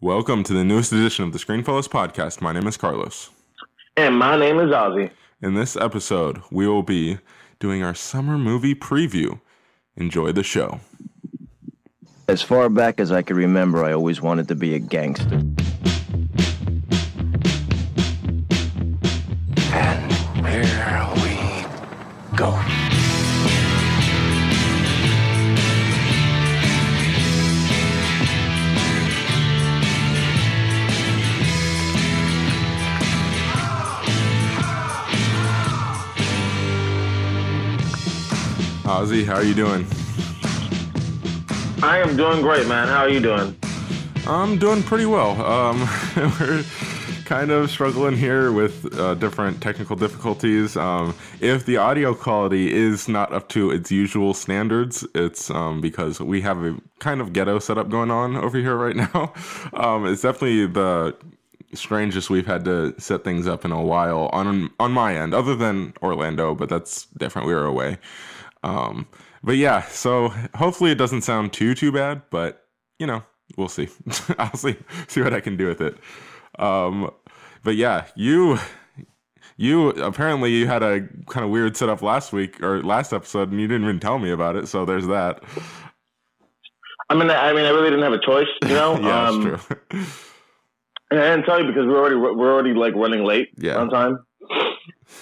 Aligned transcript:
Welcome 0.00 0.44
to 0.44 0.52
the 0.52 0.62
newest 0.62 0.92
edition 0.92 1.24
of 1.24 1.32
the 1.32 1.40
Screenfellows 1.40 1.88
podcast. 1.88 2.40
My 2.40 2.52
name 2.52 2.68
is 2.68 2.76
Carlos. 2.76 3.30
And 3.96 4.16
my 4.16 4.38
name 4.38 4.60
is 4.60 4.70
Ozzy. 4.70 5.10
In 5.42 5.54
this 5.54 5.74
episode, 5.74 6.40
we 6.52 6.68
will 6.68 6.84
be 6.84 7.18
doing 7.58 7.82
our 7.82 7.96
summer 7.96 8.38
movie 8.38 8.76
preview. 8.76 9.40
Enjoy 9.96 10.30
the 10.30 10.44
show. 10.44 10.78
As 12.28 12.42
far 12.42 12.68
back 12.68 13.00
as 13.00 13.10
I 13.10 13.22
can 13.22 13.36
remember, 13.36 13.84
I 13.84 13.92
always 13.92 14.22
wanted 14.22 14.46
to 14.46 14.54
be 14.54 14.76
a 14.76 14.78
gangster. 14.78 15.42
And 19.72 20.12
here 20.46 21.08
we 21.16 22.36
go. 22.36 22.56
Ozzy, 38.98 39.24
how 39.24 39.34
are 39.34 39.44
you 39.44 39.54
doing? 39.54 39.86
I 41.84 41.98
am 41.98 42.16
doing 42.16 42.42
great, 42.42 42.66
man. 42.66 42.88
How 42.88 43.02
are 43.02 43.08
you 43.08 43.20
doing? 43.20 43.56
I'm 44.26 44.58
doing 44.58 44.82
pretty 44.82 45.06
well. 45.06 45.40
Um, 45.40 45.88
we're 46.40 46.64
kind 47.24 47.52
of 47.52 47.70
struggling 47.70 48.16
here 48.16 48.50
with 48.50 48.92
uh, 48.98 49.14
different 49.14 49.62
technical 49.62 49.94
difficulties. 49.94 50.76
Um, 50.76 51.14
if 51.40 51.64
the 51.64 51.76
audio 51.76 52.12
quality 52.12 52.74
is 52.74 53.06
not 53.06 53.32
up 53.32 53.48
to 53.50 53.70
its 53.70 53.92
usual 53.92 54.34
standards, 54.34 55.06
it's 55.14 55.48
um, 55.48 55.80
because 55.80 56.18
we 56.18 56.40
have 56.40 56.64
a 56.64 56.76
kind 56.98 57.20
of 57.20 57.32
ghetto 57.32 57.60
setup 57.60 57.90
going 57.90 58.10
on 58.10 58.34
over 58.34 58.58
here 58.58 58.74
right 58.74 58.96
now. 59.14 59.32
Um, 59.74 60.06
it's 60.06 60.22
definitely 60.22 60.66
the 60.66 61.16
strangest 61.72 62.30
we've 62.30 62.48
had 62.48 62.64
to 62.64 62.98
set 62.98 63.22
things 63.22 63.46
up 63.46 63.64
in 63.64 63.70
a 63.70 63.80
while 63.80 64.28
on 64.32 64.70
on 64.80 64.90
my 64.90 65.14
end, 65.14 65.34
other 65.34 65.54
than 65.54 65.94
Orlando, 66.02 66.56
but 66.56 66.68
that's 66.68 67.06
different. 67.16 67.46
We 67.46 67.54
were 67.54 67.64
away. 67.64 67.98
Um, 68.62 69.06
but 69.42 69.56
yeah, 69.56 69.82
so 69.86 70.28
hopefully 70.54 70.90
it 70.90 70.96
doesn't 70.98 71.22
sound 71.22 71.52
too 71.52 71.74
too 71.74 71.92
bad, 71.92 72.22
but 72.30 72.66
you 72.98 73.06
know, 73.06 73.22
we'll 73.56 73.68
see. 73.68 73.88
I'll 74.38 74.56
see 74.56 74.76
see 75.06 75.22
what 75.22 75.32
I 75.34 75.40
can 75.40 75.56
do 75.56 75.66
with 75.66 75.80
it. 75.80 75.96
Um, 76.58 77.10
but 77.62 77.76
yeah, 77.76 78.06
you 78.16 78.58
you 79.56 79.90
apparently 79.90 80.52
you 80.52 80.66
had 80.66 80.82
a 80.82 81.00
kind 81.28 81.44
of 81.44 81.50
weird 81.50 81.76
setup 81.76 82.02
last 82.02 82.32
week 82.32 82.60
or 82.62 82.82
last 82.82 83.12
episode, 83.12 83.50
and 83.50 83.60
you 83.60 83.66
didn't 83.68 83.84
even 83.84 84.00
tell 84.00 84.18
me 84.18 84.30
about 84.30 84.56
it. 84.56 84.68
So 84.68 84.84
there's 84.84 85.06
that. 85.06 85.42
I 87.10 87.14
mean, 87.14 87.30
I 87.30 87.52
mean, 87.52 87.64
I 87.64 87.70
really 87.70 87.90
didn't 87.90 88.02
have 88.02 88.12
a 88.12 88.24
choice, 88.24 88.48
you 88.64 88.68
know. 88.74 88.98
yeah, 89.00 89.28
um, 89.28 89.42
that's 89.50 89.64
true. 89.66 90.00
And 91.10 91.20
I 91.20 91.30
didn't 91.30 91.46
tell 91.46 91.58
you 91.60 91.66
because 91.66 91.86
we're 91.86 91.98
already 91.98 92.16
we're 92.16 92.52
already 92.52 92.74
like 92.74 92.94
running 92.94 93.24
late 93.24 93.48
Yeah. 93.56 93.76
on 93.76 93.88
time. 93.88 94.18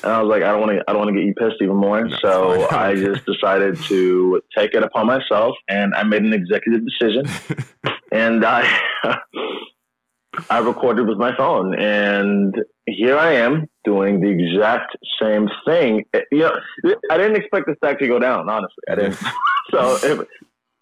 And 0.02 0.12
I 0.12 0.20
was 0.20 0.28
like, 0.28 0.42
I 0.42 0.52
don't 0.52 0.60
want 0.60 0.72
to, 0.72 0.84
I 0.86 0.92
don't 0.92 0.98
want 0.98 1.14
to 1.14 1.14
get 1.14 1.26
you 1.26 1.34
pissed 1.34 1.62
even 1.62 1.76
more. 1.76 2.04
No, 2.04 2.16
so. 2.20 2.68
I 2.70 2.94
just 2.94 3.24
decided 3.32 3.80
to 3.84 4.42
take 4.56 4.74
it 4.74 4.82
upon 4.82 5.06
myself, 5.06 5.56
and 5.68 5.94
I 5.94 6.02
made 6.02 6.22
an 6.22 6.32
executive 6.32 6.82
decision, 6.84 7.26
and 8.12 8.44
I 8.44 8.80
I 10.50 10.58
recorded 10.58 11.08
with 11.08 11.18
my 11.18 11.34
phone, 11.36 11.78
and 11.78 12.54
here 12.86 13.16
I 13.16 13.32
am 13.34 13.66
doing 13.84 14.20
the 14.20 14.28
exact 14.28 14.96
same 15.20 15.48
thing. 15.66 16.04
Eh, 16.12 16.20
you 16.30 16.40
know, 16.40 16.56
I 17.10 17.16
didn't 17.16 17.36
expect 17.36 17.66
this 17.66 17.76
to 17.82 17.88
actually 17.88 18.08
go 18.08 18.18
down. 18.18 18.48
Honestly, 18.48 18.84
I 18.88 18.94
didn't. 18.96 19.14
Mm-hmm. 19.14 19.76
so 19.76 20.22
it, 20.22 20.28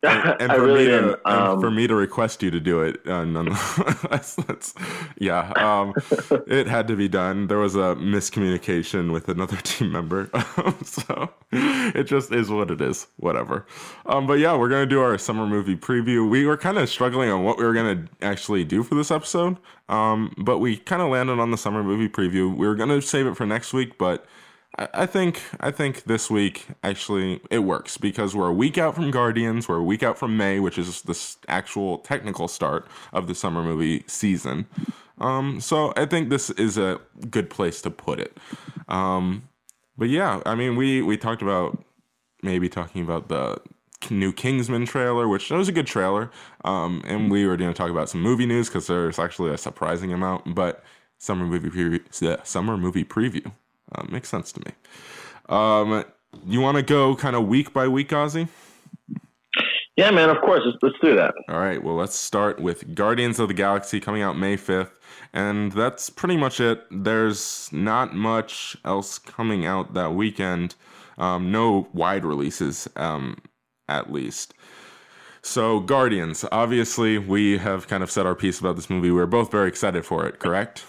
and, 0.04 0.36
and 0.40 0.52
for 0.52 0.62
really 0.62 0.84
me 0.86 0.90
to, 0.90 1.20
Um, 1.24 1.60
for 1.60 1.70
me 1.70 1.86
to 1.86 1.94
request 1.94 2.42
you 2.42 2.50
to 2.50 2.60
do 2.60 2.80
it, 2.82 3.06
uh, 3.06 3.24
nonetheless, 3.24 4.34
that's, 4.46 4.74
yeah, 5.18 5.52
um, 5.56 5.94
it 6.46 6.66
had 6.66 6.88
to 6.88 6.96
be 6.96 7.08
done. 7.08 7.46
There 7.46 7.58
was 7.58 7.74
a 7.74 7.96
miscommunication 7.96 9.12
with 9.12 9.28
another 9.28 9.56
team 9.58 9.92
member, 9.92 10.30
so 10.84 11.30
it 11.52 12.04
just 12.04 12.32
is 12.32 12.50
what 12.50 12.70
it 12.70 12.80
is. 12.80 13.06
Whatever. 13.16 13.66
Um, 14.06 14.26
but 14.26 14.34
yeah, 14.38 14.56
we're 14.56 14.68
gonna 14.68 14.86
do 14.86 15.00
our 15.00 15.16
summer 15.18 15.46
movie 15.46 15.76
preview. 15.76 16.28
We 16.28 16.46
were 16.46 16.56
kind 16.56 16.78
of 16.78 16.88
struggling 16.88 17.30
on 17.30 17.44
what 17.44 17.58
we 17.58 17.64
were 17.64 17.74
gonna 17.74 18.06
actually 18.22 18.64
do 18.64 18.82
for 18.82 18.94
this 18.94 19.10
episode, 19.10 19.56
um, 19.88 20.34
but 20.38 20.58
we 20.58 20.76
kind 20.76 21.02
of 21.02 21.10
landed 21.10 21.38
on 21.38 21.50
the 21.50 21.58
summer 21.58 21.82
movie 21.82 22.08
preview. 22.08 22.54
We 22.54 22.66
were 22.66 22.74
gonna 22.74 23.00
save 23.02 23.26
it 23.26 23.36
for 23.36 23.46
next 23.46 23.72
week, 23.72 23.98
but 23.98 24.26
I 24.76 25.06
think 25.06 25.42
I 25.60 25.70
think 25.70 26.04
this 26.04 26.28
week 26.28 26.66
actually 26.82 27.40
it 27.50 27.60
works 27.60 27.96
because 27.96 28.34
we're 28.34 28.48
a 28.48 28.52
week 28.52 28.76
out 28.76 28.96
from 28.96 29.10
Guardians, 29.10 29.68
we're 29.68 29.76
a 29.76 29.84
week 29.84 30.02
out 30.02 30.18
from 30.18 30.36
May, 30.36 30.58
which 30.58 30.78
is 30.78 31.02
the 31.02 31.36
actual 31.46 31.98
technical 31.98 32.48
start 32.48 32.86
of 33.12 33.28
the 33.28 33.34
summer 33.34 33.62
movie 33.62 34.02
season. 34.08 34.66
Um, 35.18 35.60
so 35.60 35.92
I 35.96 36.06
think 36.06 36.28
this 36.28 36.50
is 36.50 36.76
a 36.76 37.00
good 37.30 37.50
place 37.50 37.80
to 37.82 37.90
put 37.90 38.18
it. 38.18 38.36
Um, 38.88 39.48
but 39.96 40.08
yeah, 40.08 40.42
I 40.44 40.56
mean 40.56 40.74
we 40.74 41.02
we 41.02 41.16
talked 41.16 41.42
about 41.42 41.84
maybe 42.42 42.68
talking 42.68 43.04
about 43.04 43.28
the 43.28 43.58
new 44.10 44.32
Kingsman 44.32 44.86
trailer, 44.86 45.28
which 45.28 45.50
was 45.50 45.68
a 45.68 45.72
good 45.72 45.86
trailer. 45.86 46.32
Um, 46.64 47.00
and 47.06 47.30
we 47.30 47.46
were 47.46 47.56
going 47.56 47.72
to 47.72 47.76
talk 47.76 47.90
about 47.90 48.08
some 48.08 48.22
movie 48.22 48.46
news 48.46 48.68
because 48.68 48.88
there's 48.88 49.20
actually 49.20 49.52
a 49.52 49.58
surprising 49.58 50.12
amount. 50.12 50.54
But 50.54 50.82
summer 51.18 51.46
movie 51.46 51.70
preview, 51.70 52.44
summer 52.44 52.76
movie 52.76 53.04
preview 53.04 53.52
uh, 53.94 54.04
makes 54.08 54.28
sense 54.28 54.52
to 54.52 54.60
me. 54.60 54.72
Um, 55.48 56.04
you 56.46 56.60
want 56.60 56.76
to 56.76 56.82
go 56.82 57.14
kind 57.16 57.36
of 57.36 57.46
week 57.46 57.72
by 57.72 57.88
week, 57.88 58.10
Ozzy? 58.10 58.48
yeah, 59.96 60.10
man. 60.10 60.30
Of 60.30 60.40
course, 60.40 60.62
let's, 60.64 60.78
let's 60.82 60.96
do 61.02 61.14
that. 61.16 61.34
All 61.48 61.58
right. 61.58 61.82
Well, 61.82 61.94
let's 61.94 62.16
start 62.16 62.60
with 62.60 62.94
Guardians 62.94 63.38
of 63.38 63.48
the 63.48 63.54
Galaxy 63.54 64.00
coming 64.00 64.22
out 64.22 64.36
May 64.36 64.56
5th. 64.56 64.90
And 65.32 65.72
that's 65.72 66.10
pretty 66.10 66.36
much 66.36 66.60
it. 66.60 66.84
There's 66.90 67.68
not 67.72 68.14
much 68.14 68.76
else 68.84 69.18
coming 69.18 69.66
out 69.66 69.94
that 69.94 70.14
weekend. 70.14 70.74
Um, 71.18 71.52
no 71.52 71.88
wide 71.92 72.24
releases, 72.24 72.88
um, 72.96 73.38
at 73.88 74.12
least. 74.12 74.54
So, 75.42 75.80
Guardians, 75.80 76.44
obviously, 76.50 77.18
we 77.18 77.58
have 77.58 77.86
kind 77.86 78.02
of 78.02 78.10
said 78.10 78.26
our 78.26 78.34
piece 78.34 78.58
about 78.58 78.76
this 78.76 78.88
movie. 78.88 79.10
We're 79.10 79.26
both 79.26 79.50
very 79.50 79.68
excited 79.68 80.04
for 80.06 80.26
it, 80.26 80.38
correct? 80.38 80.84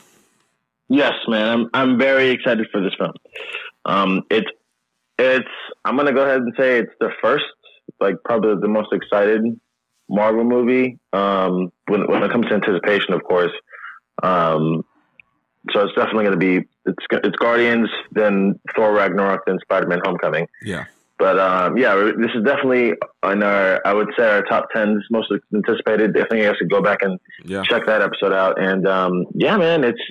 Yes, 0.90 1.13
man. 1.28 1.47
I'm 1.47 1.69
I'm 1.73 1.97
very 1.97 2.29
excited 2.29 2.68
for 2.72 2.81
this 2.81 2.94
film. 2.97 3.13
Um, 3.85 4.22
it's 4.29 4.50
it's. 5.18 5.47
I'm 5.84 5.96
gonna 5.97 6.13
go 6.13 6.23
ahead 6.23 6.41
and 6.41 6.53
say 6.57 6.79
it's 6.79 6.91
the 7.00 7.09
first, 7.23 7.46
like 8.00 8.16
probably 8.23 8.56
the 8.62 8.68
most 8.68 8.90
excited 8.94 9.41
Marvel 10.09 10.44
movie. 10.44 11.00
Um, 11.13 11.72
when 11.88 12.07
when 12.07 12.23
it 12.23 12.31
comes 12.31 12.47
to 12.47 12.53
anticipation, 12.53 13.13
of 13.13 13.23
course. 13.23 13.51
Um, 14.23 14.84
so 15.72 15.81
it's 15.81 15.96
definitely 15.96 16.25
gonna 16.25 16.38
be 16.38 16.57
it's 16.85 17.06
it's 17.12 17.35
Guardians, 17.38 17.90
then 18.12 18.59
Thor 18.75 18.94
Ragnarok, 18.94 19.41
then 19.47 19.57
Spider 19.63 19.88
Man 19.88 20.00
Homecoming. 20.06 20.47
Yeah. 20.62 20.85
But 21.17 21.40
um, 21.40 21.78
yeah, 21.78 21.96
this 21.96 22.29
is 22.35 22.44
definitely 22.44 22.94
on 23.23 23.41
our 23.41 23.81
I 23.88 23.94
would 23.94 24.09
say 24.17 24.28
our 24.28 24.44
top 24.44 24.67
tens 24.75 25.03
most 25.09 25.31
anticipated. 25.53 26.13
Definitely, 26.13 26.41
I 26.44 26.47
have 26.47 26.57
to 26.57 26.66
go 26.67 26.81
back 26.81 27.02
and 27.02 27.19
Yeah. 27.44 27.63
check 27.63 27.85
that 27.88 28.02
episode 28.02 28.34
out. 28.34 28.62
And 28.62 28.88
um, 28.88 29.25
yeah, 29.34 29.56
man, 29.57 29.84
it's 29.84 30.02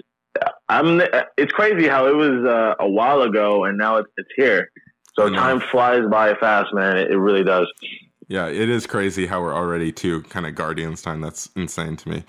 I'm 0.69 1.02
it's 1.36 1.52
crazy 1.52 1.86
how 1.88 2.06
it 2.06 2.14
was 2.14 2.44
uh, 2.44 2.75
a 2.80 2.88
while 2.88 3.22
ago 3.22 3.64
and 3.64 3.76
now 3.76 3.97
it's, 3.97 4.10
it's 4.16 4.30
here. 4.36 4.70
So 5.14 5.28
know. 5.28 5.38
time 5.38 5.60
flies 5.60 6.02
by 6.10 6.34
fast, 6.34 6.72
man. 6.75 6.97
It, 6.97 7.10
it 7.10 7.19
really 7.19 7.44
does. 7.44 7.70
Yeah, 8.28 8.48
it 8.48 8.69
is 8.69 8.86
crazy 8.86 9.26
how 9.26 9.42
we're 9.42 9.54
already 9.54 9.92
to 9.92 10.22
kind 10.22 10.47
of 10.47 10.54
Guardians 10.54 11.02
time. 11.02 11.20
That's 11.20 11.50
insane 11.56 11.97
to 11.97 12.08
me. 12.08 12.25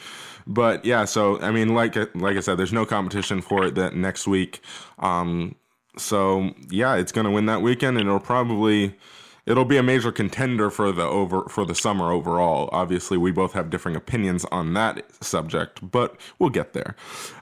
But 0.46 0.86
yeah, 0.86 1.06
so 1.06 1.40
I 1.42 1.52
mean, 1.52 1.74
like 1.74 1.96
like 2.16 2.38
I 2.38 2.42
said, 2.42 2.58
there's 2.58 2.74
no 2.74 2.86
competition 2.86 3.42
for 3.42 3.66
it 3.66 3.76
that 3.76 3.96
next 3.96 4.28
week. 4.28 4.62
Um, 5.00 5.56
so 5.98 6.54
yeah, 6.70 6.96
it's 6.96 7.12
gonna 7.12 7.32
win 7.32 7.46
that 7.46 7.62
weekend, 7.62 7.98
and 7.98 8.08
it'll 8.08 8.20
probably 8.20 8.96
it'll 9.46 9.66
be 9.66 9.78
a 9.78 9.84
major 9.84 10.12
contender 10.12 10.70
for 10.70 10.92
the 10.92 11.04
over 11.04 11.44
for 11.50 11.66
the 11.66 11.76
summer 11.76 12.12
overall. 12.12 12.70
Obviously, 12.72 13.18
we 13.18 13.32
both 13.32 13.54
have 13.54 13.70
differing 13.70 13.96
opinions 13.96 14.46
on 14.52 14.74
that 14.74 15.06
subject, 15.24 15.92
but 15.92 16.16
we'll 16.40 16.50
get 16.50 16.74
there. 16.74 16.96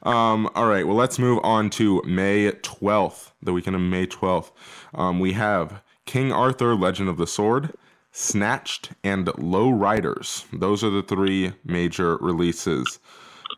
Um, 0.04 0.50
all 0.56 0.68
right, 0.68 0.88
well, 0.88 0.98
let's 0.98 1.20
move 1.20 1.40
on 1.44 1.70
to 1.72 2.02
May 2.06 2.52
12th, 2.52 3.32
the 3.42 3.54
weekend 3.54 3.76
of 3.76 3.82
May 3.82 4.08
12th. 4.08 4.52
Um, 4.94 5.20
we 5.20 5.34
have 5.34 5.82
King 6.06 6.32
Arthur: 6.32 6.76
Legend 6.76 7.10
of 7.10 7.18
the 7.18 7.28
Sword. 7.28 7.74
Snatched 8.16 8.92
and 9.04 9.28
Low 9.40 9.72
Riders. 9.72 10.46
Those 10.54 10.84
are 10.84 10.92
the 10.92 11.02
three 11.02 11.54
major 11.66 12.18
releases. 12.18 13.00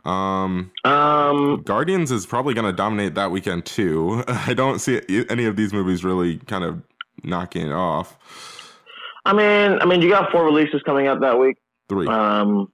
Um, 0.06 0.72
Um, 0.86 1.62
Guardians 1.64 2.12
is 2.12 2.26
probably 2.26 2.54
going 2.54 2.66
to 2.66 2.72
dominate 2.74 3.16
that 3.16 3.32
weekend 3.32 3.66
too. 3.66 4.24
I 4.30 4.54
don't 4.54 4.80
see 4.80 5.02
any 5.30 5.46
of 5.46 5.58
these 5.58 5.74
movies 5.74 6.06
really 6.06 6.38
kind 6.38 6.64
of 6.64 6.82
knocking 7.26 7.68
it 7.68 7.74
off. 7.74 8.18
I 9.26 9.34
mean, 9.34 9.80
I 9.82 9.86
mean, 9.86 10.02
you 10.02 10.10
got 10.10 10.32
four 10.32 10.46
releases 10.46 10.82
coming 10.84 11.08
out 11.08 11.22
that 11.22 11.40
week. 11.40 11.58
Three. 11.90 12.08
Um, 12.08 12.72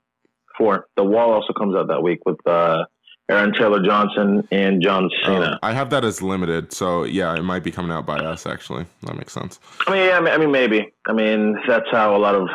four. 0.57 0.87
The 0.97 1.03
Wall 1.03 1.31
also 1.31 1.53
comes 1.53 1.75
out 1.75 1.87
that 1.87 2.03
week 2.03 2.19
with 2.25 2.45
uh, 2.45 2.85
Aaron 3.29 3.53
Taylor 3.53 3.81
Johnson 3.81 4.47
and 4.51 4.81
John 4.81 5.09
Cena. 5.23 5.53
Um, 5.53 5.59
I 5.63 5.73
have 5.73 5.89
that 5.91 6.03
as 6.03 6.21
limited, 6.21 6.73
so 6.73 7.03
yeah, 7.03 7.33
it 7.35 7.43
might 7.43 7.63
be 7.63 7.71
coming 7.71 7.91
out 7.91 8.05
by 8.05 8.17
us. 8.17 8.45
Actually, 8.45 8.85
that 9.03 9.15
makes 9.15 9.33
sense. 9.33 9.59
I 9.87 9.91
mean, 9.91 10.05
yeah, 10.07 10.17
I 10.17 10.21
mean, 10.21 10.33
I 10.33 10.37
mean, 10.37 10.51
maybe. 10.51 10.93
I 11.07 11.13
mean, 11.13 11.57
that's 11.67 11.89
how 11.91 12.15
a 12.15 12.19
lot 12.19 12.35
of. 12.35 12.49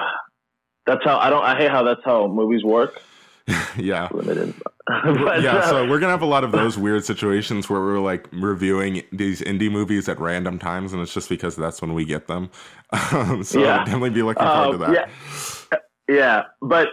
That's 0.87 1.05
how 1.05 1.19
I 1.19 1.31
don't. 1.31 1.43
I 1.43 1.57
hate 1.57 1.71
how 1.71 1.83
that's 1.83 2.03
how 2.05 2.27
movies 2.29 2.63
work. 2.63 3.01
yeah. 3.77 4.09
limited. 4.13 4.55
but, 4.87 5.43
yeah, 5.43 5.57
uh, 5.57 5.69
so 5.69 5.89
we're 5.89 5.99
gonna 5.99 6.13
have 6.13 6.23
a 6.23 6.27
lot 6.27 6.45
of 6.45 6.53
those 6.53 6.79
weird 6.87 7.05
situations 7.05 7.69
where 7.69 7.81
we're 7.81 7.99
like 7.99 8.29
reviewing 8.33 9.03
these 9.13 9.41
indie 9.41 9.71
movies 9.71 10.09
at 10.09 10.19
random 10.21 10.59
times, 10.59 10.93
and 10.93 11.03
it's 11.03 11.13
just 11.13 11.29
because 11.29 11.57
that's 11.57 11.83
when 11.83 11.95
we 11.95 12.05
get 12.05 12.27
them. 12.29 12.51
Um, 13.13 13.43
so 13.43 13.61
Yeah. 13.61 13.79
definitely 13.85 14.11
be 14.11 14.23
looking 14.23 14.47
forward 14.47 14.79
to 14.79 14.85
Um, 14.85 14.93
that. 14.93 15.11
Yeah, 15.73 15.79
yeah, 16.09 16.43
but 16.63 16.89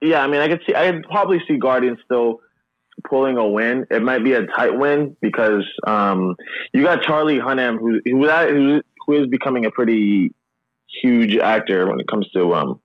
yeah, 0.00 0.22
I 0.22 0.26
mean, 0.26 0.40
I 0.40 0.48
could 0.48 0.62
see, 0.66 0.74
I 0.74 0.90
could 0.92 1.04
probably 1.04 1.42
see 1.46 1.56
Guardians 1.58 1.98
still 2.04 2.40
pulling 3.08 3.36
a 3.36 3.46
win. 3.46 3.86
It 3.90 4.02
might 4.02 4.24
be 4.24 4.32
a 4.32 4.46
tight 4.46 4.76
win 4.78 5.16
because 5.20 5.64
um, 5.86 6.36
you 6.72 6.82
got 6.82 7.02
Charlie 7.02 7.38
Hunnam, 7.38 7.78
who 7.78 8.00
who, 8.04 8.26
who 8.26 8.82
who 9.06 9.12
is 9.22 9.26
becoming 9.28 9.66
a 9.66 9.70
pretty 9.70 10.32
huge 11.02 11.36
actor 11.36 11.86
when 11.88 12.00
it 12.00 12.06
comes 12.08 12.28
to 12.30 12.54
um, 12.54 12.80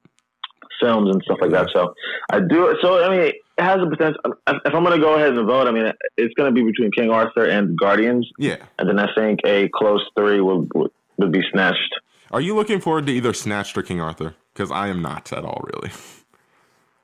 films 0.81 1.09
and 1.13 1.21
stuff 1.23 1.37
like 1.41 1.51
that. 1.51 1.69
So 1.73 1.93
I 2.31 2.39
do. 2.39 2.75
So 2.81 3.03
I 3.03 3.09
mean, 3.09 3.19
it 3.21 3.35
has 3.59 3.77
a 3.81 3.85
potential. 3.89 4.19
Um, 4.47 4.59
if 4.65 4.73
I'm 4.73 4.83
going 4.83 4.99
to 4.99 5.05
go 5.05 5.15
ahead 5.15 5.33
and 5.33 5.45
vote, 5.47 5.67
I 5.67 5.71
mean, 5.71 5.91
it's 6.17 6.33
going 6.33 6.53
to 6.53 6.53
be 6.53 6.63
between 6.69 6.91
King 6.91 7.09
Arthur 7.11 7.45
and 7.45 7.77
Guardians, 7.77 8.27
Yeah. 8.37 8.57
and 8.79 8.89
then 8.89 8.99
I 8.99 9.07
think 9.15 9.39
a 9.45 9.69
close 9.73 10.03
three 10.17 10.41
would 10.41 10.69
would, 10.73 10.91
would 11.17 11.31
be 11.31 11.41
snatched. 11.51 11.93
Are 12.31 12.41
you 12.41 12.55
looking 12.55 12.79
forward 12.79 13.05
to 13.07 13.11
either 13.13 13.33
Snatched 13.33 13.77
or 13.77 13.83
King 13.83 13.99
Arthur? 14.01 14.35
Because 14.53 14.71
I 14.71 14.87
am 14.87 15.01
not 15.01 15.31
at 15.33 15.43
all, 15.45 15.61
really. 15.73 15.91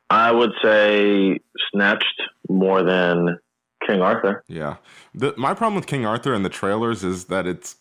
I 0.09 0.31
would 0.31 0.51
say 0.63 1.39
Snatched 1.71 2.21
more 2.49 2.81
than 2.83 3.37
King 3.85 4.01
Arthur. 4.01 4.43
Yeah. 4.47 4.77
The, 5.13 5.33
my 5.37 5.53
problem 5.53 5.75
with 5.75 5.85
King 5.85 6.05
Arthur 6.05 6.33
and 6.33 6.45
the 6.45 6.49
trailers 6.49 7.03
is 7.03 7.25
that 7.25 7.45
it's 7.45 7.75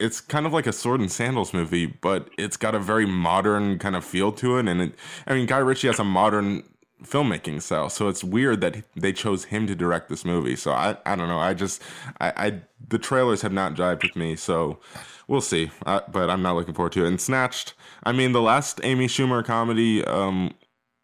it's 0.00 0.20
kind 0.20 0.46
of 0.46 0.52
like 0.52 0.66
a 0.66 0.72
sword 0.72 1.00
and 1.00 1.10
sandals 1.10 1.52
movie, 1.52 1.86
but 1.86 2.28
it's 2.38 2.56
got 2.56 2.74
a 2.74 2.78
very 2.78 3.06
modern 3.06 3.78
kind 3.78 3.96
of 3.96 4.04
feel 4.04 4.32
to 4.32 4.56
it. 4.58 4.68
And 4.68 4.80
it, 4.80 4.94
I 5.26 5.34
mean, 5.34 5.46
Guy 5.46 5.58
Ritchie 5.58 5.88
has 5.88 5.98
a 5.98 6.04
modern 6.04 6.62
filmmaking 7.02 7.62
style, 7.62 7.88
so 7.88 8.08
it's 8.08 8.24
weird 8.24 8.60
that 8.60 8.82
they 8.96 9.12
chose 9.12 9.44
him 9.44 9.66
to 9.66 9.74
direct 9.74 10.08
this 10.08 10.24
movie. 10.24 10.56
So 10.56 10.72
I, 10.72 10.96
I 11.04 11.16
don't 11.16 11.28
know. 11.28 11.38
I 11.38 11.54
just, 11.54 11.82
I, 12.20 12.32
I 12.36 12.60
the 12.88 12.98
trailers 12.98 13.42
have 13.42 13.52
not 13.52 13.74
jived 13.74 14.02
with 14.02 14.16
me, 14.16 14.36
so 14.36 14.78
we'll 15.26 15.40
see. 15.40 15.70
But 15.84 16.30
I'm 16.30 16.42
not 16.42 16.54
looking 16.54 16.74
forward 16.74 16.92
to 16.92 17.04
it. 17.04 17.08
And 17.08 17.20
Snatched, 17.20 17.74
I 18.04 18.12
mean, 18.12 18.32
the 18.32 18.42
last 18.42 18.80
Amy 18.84 19.08
Schumer 19.08 19.44
comedy, 19.44 20.04
um, 20.04 20.54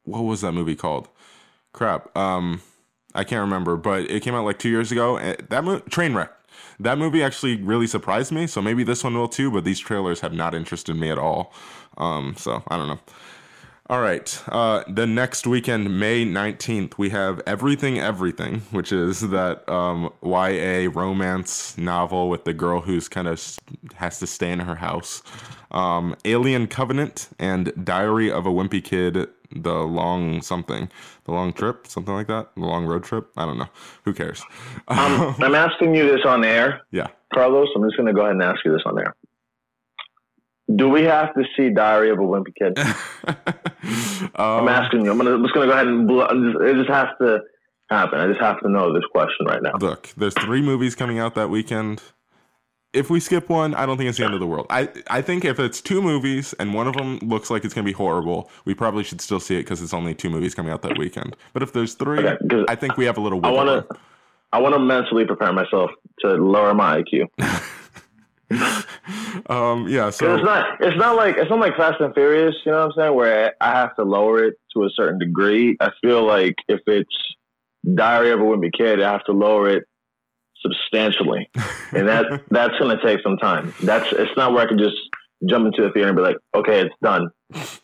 what 0.04 0.20
was 0.20 0.40
that 0.42 0.52
movie 0.52 0.76
called? 0.76 1.08
Crap. 1.72 2.16
Um, 2.16 2.62
I 3.14 3.24
can't 3.24 3.40
remember, 3.40 3.76
but 3.76 4.10
it 4.10 4.22
came 4.22 4.34
out 4.34 4.44
like 4.44 4.58
two 4.58 4.68
years 4.68 4.92
ago. 4.92 5.18
That 5.48 5.64
mo- 5.64 5.80
Trainwreck. 5.80 6.30
That 6.80 6.98
movie 6.98 7.22
actually 7.22 7.62
really 7.62 7.86
surprised 7.86 8.32
me. 8.32 8.46
So 8.46 8.60
maybe 8.60 8.84
this 8.84 9.04
one 9.04 9.14
will 9.14 9.28
too. 9.28 9.50
But 9.50 9.64
these 9.64 9.78
trailers 9.78 10.20
have 10.20 10.32
not 10.32 10.54
interested 10.54 10.96
me 10.96 11.10
at 11.10 11.18
all. 11.18 11.52
Um, 11.96 12.34
so 12.36 12.62
I 12.68 12.76
don't 12.76 12.88
know. 12.88 13.00
All 13.90 14.00
right. 14.00 14.42
Uh, 14.48 14.82
the 14.88 15.06
next 15.06 15.46
weekend, 15.46 16.00
May 16.00 16.24
19th, 16.24 16.96
we 16.96 17.10
have 17.10 17.42
Everything 17.46 17.98
Everything, 17.98 18.60
which 18.70 18.92
is 18.92 19.20
that 19.28 19.68
um, 19.68 20.10
YA 20.22 20.88
romance 20.90 21.76
novel 21.76 22.30
with 22.30 22.44
the 22.44 22.54
girl 22.54 22.80
who's 22.80 23.10
kind 23.10 23.28
of 23.28 23.58
has 23.96 24.18
to 24.20 24.26
stay 24.26 24.50
in 24.50 24.60
her 24.60 24.76
house. 24.76 25.22
Um, 25.70 26.16
Alien 26.24 26.66
Covenant 26.66 27.28
and 27.38 27.74
Diary 27.84 28.30
of 28.30 28.46
a 28.46 28.50
Wimpy 28.50 28.82
Kid, 28.82 29.28
The 29.54 29.72
Long 29.72 30.42
Something. 30.42 30.88
The 31.24 31.32
Long 31.32 31.52
Trip? 31.52 31.86
Something 31.86 32.14
like 32.14 32.26
that? 32.28 32.54
The 32.54 32.62
Long 32.62 32.86
Road 32.86 33.04
Trip? 33.04 33.30
I 33.36 33.46
don't 33.46 33.58
know. 33.58 33.68
Who 34.04 34.12
cares? 34.12 34.42
Um, 34.88 35.36
I'm 35.38 35.54
asking 35.54 35.94
you 35.94 36.06
this 36.06 36.24
on 36.26 36.44
air, 36.44 36.82
yeah. 36.90 37.08
Carlos. 37.32 37.68
I'm 37.74 37.82
just 37.84 37.96
going 37.96 38.06
to 38.06 38.12
go 38.12 38.22
ahead 38.22 38.32
and 38.32 38.42
ask 38.42 38.64
you 38.64 38.72
this 38.72 38.82
on 38.84 38.98
air. 38.98 39.14
Do 40.74 40.88
we 40.88 41.02
have 41.02 41.34
to 41.34 41.44
see 41.56 41.70
Diary 41.70 42.10
of 42.10 42.18
a 42.18 42.22
Wimpy 42.22 42.54
Kid? 42.58 42.78
I'm 44.34 44.62
um, 44.64 44.68
asking 44.68 45.04
you. 45.04 45.10
I'm, 45.10 45.18
gonna, 45.18 45.34
I'm 45.34 45.42
just 45.42 45.54
going 45.54 45.68
to 45.68 45.72
go 45.72 45.78
ahead 45.78 45.86
and. 45.86 46.08
Bl- 46.08 46.22
I'm 46.22 46.52
just, 46.52 46.64
it 46.64 46.74
just 46.76 46.90
has 46.90 47.08
to 47.20 47.40
happen. 47.90 48.18
I 48.18 48.26
just 48.26 48.40
have 48.40 48.60
to 48.60 48.68
know 48.68 48.92
this 48.92 49.04
question 49.12 49.46
right 49.46 49.62
now. 49.62 49.76
Look, 49.78 50.12
there's 50.16 50.34
three 50.34 50.62
movies 50.62 50.94
coming 50.94 51.18
out 51.18 51.34
that 51.34 51.50
weekend. 51.50 52.02
If 52.94 53.10
we 53.10 53.20
skip 53.20 53.48
one, 53.48 53.74
I 53.74 53.86
don't 53.86 53.96
think 53.96 54.08
it's 54.08 54.18
the 54.18 54.24
end 54.24 54.34
of 54.34 54.40
the 54.40 54.46
world. 54.46 54.66
I, 54.70 54.88
I 55.08 55.20
think 55.20 55.44
if 55.44 55.58
it's 55.58 55.80
two 55.80 56.00
movies 56.00 56.54
and 56.58 56.72
one 56.74 56.86
of 56.86 56.96
them 56.96 57.18
looks 57.18 57.50
like 57.50 57.64
it's 57.64 57.74
going 57.74 57.84
to 57.84 57.88
be 57.88 57.96
horrible, 57.96 58.50
we 58.64 58.74
probably 58.74 59.04
should 59.04 59.20
still 59.20 59.40
see 59.40 59.56
it 59.56 59.62
because 59.62 59.82
it's 59.82 59.92
only 59.92 60.14
two 60.14 60.30
movies 60.30 60.54
coming 60.54 60.72
out 60.72 60.82
that 60.82 60.98
weekend. 60.98 61.36
But 61.52 61.62
if 61.62 61.72
there's 61.72 61.94
three, 61.94 62.26
Okay, 62.26 62.64
I 62.68 62.74
think 62.74 62.96
we 62.96 63.04
have 63.04 63.18
a 63.18 63.20
little 63.20 63.44
I 63.44 63.50
want 63.50 63.88
to. 63.88 63.96
I 64.52 64.60
want 64.60 64.74
to 64.74 64.78
mentally 64.78 65.24
prepare 65.24 65.52
myself 65.52 65.90
to 66.20 66.28
lower 66.34 66.72
my 66.74 67.02
IQ. 67.02 67.28
Um, 69.46 69.88
yeah, 69.88 70.10
so 70.10 70.34
it's 70.34 70.44
not. 70.44 70.80
It's 70.80 70.96
not 70.96 71.16
like 71.16 71.36
it's 71.36 71.50
not 71.50 71.58
like 71.58 71.76
Fast 71.76 72.00
and 72.00 72.14
Furious. 72.14 72.54
You 72.64 72.72
know 72.72 72.78
what 72.78 72.84
I'm 72.86 72.92
saying? 72.96 73.14
Where 73.14 73.54
I 73.60 73.70
have 73.70 73.96
to 73.96 74.04
lower 74.04 74.44
it 74.44 74.54
to 74.74 74.84
a 74.84 74.90
certain 74.90 75.18
degree. 75.18 75.76
I 75.80 75.90
feel 76.00 76.24
like 76.24 76.54
if 76.68 76.80
it's 76.86 77.14
Diary 77.94 78.30
of 78.30 78.40
a 78.40 78.42
Wimpy 78.42 78.72
Kid, 78.72 79.02
I 79.02 79.12
have 79.12 79.24
to 79.24 79.32
lower 79.32 79.68
it 79.68 79.84
substantially, 80.64 81.48
and 81.92 82.08
that 82.08 82.42
that's 82.50 82.78
going 82.78 82.96
to 82.96 83.02
take 83.04 83.20
some 83.22 83.36
time. 83.36 83.74
That's 83.82 84.10
it's 84.12 84.36
not 84.36 84.52
where 84.52 84.64
I 84.64 84.66
can 84.66 84.78
just 84.78 84.96
jump 85.48 85.66
into 85.66 85.82
the 85.82 85.90
theater 85.90 86.08
and 86.08 86.16
be 86.16 86.22
like, 86.22 86.36
okay, 86.54 86.80
it's 86.80 86.94
done. 87.02 87.28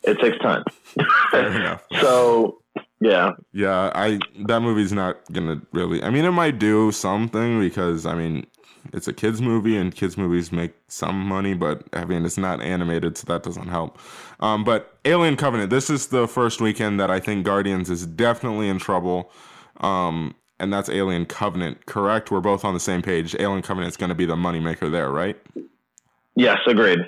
It 0.02 0.18
takes 0.20 0.38
time. 0.38 0.64
so 2.00 2.60
yeah, 3.00 3.32
Yeah, 3.52 3.90
I 3.94 4.18
that 4.46 4.60
movie's 4.60 4.92
not 4.92 5.20
gonna 5.32 5.60
really. 5.72 6.02
I 6.02 6.10
mean, 6.10 6.24
it 6.24 6.32
might 6.32 6.58
do 6.58 6.92
something 6.92 7.60
because 7.60 8.04
I 8.04 8.14
mean, 8.14 8.46
it's 8.92 9.08
a 9.08 9.12
kids 9.12 9.40
movie 9.40 9.76
and 9.76 9.94
kids 9.94 10.16
movies 10.16 10.52
make 10.52 10.74
some 10.88 11.18
money, 11.18 11.54
but 11.54 11.84
I 11.92 12.04
mean, 12.04 12.24
it's 12.24 12.38
not 12.38 12.60
animated, 12.60 13.16
so 13.16 13.24
that 13.26 13.42
doesn't 13.42 13.68
help. 13.68 13.98
Um, 14.40 14.64
but 14.64 14.98
Alien 15.04 15.36
Covenant, 15.36 15.70
this 15.70 15.88
is 15.88 16.08
the 16.08 16.28
first 16.28 16.60
weekend 16.60 17.00
that 17.00 17.10
I 17.10 17.20
think 17.20 17.44
Guardians 17.44 17.90
is 17.90 18.06
definitely 18.06 18.68
in 18.68 18.78
trouble. 18.78 19.30
Um, 19.78 20.34
and 20.60 20.72
that's 20.72 20.88
Alien 20.88 21.26
Covenant, 21.26 21.86
correct? 21.86 22.30
We're 22.30 22.40
both 22.40 22.64
on 22.64 22.74
the 22.74 22.80
same 22.80 23.02
page. 23.02 23.34
Alien 23.38 23.62
Covenant 23.62 23.90
is 23.90 23.96
going 23.96 24.10
to 24.10 24.14
be 24.14 24.26
the 24.26 24.36
moneymaker 24.36 24.90
there, 24.90 25.10
right? 25.10 25.36
yes, 26.36 26.58
agreed. 26.66 27.00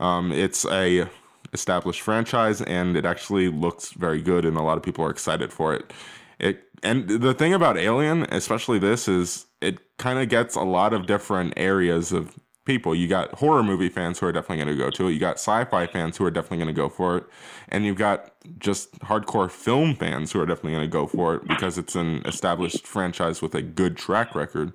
Um, 0.00 0.32
it's 0.32 0.64
a 0.66 1.06
established 1.52 2.00
franchise, 2.00 2.62
and 2.62 2.96
it 2.96 3.04
actually 3.04 3.48
looks 3.48 3.92
very 3.92 4.22
good, 4.22 4.44
and 4.44 4.56
a 4.56 4.62
lot 4.62 4.76
of 4.76 4.82
people 4.82 5.04
are 5.04 5.10
excited 5.10 5.52
for 5.52 5.74
it. 5.74 5.92
It 6.38 6.64
and 6.82 7.08
the 7.08 7.34
thing 7.34 7.54
about 7.54 7.76
Alien, 7.76 8.24
especially 8.32 8.78
this, 8.78 9.06
is 9.06 9.46
it 9.60 9.78
kind 9.98 10.18
of 10.18 10.28
gets 10.28 10.56
a 10.56 10.62
lot 10.62 10.92
of 10.92 11.06
different 11.06 11.54
areas 11.56 12.12
of 12.12 12.34
people. 12.64 12.94
You 12.94 13.08
got 13.08 13.34
horror 13.34 13.62
movie 13.62 13.88
fans 13.88 14.18
who 14.18 14.26
are 14.26 14.32
definitely 14.32 14.64
going 14.64 14.76
to 14.76 14.84
go 14.84 14.90
to 14.90 15.08
it. 15.08 15.12
You 15.12 15.18
got 15.18 15.36
sci-fi 15.36 15.86
fans 15.86 16.16
who 16.16 16.24
are 16.24 16.30
definitely 16.30 16.58
going 16.58 16.68
to 16.68 16.72
go 16.72 16.88
for 16.88 17.16
it, 17.16 17.24
and 17.68 17.84
you've 17.84 17.96
got 17.96 18.32
just 18.58 18.98
hardcore 19.00 19.50
film 19.50 19.94
fans 19.94 20.32
who 20.32 20.40
are 20.40 20.46
definitely 20.46 20.72
going 20.72 20.84
to 20.84 20.88
go 20.88 21.06
for 21.06 21.36
it 21.36 21.48
because 21.48 21.78
it's 21.78 21.94
an 21.94 22.22
established 22.24 22.86
franchise 22.86 23.42
with 23.42 23.54
a 23.54 23.62
good 23.62 23.96
track 23.96 24.34
record. 24.34 24.72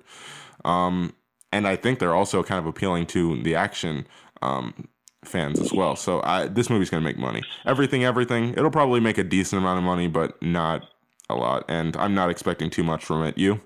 Um, 0.64 1.14
and 1.52 1.66
I 1.66 1.76
think 1.76 1.98
they're 1.98 2.14
also 2.14 2.42
kind 2.42 2.58
of 2.58 2.66
appealing 2.66 3.06
to 3.06 3.42
the 3.42 3.54
action 3.54 4.06
um, 4.42 4.88
fans 5.24 5.60
as 5.60 5.72
well. 5.72 5.96
So 5.96 6.20
I, 6.22 6.46
this 6.46 6.68
movie's 6.68 6.90
going 6.90 7.02
to 7.02 7.08
make 7.08 7.18
money. 7.18 7.42
Everything, 7.64 8.04
everything. 8.04 8.50
It'll 8.50 8.70
probably 8.70 9.00
make 9.00 9.18
a 9.18 9.24
decent 9.24 9.60
amount 9.60 9.78
of 9.78 9.84
money, 9.84 10.08
but 10.08 10.40
not 10.42 10.88
a 11.30 11.34
lot. 11.34 11.64
And 11.68 11.96
I'm 11.96 12.14
not 12.14 12.30
expecting 12.30 12.70
too 12.70 12.82
much 12.82 13.04
from 13.04 13.24
it. 13.24 13.38
You? 13.38 13.60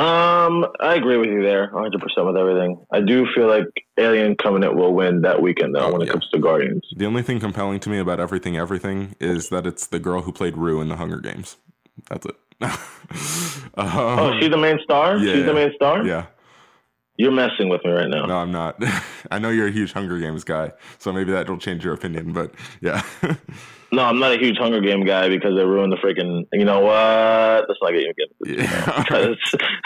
Um, 0.00 0.66
I 0.80 0.94
agree 0.94 1.16
with 1.18 1.28
you 1.30 1.42
there, 1.42 1.68
100 1.72 2.00
percent 2.00 2.26
with 2.26 2.36
everything. 2.36 2.84
I 2.92 3.00
do 3.00 3.26
feel 3.34 3.48
like 3.48 3.66
Alien 3.98 4.34
Covenant 4.36 4.74
will 4.76 4.94
win 4.94 5.22
that 5.22 5.42
weekend, 5.42 5.74
though, 5.74 5.80
Oh, 5.88 5.92
when 5.92 6.02
it 6.02 6.08
comes 6.08 6.26
to 6.32 6.38
Guardians. 6.38 6.82
The 6.96 7.06
only 7.06 7.22
thing 7.22 7.38
compelling 7.40 7.80
to 7.80 7.90
me 7.90 7.98
about 7.98 8.18
everything, 8.20 8.56
everything 8.56 9.14
is 9.20 9.50
that 9.50 9.66
it's 9.66 9.86
the 9.86 9.98
girl 9.98 10.22
who 10.22 10.32
played 10.32 10.56
Rue 10.56 10.80
in 10.80 10.88
the 10.88 10.96
Hunger 10.96 11.20
Games. 11.20 11.56
That's 12.08 12.26
it. 12.26 12.36
Oh, 13.76 14.30
um, 14.32 14.40
she's 14.40 14.50
the 14.50 14.56
main 14.56 14.78
star. 14.84 15.16
yeah, 15.18 15.34
she's 15.34 15.44
the 15.46 15.54
main 15.54 15.72
star. 15.74 16.04
yeah. 16.06 16.26
You're 17.16 17.32
messing 17.32 17.68
with 17.68 17.84
me 17.84 17.90
right 17.90 18.08
now. 18.08 18.24
No, 18.26 18.36
I'm 18.38 18.50
not. 18.52 18.82
I 19.30 19.38
know 19.38 19.50
you're 19.50 19.66
a 19.68 19.72
huge 19.72 19.92
Hunger 19.92 20.18
Games 20.18 20.42
guy, 20.44 20.72
so 20.98 21.12
maybe 21.12 21.32
that'll 21.32 21.58
change 21.58 21.84
your 21.84 21.92
opinion. 21.94 22.32
But 22.32 22.52
yeah. 22.80 23.02
No, 23.92 24.04
I'm 24.04 24.18
not 24.20 24.32
a 24.32 24.38
huge 24.38 24.56
Hunger 24.58 24.80
Game 24.80 25.04
guy 25.04 25.28
because 25.28 25.56
they 25.56 25.64
ruined 25.64 25.92
the 25.92 25.96
freaking. 25.96 26.46
You 26.52 26.64
know 26.64 26.80
what? 26.80 27.68
Let's 27.68 27.80
not 27.82 27.92
get 27.92 28.02
you 28.02 28.10
again. 28.10 28.28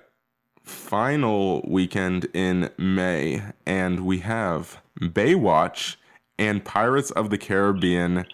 final 0.64 1.62
weekend 1.68 2.28
in 2.34 2.70
May, 2.78 3.42
and 3.66 4.06
we 4.06 4.20
have 4.20 4.82
Baywatch 5.02 5.98
and 6.40 6.64
Pirates 6.64 7.12
of 7.12 7.30
the 7.30 7.38
Caribbean. 7.38 8.26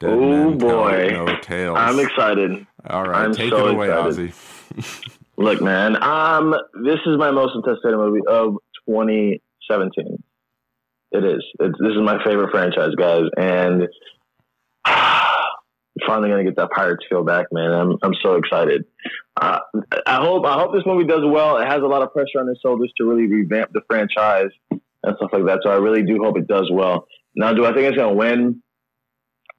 Dead 0.00 0.10
Oh, 0.10 0.52
boy. 0.52 1.08
No 1.12 1.38
tales. 1.40 1.78
I'm 1.78 1.98
excited. 2.00 2.66
All 2.90 3.04
right, 3.04 3.24
I'm 3.24 3.32
take 3.34 3.50
so 3.50 3.68
it 3.68 3.74
away, 3.74 3.88
excited. 3.88 4.30
Ozzy. 4.32 5.10
Look, 5.38 5.62
man. 5.62 6.02
Um, 6.02 6.54
this 6.84 6.98
is 7.06 7.16
my 7.18 7.30
most 7.30 7.54
anticipated 7.56 7.96
movie 7.96 8.20
of 8.28 8.56
2017. 8.88 10.22
It 11.12 11.24
is. 11.24 11.44
It's, 11.60 11.78
this 11.80 11.92
is 11.92 12.02
my 12.02 12.22
favorite 12.24 12.50
franchise, 12.50 12.94
guys, 12.98 13.24
and 13.36 13.88
finally 16.06 16.28
gonna 16.28 16.44
get 16.44 16.56
that 16.56 16.70
Pirates 16.70 17.04
feel 17.08 17.24
back, 17.24 17.46
man. 17.52 17.72
I'm 17.72 17.96
I'm 18.02 18.14
so 18.22 18.34
excited. 18.34 18.84
Uh, 19.40 19.58
I 20.06 20.16
hope 20.16 20.46
I 20.46 20.54
hope 20.54 20.72
this 20.72 20.84
movie 20.86 21.06
does 21.06 21.22
well. 21.24 21.58
It 21.58 21.66
has 21.66 21.82
a 21.82 21.86
lot 21.86 22.02
of 22.02 22.12
pressure 22.12 22.40
on 22.40 22.48
its 22.48 22.60
shoulders 22.60 22.92
to 22.96 23.04
really 23.04 23.26
revamp 23.26 23.70
the 23.72 23.82
franchise 23.88 24.50
and 24.70 25.16
stuff 25.16 25.30
like 25.32 25.44
that. 25.46 25.60
So 25.62 25.70
I 25.70 25.76
really 25.76 26.02
do 26.02 26.18
hope 26.22 26.38
it 26.38 26.48
does 26.48 26.70
well. 26.72 27.06
Now, 27.34 27.52
do 27.52 27.64
I 27.64 27.72
think 27.72 27.86
it's 27.86 27.96
going 27.96 28.10
to 28.10 28.16
win 28.16 28.62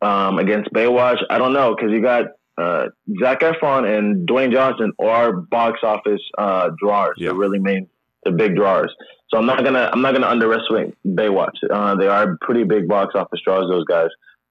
um, 0.01 0.39
against 0.39 0.71
Baywatch? 0.73 1.17
I 1.29 1.37
don't 1.37 1.53
know 1.53 1.75
because 1.75 1.91
you 1.91 2.01
got 2.01 2.25
uh, 2.57 2.87
Zac 3.21 3.41
Efron 3.41 3.87
and 3.87 4.27
Dwayne 4.27 4.51
Johnson 4.51 4.91
are 4.99 5.31
box 5.31 5.79
office 5.83 6.21
uh, 6.37 6.69
drawers. 6.81 7.15
Yeah. 7.17 7.29
They 7.29 7.37
really 7.37 7.59
mean 7.59 7.87
the 8.27 8.35
big 8.35 8.55
drawers. 8.55 8.93
So 9.29 9.37
I'm 9.37 9.45
not 9.45 9.63
gonna 9.63 9.89
I'm 9.91 10.01
not 10.01 10.13
gonna 10.13 10.27
underestimate 10.27 10.95
Baywatch. 11.05 11.57
Uh, 11.69 11.95
they 11.95 12.07
are 12.07 12.37
pretty 12.41 12.63
big 12.63 12.87
box 12.87 13.13
office 13.15 13.39
drawers. 13.45 13.67
Those 13.69 13.85
guys. 13.85 14.09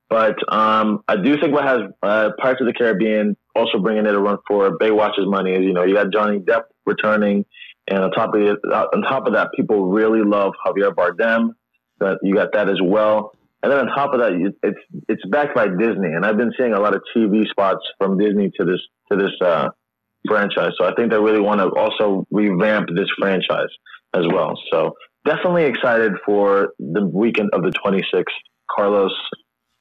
But 0.08 0.36
um, 0.52 1.02
I 1.08 1.16
do 1.16 1.36
think 1.40 1.52
what 1.52 1.64
has 1.64 1.80
uh, 2.02 2.30
Pirates 2.40 2.60
of 2.60 2.66
the 2.66 2.72
Caribbean 2.72 3.36
also 3.56 3.78
bringing 3.78 4.06
it 4.06 4.14
a 4.14 4.20
run 4.20 4.38
for 4.46 4.78
Baywatch's 4.78 5.26
money 5.26 5.52
is 5.52 5.62
you 5.62 5.72
know 5.72 5.84
you 5.84 5.94
got 5.94 6.12
Johnny 6.12 6.38
Depp 6.38 6.64
returning, 6.84 7.44
and 7.88 7.98
on 8.04 8.10
top 8.12 8.34
of 8.34 8.42
it, 8.42 8.58
uh, 8.70 8.86
on 8.94 9.02
top 9.02 9.26
of 9.26 9.32
that, 9.32 9.48
people 9.56 9.86
really 9.86 10.22
love 10.22 10.52
Javier 10.64 10.92
Bardem. 10.92 11.50
That 11.98 12.18
you 12.22 12.34
got 12.34 12.52
that 12.52 12.68
as 12.68 12.78
well, 12.82 13.32
and 13.62 13.72
then 13.72 13.80
on 13.80 13.86
top 13.86 14.12
of 14.12 14.20
that, 14.20 14.32
it's 14.62 14.78
it's 15.08 15.22
backed 15.30 15.54
by 15.54 15.66
Disney, 15.66 16.12
and 16.14 16.26
I've 16.26 16.36
been 16.36 16.52
seeing 16.58 16.74
a 16.74 16.78
lot 16.78 16.94
of 16.94 17.02
TV 17.16 17.48
spots 17.48 17.80
from 17.98 18.18
Disney 18.18 18.52
to 18.60 18.66
this 18.66 18.80
to 19.10 19.16
this 19.16 19.32
uh, 19.40 19.70
franchise. 20.28 20.72
So 20.78 20.84
I 20.86 20.94
think 20.94 21.10
they 21.10 21.18
really 21.18 21.40
want 21.40 21.60
to 21.60 21.68
also 21.78 22.26
revamp 22.30 22.88
this 22.96 23.08
franchise 23.18 23.68
as 24.14 24.24
well. 24.32 24.58
So 24.72 24.94
definitely 25.24 25.64
excited 25.64 26.12
for 26.24 26.70
the 26.78 27.04
weekend 27.06 27.50
of 27.52 27.62
the 27.62 27.70
26th. 27.84 28.24
Carlos, 28.76 29.12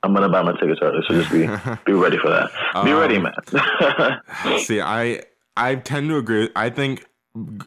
I'm 0.03 0.13
gonna 0.13 0.29
buy 0.29 0.43
my 0.43 0.53
tickets 0.59 0.79
early, 0.83 1.01
so 1.07 1.15
just 1.15 1.31
be 1.31 1.47
be 1.85 1.93
ready 1.97 2.17
for 2.17 2.29
that. 2.29 2.49
Be 2.85 2.91
Um, 2.91 2.99
ready, 2.99 3.19
man. 3.19 3.33
See, 4.59 4.79
I 4.81 5.23
I 5.57 5.75
tend 5.75 6.09
to 6.09 6.17
agree. 6.17 6.49
I 6.55 6.69
think 6.69 7.05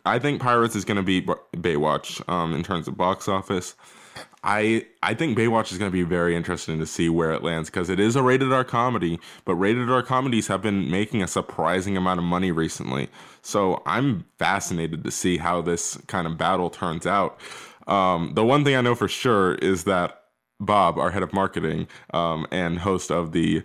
I 0.07 0.19
think 0.19 0.41
Pirates 0.41 0.75
is 0.77 0.85
going 0.87 0.97
to 0.97 1.03
beat 1.03 1.27
Ba- 1.27 1.37
Baywatch 1.57 2.27
um, 2.29 2.55
in 2.55 2.63
terms 2.63 2.89
of 2.89 2.97
box 2.97 3.29
office. 3.29 3.75
I 4.43 4.87
I 5.03 5.15
think 5.15 5.37
Baywatch 5.37 5.73
is 5.73 5.79
going 5.79 5.91
to 5.91 5.93
be 5.93 6.03
very 6.03 6.37
interesting 6.37 6.79
to 6.79 6.87
see 6.87 7.09
where 7.09 7.33
it 7.33 7.43
lands 7.43 7.71
because 7.71 7.91
it 7.91 8.01
is 8.01 8.17
a 8.17 8.23
rated 8.23 8.53
R 8.53 8.65
comedy, 8.65 9.19
but 9.45 9.55
rated 9.57 9.91
R 9.91 10.03
comedies 10.03 10.47
have 10.49 10.63
been 10.63 10.91
making 10.91 11.23
a 11.23 11.29
surprising 11.29 11.97
amount 11.97 12.19
of 12.19 12.25
money 12.25 12.51
recently. 12.51 13.09
So 13.43 13.83
I'm 13.87 14.25
fascinated 14.39 15.05
to 15.05 15.11
see 15.11 15.39
how 15.39 15.63
this 15.63 15.97
kind 16.07 16.27
of 16.27 16.39
battle 16.39 16.71
turns 16.71 17.07
out. 17.07 17.39
Um, 17.87 18.33
the 18.35 18.45
one 18.45 18.65
thing 18.65 18.77
I 18.77 18.81
know 18.81 18.95
for 18.95 19.09
sure 19.09 19.55
is 19.57 19.85
that 19.85 20.23
Bob, 20.61 20.99
our 20.99 21.11
head 21.11 21.23
of 21.23 21.33
marketing 21.33 21.87
um, 22.13 22.47
and 22.51 22.81
host 22.81 23.11
of 23.11 23.33
the 23.33 23.63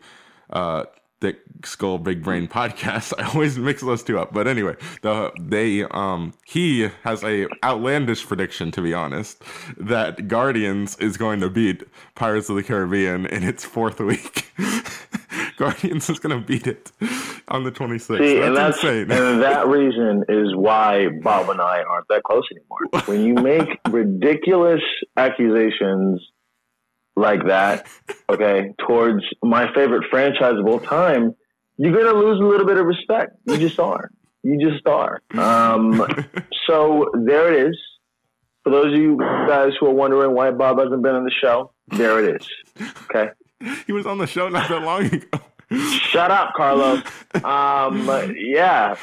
uh, 0.49 0.85
Thick 1.23 1.39
Skull 1.63 1.99
Big 1.99 2.21
Brain 2.21 2.49
podcast. 2.49 3.13
I 3.17 3.23
always 3.33 3.57
mix 3.57 3.81
those 3.81 4.03
two 4.03 4.19
up. 4.19 4.33
But 4.33 4.45
anyway, 4.45 4.75
the 5.03 5.31
they 5.39 5.83
um 5.83 6.33
he 6.45 6.89
has 7.03 7.23
a 7.23 7.47
outlandish 7.63 8.27
prediction 8.27 8.71
to 8.71 8.81
be 8.81 8.93
honest 8.93 9.41
that 9.77 10.27
Guardians 10.27 10.97
is 10.97 11.15
going 11.15 11.39
to 11.39 11.49
beat 11.49 11.83
Pirates 12.15 12.49
of 12.49 12.57
the 12.57 12.63
Caribbean 12.63 13.25
in 13.25 13.41
its 13.43 13.63
fourth 13.63 14.01
week. 14.01 14.51
Guardians 15.57 16.09
is 16.09 16.19
going 16.19 16.37
to 16.37 16.45
beat 16.45 16.67
it 16.67 16.91
on 17.47 17.63
the 17.63 17.71
26th. 17.71 18.17
See, 18.17 18.35
that's, 18.35 18.47
and 18.47 18.57
that's 18.57 18.77
insane. 18.83 19.11
and 19.11 19.41
that 19.43 19.67
reason 19.67 20.25
is 20.27 20.53
why 20.55 21.07
Bob 21.21 21.49
and 21.49 21.61
I 21.61 21.83
aren't 21.83 22.09
that 22.09 22.23
close 22.23 22.43
anymore. 22.51 23.03
When 23.05 23.23
you 23.23 23.35
make 23.35 23.79
ridiculous 23.87 24.81
accusations 25.15 26.19
like 27.15 27.45
that, 27.47 27.87
okay, 28.29 28.73
towards 28.87 29.23
my 29.43 29.73
favorite 29.73 30.05
franchise 30.09 30.55
of 30.57 30.65
all 30.65 30.79
time, 30.79 31.35
you're 31.77 31.93
gonna 31.95 32.17
lose 32.17 32.39
a 32.39 32.43
little 32.43 32.65
bit 32.65 32.77
of 32.77 32.85
respect. 32.85 33.33
You 33.45 33.57
just 33.57 33.79
are. 33.79 34.09
You 34.43 34.59
just 34.69 34.85
are. 34.87 35.21
Um, 35.33 36.05
so 36.67 37.09
there 37.25 37.53
it 37.53 37.67
is. 37.69 37.77
For 38.63 38.69
those 38.69 38.93
of 38.93 38.99
you 38.99 39.17
guys 39.17 39.71
who 39.79 39.87
are 39.87 39.93
wondering 39.93 40.33
why 40.33 40.51
Bob 40.51 40.79
hasn't 40.79 41.01
been 41.03 41.15
on 41.15 41.25
the 41.25 41.31
show, 41.31 41.73
there 41.87 42.23
it 42.23 42.41
is. 42.41 42.47
Okay. 43.09 43.31
he 43.85 43.91
was 43.91 44.05
on 44.05 44.17
the 44.17 44.27
show 44.27 44.47
not 44.49 44.69
that 44.69 44.81
long 44.83 45.05
ago. 45.05 45.27
Shut 46.09 46.31
up, 46.31 46.53
Carlos. 46.55 47.01
Um, 47.43 48.07
yeah. 48.37 48.95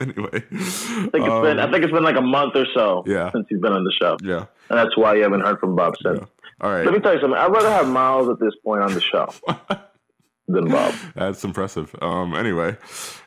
anyway, 0.00 0.28
I 0.32 0.40
think 0.40 1.24
it's 1.24 1.42
been 1.42 1.58
I 1.58 1.62
um, 1.62 1.70
think 1.72 1.84
it's 1.84 1.92
been 1.92 2.02
like 2.02 2.16
a 2.16 2.22
month 2.22 2.56
or 2.56 2.66
so 2.74 3.04
Yeah. 3.06 3.30
since 3.32 3.46
he's 3.48 3.60
been 3.60 3.72
on 3.72 3.84
the 3.84 3.92
show. 4.00 4.16
yeah. 4.22 4.46
And 4.70 4.78
that's 4.78 4.96
why 4.96 5.14
you 5.14 5.22
haven't 5.22 5.40
heard 5.40 5.58
from 5.60 5.76
Bob 5.76 5.94
since. 6.02 6.20
All 6.60 6.70
right. 6.70 6.84
Let 6.84 6.94
me 6.94 7.00
tell 7.00 7.14
you 7.14 7.20
something. 7.20 7.38
I'd 7.38 7.52
rather 7.52 7.70
have 7.70 7.88
Miles 7.88 8.28
at 8.28 8.40
this 8.40 8.54
point 8.64 8.82
on 8.82 8.92
the 8.94 9.00
show 9.00 9.32
than 10.48 10.68
Bob. 10.68 10.94
That's 11.14 11.44
impressive. 11.44 11.94
Um. 12.02 12.34
Anyway, 12.34 12.76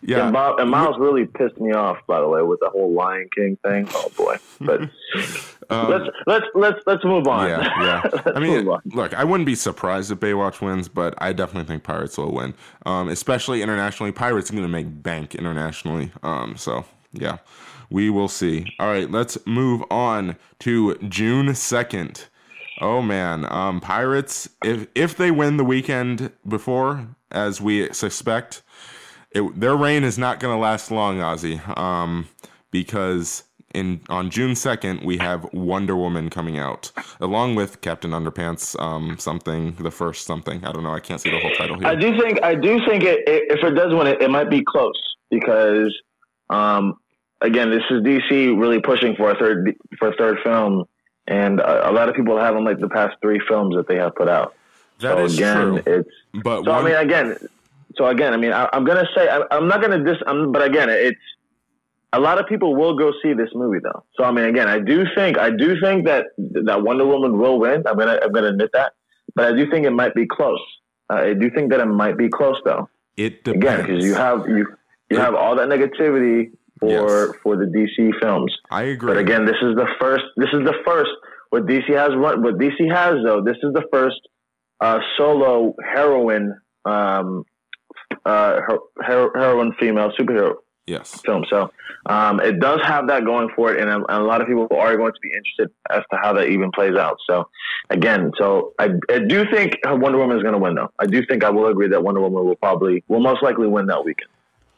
yeah. 0.02 0.24
And 0.26 0.34
Bob 0.34 0.60
and 0.60 0.70
Miles 0.70 0.98
really 1.00 1.26
pissed 1.26 1.60
me 1.60 1.72
off, 1.72 1.98
by 2.08 2.20
the 2.20 2.28
way, 2.28 2.42
with 2.42 2.60
the 2.62 2.70
whole 2.70 2.94
Lion 2.94 3.30
King 3.36 3.58
thing. 3.64 3.88
Oh 3.94 4.12
boy. 4.18 4.38
But 4.60 4.90
Um, 5.70 5.90
let's 5.90 6.10
let's 6.28 6.46
let's 6.54 6.80
let's 6.86 7.06
move 7.06 7.28
on. 7.28 7.48
yeah, 7.48 7.62
yeah. 7.82 8.22
I 8.36 8.40
mean, 8.42 8.66
look, 8.88 9.14
I 9.14 9.24
wouldn't 9.24 9.46
be 9.46 9.56
surprised 9.56 10.12
if 10.12 10.20
Baywatch 10.20 10.60
wins, 10.60 10.90
but 10.90 11.14
I 11.20 11.32
definitely 11.32 11.66
think 11.66 11.84
Pirates 11.84 12.18
will 12.18 12.34
win. 12.34 12.54
Um, 12.86 13.08
especially 13.08 13.62
internationally, 13.62 14.12
Pirates 14.12 14.50
are 14.50 14.54
going 14.54 14.66
to 14.66 14.70
make 14.70 15.02
bank 15.02 15.34
internationally. 15.34 16.12
Um, 16.24 16.58
so 16.58 16.84
yeah, 17.14 17.38
we 17.90 18.10
will 18.10 18.28
see. 18.28 18.66
All 18.82 18.88
right, 18.88 19.10
let's 19.10 19.38
move 19.48 19.82
on 19.90 20.36
to 20.60 20.96
June 21.08 21.56
second. 21.56 22.26
Oh 22.82 23.02
man, 23.02 23.46
um, 23.52 23.80
Pirates. 23.80 24.50
If 24.64 24.88
if 24.96 25.16
they 25.16 25.32
win 25.32 25.58
the 25.58 25.64
weekend 25.64 26.32
before, 26.48 27.08
as 27.32 27.62
we 27.62 27.94
suspect, 27.94 28.64
it, 29.32 29.60
their 29.60 29.76
reign 29.76 30.04
is 30.04 30.18
not 30.18 30.40
going 30.40 30.56
to 30.56 30.60
last 30.60 30.90
long, 30.92 31.20
Ozzy. 31.20 31.62
Um, 31.78 32.28
because 32.72 33.44
in 33.74 34.02
on 34.10 34.30
June 34.30 34.56
second 34.56 35.04
we 35.04 35.18
have 35.18 35.48
Wonder 35.54 35.96
Woman 35.96 36.30
coming 36.30 36.58
out, 36.58 36.92
along 37.20 37.56
with 37.56 37.82
Captain 37.82 38.12
Underpants, 38.12 38.80
um, 38.82 39.18
something 39.20 39.76
the 39.76 39.92
first 39.92 40.26
something. 40.26 40.66
I 40.66 40.72
don't 40.72 40.84
know. 40.84 40.94
I 40.94 41.00
can't 41.00 41.22
see 41.22 41.30
the 41.30 41.40
whole 41.40 41.52
title 41.52 41.78
here. 41.78 41.88
I 41.88 41.96
do 41.96 42.20
think 42.20 42.44
I 42.44 42.56
do 42.56 42.84
think 42.86 43.04
it, 43.04 43.28
it, 43.28 43.44
if 43.52 43.64
it 43.64 43.76
does 43.76 43.94
win 43.94 44.08
it, 44.08 44.22
it 44.22 44.32
might 44.32 44.50
be 44.50 44.64
close 44.64 45.00
because 45.30 45.96
um, 46.50 46.96
again, 47.42 47.70
this 47.70 47.84
is 47.90 48.02
DC 48.02 48.60
really 48.60 48.80
pushing 48.80 49.16
for 49.16 49.32
a 49.32 49.38
third 49.38 49.76
for 50.00 50.10
a 50.10 50.16
third 50.16 50.38
film, 50.44 50.86
and 51.40 51.60
a, 51.60 51.90
a 51.90 51.92
lot 51.98 52.06
of 52.10 52.16
people 52.20 52.36
haven't 52.48 52.66
like 52.70 52.80
the 52.80 52.90
past 53.00 53.14
three 53.22 53.40
films 53.50 53.76
that 53.78 53.88
they 53.90 53.98
have 54.04 54.14
put 54.22 54.30
out. 54.38 54.50
That 55.00 55.18
so 55.18 55.26
is 55.26 55.34
again, 55.38 55.68
true. 55.84 55.94
it's 55.96 56.10
But 56.44 56.58
so. 56.66 56.72
one, 56.72 56.82
I 56.82 56.88
mean, 56.88 56.98
again, 57.08 57.28
so 57.98 58.02
again, 58.16 58.32
I 58.34 58.38
mean, 58.44 58.54
I, 58.54 58.70
I'm 58.74 58.86
gonna 58.90 59.08
say 59.16 59.24
I, 59.36 59.38
I'm 59.56 59.68
not 59.72 59.80
gonna 59.84 60.04
dis, 60.04 60.18
I'm, 60.28 60.52
but 60.56 60.64
again, 60.72 60.90
it's 60.90 61.26
a 62.14 62.20
lot 62.28 62.38
of 62.40 62.46
people 62.52 62.76
will 62.76 62.96
go 63.04 63.08
see 63.24 63.34
this 63.34 63.50
movie 63.62 63.80
though. 63.88 64.04
So 64.18 64.24
I 64.24 64.32
mean, 64.32 64.46
again, 64.54 64.68
I 64.68 64.80
do 64.80 64.98
think 65.16 65.38
I 65.48 65.50
do 65.64 65.80
think 65.82 66.06
that 66.06 66.26
that 66.70 66.80
Wonder 66.88 67.06
Woman 67.14 67.38
will 67.38 67.58
win. 67.60 67.84
I'm 67.88 67.98
gonna 67.98 68.20
I'm 68.24 68.32
gonna 68.32 68.48
admit 68.56 68.72
that, 68.74 68.94
but 69.36 69.44
I 69.54 69.54
do 69.58 69.70
think 69.72 69.86
it 69.86 69.92
might 70.02 70.14
be 70.14 70.26
close. 70.28 70.62
Uh, 71.10 71.16
I 71.16 71.34
do 71.34 71.50
think 71.50 71.72
that 71.72 71.80
it 71.80 71.86
might 72.04 72.18
be 72.18 72.30
close 72.30 72.58
though. 72.66 72.90
it 73.18 73.34
Again, 73.48 73.60
depends. 73.60 73.88
because 73.88 74.06
you 74.06 74.14
have 74.16 74.40
you 74.48 74.64
you 75.10 75.18
have 75.26 75.36
all 75.36 75.56
that 75.60 75.68
negativity 75.76 76.52
for 76.82 77.28
Yes. 77.28 77.36
for 77.42 77.56
the 77.56 77.66
DC 77.66 78.12
films. 78.20 78.54
I 78.70 78.84
agree. 78.84 79.14
But 79.14 79.18
again, 79.18 79.46
this 79.46 79.56
is 79.62 79.76
the 79.76 79.88
first. 80.00 80.26
This 80.36 80.50
is 80.52 80.66
the 80.66 80.76
first. 80.86 81.12
What 81.52 81.66
DC 81.66 81.88
has 81.96 82.10
run. 82.16 82.44
What 82.44 82.58
DC 82.58 82.92
has 82.94 83.16
though. 83.24 83.42
This 83.42 83.58
is 83.64 83.74
the 83.74 83.84
first 83.94 84.20
uh, 84.82 85.00
solo 85.18 85.76
heroine, 85.94 86.60
um, 86.86 87.46
uh, 88.26 88.60
her, 88.68 88.80
her, 88.98 89.32
heroine 89.36 89.74
female 89.80 90.12
superhero 90.20 90.56
yes. 90.88 91.22
film. 91.26 91.46
So 91.50 91.72
um, 92.08 92.40
it 92.40 92.60
does 92.60 92.80
have 92.84 93.08
that 93.08 93.26
going 93.26 93.50
for 93.56 93.74
it, 93.74 93.80
and 93.80 93.90
a, 93.90 93.96
and 93.96 94.06
a 94.10 94.24
lot 94.24 94.42
of 94.42 94.48
people 94.48 94.68
are 94.72 94.98
going 94.98 95.14
to 95.14 95.20
be 95.22 95.30
interested 95.30 95.70
as 95.90 96.04
to 96.12 96.18
how 96.22 96.34
that 96.34 96.48
even 96.50 96.72
plays 96.72 96.96
out. 96.96 97.18
So 97.30 97.48
again, 97.90 98.32
so 98.38 98.74
I, 98.80 98.90
I 99.10 99.20
do 99.20 99.46
think 99.52 99.78
Wonder 99.86 100.18
Woman 100.18 100.38
is 100.38 100.44
going 100.44 100.54
to 100.54 100.60
win 100.60 100.76
though. 100.76 100.92
I 101.00 101.06
do 101.06 101.26
think 101.26 101.44
I 101.44 101.50
will 101.50 101.68
agree 101.68 101.88
that 101.90 102.04
Wonder 102.04 102.22
Woman 102.22 102.46
will 102.46 102.56
probably 102.56 103.04
will 103.08 103.22
most 103.22 103.44
likely 103.44 103.68
win 103.68 103.88
that 103.88 104.04
weekend. 104.04 104.30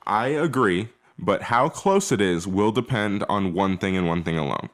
I 0.05 0.27
agree, 0.27 0.89
but 1.20 1.43
how 1.43 1.70
close 1.70 2.12
it 2.12 2.22
is 2.22 2.48
will 2.48 2.72
depend 2.72 3.24
on 3.29 3.53
one 3.53 3.77
thing 3.77 3.96
and 3.98 4.08
one 4.08 4.24
thing 4.24 4.38
alone. 4.38 4.70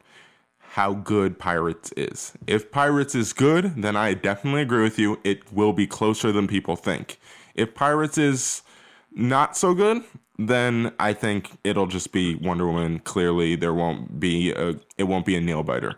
How 0.73 0.93
good 0.93 1.39
Pirates 1.39 1.91
is. 1.97 2.33
If 2.47 2.71
Pirates 2.71 3.15
is 3.15 3.33
good, 3.33 3.81
then 3.81 3.95
I 3.95 4.13
definitely 4.13 4.61
agree 4.61 4.83
with 4.83 4.99
you. 4.99 5.19
It 5.23 5.51
will 5.51 5.73
be 5.73 5.87
closer 5.87 6.31
than 6.31 6.47
people 6.47 6.75
think. 6.75 7.19
If 7.55 7.73
Pirates 7.73 8.17
is 8.17 8.61
not 9.11 9.57
so 9.57 9.73
good, 9.73 10.03
then 10.37 10.93
I 10.99 11.13
think 11.13 11.57
it'll 11.63 11.87
just 11.87 12.11
be 12.11 12.35
Wonder 12.35 12.67
Woman. 12.67 12.99
Clearly, 12.99 13.55
there 13.55 13.73
won't 13.73 14.19
be 14.19 14.51
a 14.51 14.75
it 14.97 15.03
won't 15.03 15.25
be 15.25 15.35
a 15.35 15.41
nail 15.41 15.63
biter. 15.63 15.95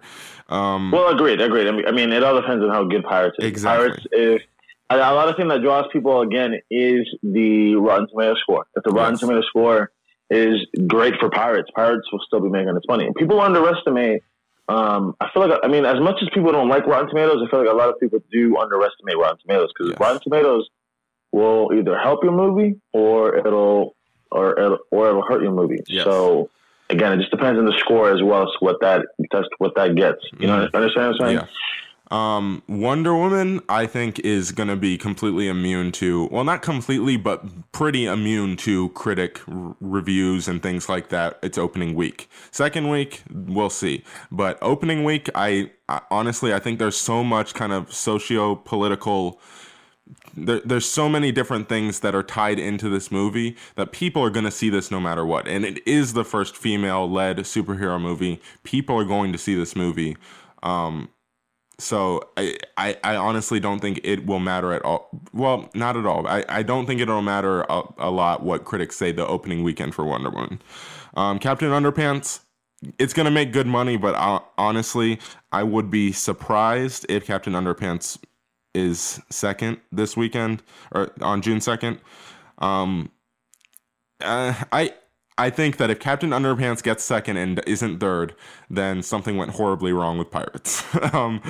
Um, 0.49 0.91
Well, 0.91 1.09
agreed, 1.13 1.41
agreed. 1.41 1.67
I 1.67 1.91
mean, 1.91 2.11
it 2.11 2.23
all 2.23 2.39
depends 2.39 2.63
on 2.63 2.69
how 2.71 2.83
good 2.85 3.03
Pirates 3.03 3.35
is. 3.39 3.45
Exactly. 3.47 3.89
Pirates, 3.89 4.45
a 4.89 4.95
a 4.95 5.13
lot 5.13 5.29
of 5.29 5.35
thing 5.35 5.47
that 5.49 5.61
draws 5.61 5.85
people 5.93 6.21
again 6.21 6.59
is 6.71 7.07
the 7.21 7.75
Rotten 7.75 8.07
Tomato 8.09 8.35
score. 8.35 8.65
If 8.75 8.83
the 8.83 8.91
Rotten 8.91 9.13
Yes. 9.13 9.19
Tomato 9.19 9.41
score 9.41 9.91
is 10.31 10.65
great 10.87 11.13
for 11.19 11.29
Pirates, 11.29 11.69
Pirates 11.75 12.07
will 12.11 12.21
still 12.25 12.39
be 12.39 12.49
making 12.49 12.75
its 12.75 12.87
money. 12.87 13.09
People 13.17 13.39
underestimate. 13.41 14.23
Um, 14.69 15.15
I 15.19 15.27
feel 15.33 15.47
like 15.47 15.59
I 15.63 15.67
mean, 15.67 15.85
as 15.85 15.99
much 15.99 16.15
as 16.21 16.29
people 16.33 16.51
don't 16.53 16.69
like 16.69 16.87
Rotten 16.87 17.09
Tomatoes, 17.09 17.43
I 17.45 17.49
feel 17.51 17.59
like 17.59 17.69
a 17.69 17.75
lot 17.75 17.89
of 17.89 17.99
people 17.99 18.19
do 18.31 18.57
underestimate 18.57 19.17
Rotten 19.17 19.37
Tomatoes 19.45 19.69
because 19.75 19.89
Yes. 19.91 19.99
Rotten 19.99 20.21
Tomatoes 20.23 20.69
will 21.33 21.71
either 21.77 21.97
help 21.97 22.23
your 22.23 22.33
movie 22.33 22.79
or 22.93 23.35
it'll 23.37 23.95
or 24.31 24.57
it'll, 24.57 24.77
or 24.91 25.09
it'll 25.09 25.23
hurt 25.23 25.41
your 25.41 25.51
movie. 25.51 25.79
Yes. 25.87 26.05
So 26.05 26.49
again, 26.89 27.11
it 27.13 27.17
just 27.17 27.31
depends 27.31 27.59
on 27.59 27.65
the 27.65 27.75
score 27.79 28.11
as 28.13 28.21
well 28.23 28.43
as 28.43 28.49
what 28.61 28.77
that 28.81 29.05
that's 29.31 29.47
what 29.57 29.75
that 29.75 29.95
gets. 29.95 30.19
You 30.39 30.47
know, 30.47 30.67
Mhm. 30.67 30.73
understand 30.73 31.07
what 31.07 31.21
I'm 31.21 31.27
saying? 31.27 31.37
yeah. 31.39 31.45
Um, 32.11 32.61
Wonder 32.67 33.15
Woman, 33.15 33.61
I 33.69 33.85
think, 33.85 34.19
is 34.19 34.51
going 34.51 34.67
to 34.67 34.75
be 34.75 34.97
completely 34.97 35.47
immune 35.47 35.93
to, 35.93 36.27
well, 36.29 36.43
not 36.43 36.61
completely, 36.61 37.15
but 37.15 37.71
pretty 37.71 38.05
immune 38.05 38.57
to 38.57 38.89
critic 38.89 39.39
r- 39.47 39.77
reviews 39.79 40.49
and 40.49 40.61
things 40.61 40.89
like 40.89 41.07
that. 41.07 41.39
It's 41.41 41.57
opening 41.57 41.95
week. 41.95 42.29
Second 42.51 42.89
week, 42.89 43.23
we'll 43.31 43.69
see. 43.69 44.03
But 44.29 44.57
opening 44.61 45.05
week, 45.05 45.29
I, 45.33 45.71
I 45.87 46.01
honestly, 46.11 46.53
I 46.53 46.59
think 46.59 46.79
there's 46.79 46.97
so 46.97 47.23
much 47.23 47.53
kind 47.53 47.71
of 47.71 47.93
socio 47.93 48.55
political. 48.55 49.39
There, 50.35 50.59
there's 50.65 50.85
so 50.85 51.07
many 51.07 51.31
different 51.31 51.69
things 51.69 52.01
that 52.01 52.13
are 52.13 52.23
tied 52.23 52.59
into 52.59 52.89
this 52.89 53.09
movie 53.09 53.55
that 53.75 53.93
people 53.93 54.21
are 54.21 54.29
going 54.29 54.43
to 54.43 54.51
see 54.51 54.69
this 54.69 54.91
no 54.91 54.99
matter 54.99 55.25
what. 55.25 55.47
And 55.47 55.63
it 55.63 55.85
is 55.87 56.11
the 56.11 56.25
first 56.25 56.57
female 56.57 57.09
led 57.09 57.37
superhero 57.37 58.01
movie. 58.01 58.41
People 58.63 58.97
are 58.97 59.05
going 59.05 59.31
to 59.31 59.37
see 59.37 59.55
this 59.55 59.77
movie. 59.77 60.17
Um, 60.61 61.07
so 61.81 62.29
I, 62.37 62.57
I, 62.77 62.97
I 63.03 63.15
honestly 63.15 63.59
don't 63.59 63.79
think 63.79 63.99
it 64.03 64.25
will 64.25 64.39
matter 64.39 64.71
at 64.73 64.83
all. 64.83 65.09
Well, 65.33 65.69
not 65.73 65.97
at 65.97 66.05
all. 66.05 66.27
I, 66.27 66.45
I 66.47 66.63
don't 66.63 66.85
think 66.85 67.01
it'll 67.01 67.21
matter 67.21 67.61
a, 67.63 67.81
a 67.97 68.11
lot 68.11 68.43
what 68.43 68.65
critics 68.65 68.95
say 68.95 69.11
the 69.11 69.25
opening 69.25 69.63
weekend 69.63 69.95
for 69.95 70.05
Wonder 70.05 70.29
Woman. 70.29 70.61
Um, 71.15 71.39
Captain 71.39 71.69
Underpants, 71.69 72.41
it's 72.97 73.13
gonna 73.13 73.31
make 73.31 73.51
good 73.51 73.67
money, 73.67 73.97
but 73.97 74.15
uh, 74.15 74.39
honestly, 74.57 75.19
I 75.51 75.63
would 75.63 75.91
be 75.91 76.11
surprised 76.11 77.05
if 77.09 77.25
Captain 77.25 77.53
Underpants 77.53 78.17
is 78.73 79.19
second 79.29 79.79
this 79.91 80.15
weekend 80.15 80.63
or 80.91 81.11
on 81.21 81.41
June 81.41 81.61
second. 81.61 81.99
Um, 82.59 83.11
uh, 84.21 84.53
I 84.71 84.93
I 85.41 85.49
think 85.49 85.77
that 85.77 85.89
if 85.89 85.99
Captain 85.99 86.29
Underpants 86.29 86.83
gets 86.83 87.03
second 87.03 87.37
and 87.37 87.63
isn't 87.65 87.99
third, 87.99 88.35
then 88.69 89.01
something 89.01 89.37
went 89.37 89.51
horribly 89.51 89.91
wrong 89.91 90.19
with 90.19 90.29
Pirates. 90.29 90.83
um, 91.13 91.41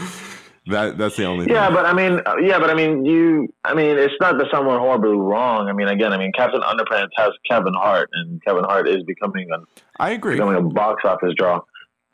that 0.67 0.97
that's 0.97 1.17
the 1.17 1.25
only. 1.25 1.51
Yeah, 1.51 1.65
thing. 1.65 1.75
but 1.75 1.85
I 1.85 1.91
mean, 1.91 2.21
uh, 2.25 2.37
yeah, 2.37 2.57
but 2.57 2.69
I 2.69 2.73
mean, 2.73 3.03
you, 3.03 3.53
I 3.65 3.73
mean, 3.73 3.97
it's 3.97 4.13
not 4.21 4.37
that 4.37 4.47
someone 4.49 4.79
horribly 4.79 5.17
wrong. 5.17 5.67
I 5.67 5.73
mean, 5.73 5.89
again, 5.89 6.13
I 6.13 6.17
mean, 6.17 6.31
Captain 6.31 6.61
Underpants 6.61 7.09
has 7.17 7.31
Kevin 7.49 7.73
Hart, 7.73 8.09
and 8.13 8.41
Kevin 8.45 8.63
Hart 8.63 8.87
is 8.87 9.03
becoming 9.03 9.49
a 9.51 9.57
I 9.99 10.11
agree. 10.11 10.35
becoming 10.35 10.55
a 10.55 10.61
box 10.61 11.03
office 11.03 11.33
draw. 11.37 11.59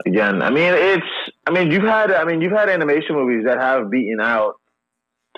Again, 0.07 0.41
I 0.41 0.50
mean, 0.50 0.74
it's, 0.74 1.05
I 1.46 1.51
mean, 1.51 1.72
you've 1.72 1.84
had, 1.84 2.12
I 2.12 2.24
mean, 2.24 2.41
you've 2.41 2.53
had 2.53 2.69
animation 2.69 3.15
movies 3.15 3.46
that 3.46 3.60
have 3.60 3.91
beaten 3.91 4.19
out 4.19 4.55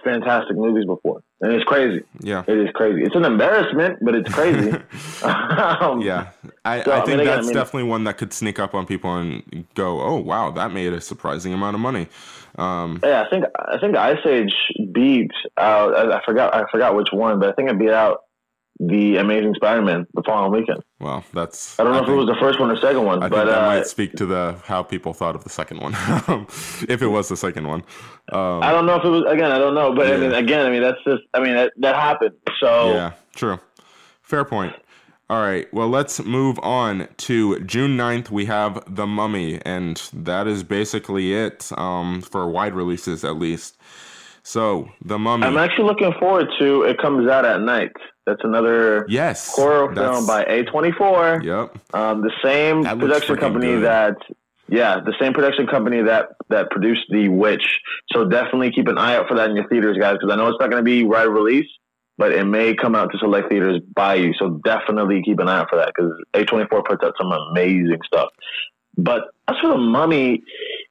fantastic 0.04 0.56
movies 0.58 0.86
before, 0.86 1.22
and 1.42 1.52
it's 1.54 1.64
crazy. 1.66 2.04
Yeah. 2.20 2.44
It 2.48 2.58
is 2.58 2.70
crazy. 2.74 3.04
It's 3.04 3.16
an 3.16 3.26
embarrassment, 3.26 4.00
but 4.02 4.16
it's 4.16 4.34
crazy. 4.34 4.72
um, 5.24 6.02
Yeah, 6.02 6.30
I, 6.66 6.84
So, 6.84 6.92
I 6.92 6.98
I 7.02 7.06
think 7.06 7.08
mean, 7.08 7.20
again, 7.22 7.26
that's 7.26 7.48
I 7.48 7.50
mean- 7.50 7.54
definitely 7.54 7.84
one 7.90 8.04
that 8.06 8.18
could 8.18 8.34
sneak 8.34 8.60
up 8.60 8.74
on 8.74 8.86
people 8.86 9.16
and 9.16 9.66
go, 9.76 10.02
"Oh, 10.02 10.16
wow, 10.18 10.52
that 10.52 10.72
made 10.72 10.94
a 10.94 11.02
surprising 11.02 11.54
amount 11.54 11.76
of 11.76 11.82
money." 11.82 12.08
Um, 12.58 13.00
Yeah, 13.04 13.24
I 13.26 13.30
think 13.30 13.46
I 13.58 13.78
think 13.80 13.96
Ice 13.96 14.26
Age 14.26 14.54
beat 14.92 15.32
out. 15.58 15.96
I, 15.96 16.18
I 16.18 16.26
forgot 16.26 16.54
I 16.56 16.64
forgot 16.72 16.96
which 16.96 17.10
one, 17.12 17.40
but 17.40 17.50
I 17.50 17.52
think 17.54 17.70
it 17.70 17.78
beat 17.80 17.92
out 17.92 18.22
the 18.80 19.18
Amazing 19.18 19.56
Spider-Man 19.56 20.08
the 20.14 20.24
following 20.26 20.52
weekend. 20.62 20.82
well, 21.00 21.24
that's. 21.34 21.80
I 21.80 21.84
don't 21.84 21.94
know 21.94 22.04
if 22.04 22.08
it 22.08 22.14
was 22.14 22.28
the 22.28 22.38
first 22.40 22.60
one 22.60 22.72
or 22.72 22.78
second 22.78 23.04
one, 23.04 23.22
I 23.22 23.28
but 23.28 23.36
think 23.36 23.50
that 23.50 23.64
uh, 23.64 23.66
might 23.66 23.88
speak 23.88 24.14
to 24.14 24.26
the 24.26 24.56
how 24.64 24.84
people 24.84 25.14
thought 25.14 25.36
of 25.36 25.44
the 25.44 25.50
second 25.50 25.82
one, 25.82 25.94
if 26.88 27.02
it 27.02 27.08
was 27.08 27.28
the 27.28 27.38
second 27.38 27.68
one. 27.68 27.84
Um, 28.32 28.64
I 28.64 28.72
don't 28.72 28.86
know 28.86 28.96
if 28.96 29.04
it 29.04 29.10
was 29.10 29.24
again. 29.28 29.52
I 29.52 29.58
don't 29.58 29.76
know, 29.76 29.94
but 29.94 30.12
I 30.12 30.18
mean, 30.18 30.34
again, 30.34 30.66
I 30.66 30.70
mean 30.70 30.82
that's 30.82 31.04
just. 31.06 31.24
I 31.34 31.42
mean 31.42 31.56
that, 31.56 31.74
that 31.78 31.96
happened. 31.96 32.36
So 32.60 32.94
Yeah, 32.94 33.14
true. 33.36 33.60
Fair 34.22 34.46
point. 34.46 34.76
All 35.30 35.42
right, 35.42 35.72
well, 35.72 35.88
let's 35.90 36.20
move 36.24 36.58
on 36.64 37.08
to 37.18 37.60
June 37.60 37.96
9th. 37.96 38.32
We 38.32 38.46
have 38.46 38.84
The 38.88 39.06
Mummy, 39.06 39.62
and 39.64 40.02
that 40.12 40.48
is 40.48 40.64
basically 40.64 41.36
it 41.36 41.70
um, 41.78 42.22
for 42.22 42.50
wide 42.50 42.74
releases, 42.74 43.24
at 43.24 43.36
least. 43.36 43.78
So, 44.42 44.90
The 45.06 45.20
Mummy. 45.20 45.46
I'm 45.46 45.58
actually 45.58 45.84
looking 45.86 46.14
forward 46.20 46.48
to. 46.58 46.82
It 46.82 46.98
comes 46.98 47.30
out 47.30 47.46
at 47.46 47.62
night. 47.62 47.92
That's 48.30 48.44
another 48.44 49.08
yes. 49.10 49.56
horror 49.56 49.94
film 49.96 50.28
by 50.28 50.46
A24. 50.46 51.44
Yep. 51.44 51.96
Um, 51.96 52.22
the 52.22 52.32
same 52.44 52.84
That 52.84 53.00
production 53.00 53.38
company 53.38 53.68
good. 53.68 53.86
that, 53.86 54.18
yeah, 54.68 55.00
the 55.04 55.16
same 55.20 55.34
production 55.34 55.66
company 55.66 56.04
that 56.04 56.30
that 56.50 56.70
produced 56.70 57.06
The 57.10 57.28
Witch. 57.28 57.80
So 58.12 58.26
definitely 58.26 58.72
keep 58.72 58.88
an 58.88 59.00
eye 59.00 59.16
out 59.16 59.28
for 59.28 59.36
that 59.38 59.50
in 59.50 59.56
your 59.56 59.68
theaters, 59.68 59.98
guys, 60.00 60.18
because 60.20 60.32
I 60.32 60.36
know 60.36 60.48
it's 60.48 60.60
not 60.60 60.70
going 60.70 60.84
to 60.84 60.86
be 60.86 61.04
right 61.04 61.28
release, 61.28 61.68
but 62.20 62.32
it 62.32 62.44
may 62.44 62.76
come 62.76 62.94
out 62.94 63.12
to 63.14 63.18
select 63.18 63.50
theaters 63.50 63.82
by 63.96 64.16
you. 64.16 64.34
So 64.38 64.62
definitely 64.64 65.24
keep 65.24 65.40
an 65.40 65.50
eye 65.50 65.60
out 65.60 65.70
for 65.72 65.78
that 65.78 65.92
because 65.96 66.12
A24 66.36 66.86
puts 66.86 67.04
out 67.04 67.16
some 67.20 67.32
amazing 67.32 68.00
stuff. 68.06 68.30
But 68.96 69.24
as 69.48 69.56
for 69.60 69.70
the 69.70 69.78
Mummy, 69.78 70.44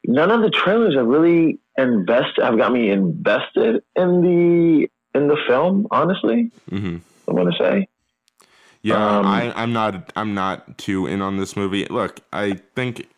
none 0.07 0.33
of 0.33 0.41
the 0.43 0.51
trailers 0.51 0.97
have 0.97 1.07
really 1.07 1.61
invested 1.77 2.43
have 2.43 2.59
got 2.59 2.73
me 2.73 2.91
invested 2.91 3.83
in 3.95 4.23
the 4.23 4.89
in 5.15 5.29
the 5.29 5.37
film. 5.47 5.87
Honestly, 5.91 6.51
hmm 6.69 6.97
I'm 7.29 7.37
going 7.37 7.53
to 7.53 7.59
say. 7.59 7.89
Yeah, 8.83 8.97
Um, 9.19 9.25
I, 9.25 9.53
I'm 9.61 9.73
not. 9.73 10.13
I'm 10.17 10.35
not 10.35 10.79
too 10.79 11.07
in 11.07 11.23
on 11.23 11.37
this 11.37 11.57
movie. 11.57 11.87
Look, 11.87 12.21
I 12.33 12.55
think, 12.77 13.09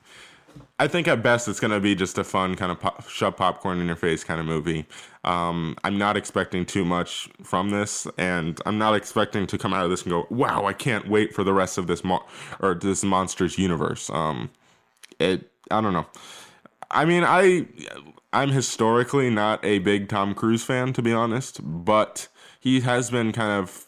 I 0.79 0.89
think 0.89 1.09
at 1.09 1.23
best 1.23 1.49
it's 1.49 1.61
gonna 1.61 1.81
be 1.81 1.95
just 1.95 2.19
a 2.19 2.25
fun 2.25 2.55
kind 2.57 2.73
of 2.73 2.81
pop, 2.81 3.09
shove 3.09 3.37
popcorn 3.37 3.81
in 3.81 3.87
your 3.87 3.97
face 3.97 4.25
kind 4.25 4.41
of 4.41 4.47
movie. 4.47 4.87
Um, 5.25 5.77
I'm 5.85 5.99
not 5.99 6.17
expecting 6.17 6.67
too 6.67 6.85
much 6.85 7.29
from 7.45 7.71
this, 7.71 8.07
and 8.19 8.61
I'm 8.67 8.79
not 8.79 8.95
expecting 8.97 9.47
to 9.49 9.59
come 9.59 9.75
out 9.75 9.85
of 9.85 9.91
this 9.91 10.03
and 10.03 10.11
go, 10.11 10.27
"Wow, 10.31 10.67
I 10.67 10.73
can't 10.73 11.09
wait 11.09 11.35
for 11.35 11.45
the 11.45 11.53
rest 11.55 11.79
of 11.79 11.87
this 11.89 12.05
mo- 12.05 12.25
or 12.61 12.75
this 12.75 13.05
monsters 13.05 13.59
universe." 13.59 14.11
Um, 14.11 14.51
it. 15.21 15.51
I 15.71 15.81
don't 15.81 15.93
know. 15.95 16.07
I 16.91 17.05
mean, 17.05 17.25
I 17.25 17.67
I'm 18.33 18.51
historically 18.51 19.31
not 19.31 19.65
a 19.65 19.81
big 19.81 20.09
Tom 20.09 20.35
Cruise 20.35 20.65
fan, 20.65 20.93
to 20.95 21.03
be 21.03 21.13
honest, 21.13 21.61
but 21.63 22.29
he 22.61 22.81
has 22.81 23.11
been 23.11 23.33
kind 23.33 23.53
of 23.53 23.87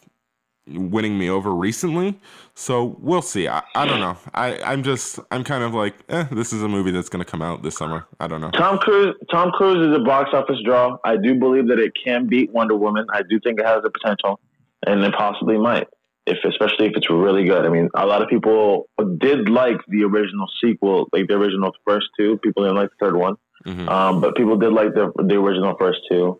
winning 0.67 1.17
me 1.17 1.29
over 1.29 1.51
recently. 1.53 2.19
So 2.55 2.97
we'll 2.99 3.21
see. 3.21 3.47
I, 3.47 3.63
I 3.75 3.85
don't 3.85 3.99
know. 3.99 4.15
I, 4.33 4.57
I'm 4.63 4.83
just 4.83 5.19
I'm 5.31 5.43
kind 5.43 5.63
of 5.63 5.73
like, 5.73 5.95
eh, 6.09 6.25
this 6.31 6.53
is 6.53 6.63
a 6.63 6.67
movie 6.69 6.91
that's 6.91 7.09
gonna 7.09 7.25
come 7.25 7.41
out 7.41 7.63
this 7.63 7.75
summer. 7.77 8.05
I 8.19 8.27
don't 8.27 8.41
know. 8.41 8.51
Tom 8.51 8.77
Cruise. 8.77 9.15
Tom 9.31 9.51
Cruise 9.51 9.89
is 9.89 9.95
a 9.95 10.03
box 10.03 10.29
office 10.33 10.59
draw. 10.63 10.97
I 11.03 11.17
do 11.17 11.35
believe 11.35 11.67
that 11.67 11.79
it 11.79 11.93
can 12.01 12.27
beat 12.27 12.51
Wonder 12.51 12.75
Woman. 12.75 13.05
I 13.13 13.21
do 13.29 13.39
think 13.43 13.59
it 13.59 13.65
has 13.65 13.81
the 13.83 13.89
potential, 13.91 14.39
and 14.85 15.03
it 15.03 15.13
possibly 15.15 15.57
might, 15.57 15.87
if 16.27 16.37
especially 16.45 16.85
if 16.87 16.93
it's 16.95 17.09
really 17.09 17.43
good. 17.45 17.65
I 17.65 17.69
mean, 17.69 17.89
a 17.95 18.05
lot 18.05 18.21
of 18.21 18.29
people 18.29 18.87
did 19.17 19.49
like 19.49 19.77
the 19.87 20.03
original 20.03 20.47
sequel, 20.63 21.07
like 21.11 21.27
the 21.27 21.33
original 21.35 21.71
first 21.85 22.07
two. 22.17 22.37
People 22.43 22.63
didn't 22.63 22.77
like 22.77 22.89
the 22.91 23.05
third 23.05 23.15
one, 23.17 23.35
Mhm. 23.65 23.89
um, 23.89 24.21
but 24.21 24.35
people 24.35 24.55
did 24.57 24.71
like 24.73 24.93
the 24.93 25.11
the 25.23 25.35
original 25.35 25.75
first 25.79 25.99
two. 26.09 26.39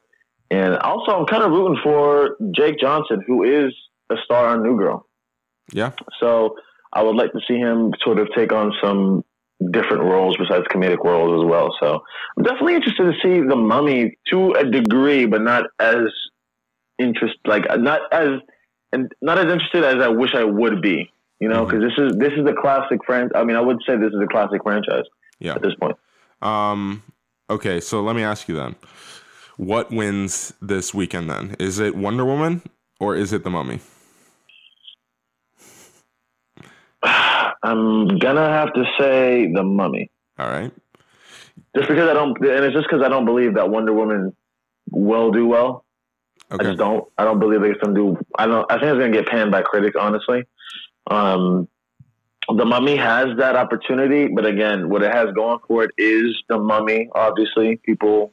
And 0.52 0.78
also, 0.78 1.12
I'm 1.20 1.26
kind 1.26 1.42
of 1.44 1.52
rooting 1.52 1.80
for 1.84 2.38
Jake 2.52 2.80
Johnson, 2.80 3.24
who 3.26 3.44
is 3.44 3.74
a 4.10 4.16
star 4.24 4.48
on 4.48 4.64
New 4.64 4.78
Girl. 4.78 5.06
Yeah. 5.72 5.92
So 6.20 6.56
I 6.94 7.02
would 7.02 7.16
like 7.16 7.32
to 7.34 7.40
see 7.48 7.56
him 7.58 7.94
sort 8.04 8.20
of 8.20 8.28
take 8.36 8.52
on 8.52 8.74
some 8.82 9.24
different 9.72 10.04
roles 10.04 10.36
besides 10.38 10.66
comedic 10.70 11.04
roles 11.04 11.42
as 11.44 11.50
well. 11.50 11.74
So 11.82 12.02
I'm 12.38 12.44
definitely 12.44 12.76
interested 12.76 13.04
to 13.06 13.14
see 13.24 13.40
the 13.48 13.56
Mummy 13.56 14.18
to 14.32 14.52
a 14.54 14.66
degree, 14.70 15.26
but 15.26 15.42
not 15.42 15.66
as 15.80 16.02
interest 17.00 17.36
like 17.46 17.64
not 17.80 18.02
as 18.12 18.40
and 18.92 19.12
not 19.22 19.38
as 19.40 19.46
interested 19.52 19.84
as 19.84 19.96
I 20.04 20.10
wish 20.10 20.36
I 20.36 20.44
would 20.44 20.82
be. 20.82 21.10
You 21.40 21.50
know, 21.50 21.66
because 21.66 21.82
this 21.82 21.94
is 21.98 22.18
this 22.18 22.32
is 22.34 22.46
a 22.48 22.54
classic 22.54 23.00
franchise. 23.06 23.32
I 23.36 23.44
mean, 23.44 23.58
I 23.58 23.62
would 23.62 23.78
say 23.86 23.98
this 23.98 24.14
is 24.14 24.22
a 24.24 24.28
classic 24.28 24.62
franchise 24.64 25.04
Yeah. 25.40 25.56
at 25.56 25.62
this 25.62 25.74
point. 25.76 25.98
Um. 26.42 27.04
Okay. 27.50 27.80
So 27.80 28.02
let 28.02 28.16
me 28.16 28.24
ask 28.24 28.48
you 28.48 28.56
then. 28.56 28.76
What 29.58 29.92
wins 29.92 30.54
this 30.62 30.94
weekend 30.94 31.30
then? 31.30 31.56
Is 31.60 31.80
it 31.80 31.96
Wonder 31.96 32.26
Woman 32.26 32.62
or 33.00 33.16
is 33.16 33.34
it 33.34 33.44
The 33.44 33.50
Mummy? 33.50 33.80
I'm 37.64 38.18
gonna 38.18 38.50
have 38.50 38.74
to 38.74 38.84
say 39.00 39.52
the 39.52 39.64
Mummy, 39.64 40.10
All 40.40 40.48
right. 40.48 40.72
just 41.76 41.88
because 41.88 42.10
I 42.10 42.14
don't, 42.14 42.38
and 42.38 42.66
it's 42.66 42.74
just 42.74 42.88
because 42.90 43.04
I 43.04 43.10
don't 43.10 43.26
believe 43.26 43.56
that 43.56 43.70
Wonder 43.70 43.94
Woman 43.94 44.36
will 44.92 45.32
do 45.32 45.48
well. 45.48 45.86
I 46.52 46.58
just 46.64 46.78
don't. 46.78 47.06
I 47.18 47.24
don't 47.24 47.40
believe 47.40 47.64
it's 47.64 47.82
gonna 47.82 47.96
do. 47.96 48.18
I 48.38 48.46
don't. 48.46 48.70
I 48.72 48.76
think 48.76 48.92
it's 48.92 49.00
gonna 49.00 49.12
get 49.12 49.28
panned 49.28 49.52
by 49.52 49.64
critics. 49.64 49.96
Honestly, 50.00 50.44
um, 51.10 51.68
the 52.48 52.66
Mummy 52.66 52.96
has 52.96 53.38
that 53.38 53.56
opportunity, 53.56 54.28
but 54.28 54.46
again, 54.46 54.90
what 54.90 55.04
it 55.04 55.14
has 55.14 55.32
going 55.34 55.60
for 55.68 55.84
it 55.84 55.92
is 55.98 56.36
the 56.50 56.60
Mummy. 56.60 57.10
Obviously, 57.16 57.78
people 57.78 58.32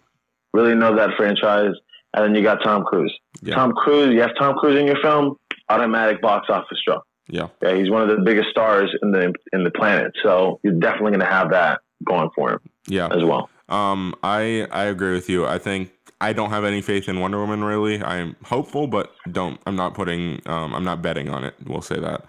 really 0.52 0.74
know 0.74 0.94
that 0.96 1.11
franchise, 1.16 1.74
and 2.14 2.24
then 2.24 2.35
you 2.35 2.42
got 2.42 2.62
Tom 2.62 2.85
Cruise. 2.85 3.16
Yeah. 3.42 3.54
Tom 3.54 3.72
Cruise. 3.72 4.12
You 4.12 4.20
have 4.20 4.37
Tom 4.38 4.56
Cruise 4.56 4.78
in 4.78 4.87
your 4.87 5.00
film, 5.00 5.37
automatic 5.68 6.20
box 6.20 6.48
office 6.50 6.78
draw. 6.85 7.00
Yeah. 7.28 7.48
Yeah, 7.62 7.74
he's 7.74 7.90
one 7.90 8.02
of 8.02 8.09
the 8.16 8.22
biggest 8.24 8.50
stars 8.50 8.94
in 9.02 9.12
the 9.12 9.33
in 9.52 9.64
the 9.64 9.70
planet. 9.70 10.12
So 10.22 10.61
you're 10.62 10.74
definitely 10.74 11.12
gonna 11.12 11.24
have 11.30 11.50
that 11.50 11.80
going 12.06 12.30
for 12.35 12.52
him 12.52 12.61
Yeah. 12.88 13.09
as 13.09 13.22
well. 13.22 13.48
Um, 13.68 14.14
I 14.22 14.66
I 14.72 14.85
agree 14.85 15.12
with 15.12 15.28
you. 15.28 15.46
I 15.46 15.59
think 15.59 15.92
I 16.20 16.33
don't 16.33 16.50
have 16.50 16.64
any 16.64 16.83
faith 16.83 17.09
in 17.09 17.20
Wonder 17.20 17.38
Woman 17.38 17.62
really. 17.64 18.02
I'm 18.02 18.37
hopeful, 18.44 18.87
but 18.87 19.12
don't. 19.30 19.61
I'm 19.66 19.76
not 19.76 19.94
putting. 19.94 20.40
Um, 20.46 20.74
I'm 20.74 20.85
not 20.85 21.02
betting 21.02 21.28
on 21.30 21.44
it. 21.44 21.54
We'll 21.64 21.83
say 21.83 21.98
that. 22.00 22.24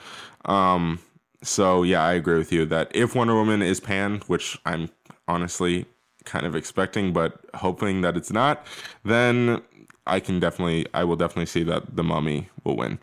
Um, 0.45 0.99
so 1.43 1.83
yeah, 1.83 2.03
I 2.03 2.13
agree 2.13 2.37
with 2.37 2.51
you 2.51 2.65
that 2.67 2.91
if 2.93 3.15
Wonder 3.15 3.33
Woman 3.33 3.61
is 3.61 3.79
panned, 3.79 4.23
which 4.25 4.57
I'm 4.65 4.89
honestly 5.27 5.85
kind 6.25 6.45
of 6.45 6.55
expecting, 6.55 7.11
but 7.13 7.39
hoping 7.55 8.01
that 8.01 8.15
it's 8.15 8.31
not, 8.31 8.65
then 9.03 9.61
I 10.05 10.19
can 10.19 10.39
definitely, 10.39 10.85
I 10.93 11.03
will 11.03 11.15
definitely 11.15 11.47
see 11.47 11.63
that 11.63 11.95
the 11.95 12.03
Mummy 12.03 12.49
will 12.63 12.77
win. 12.77 12.99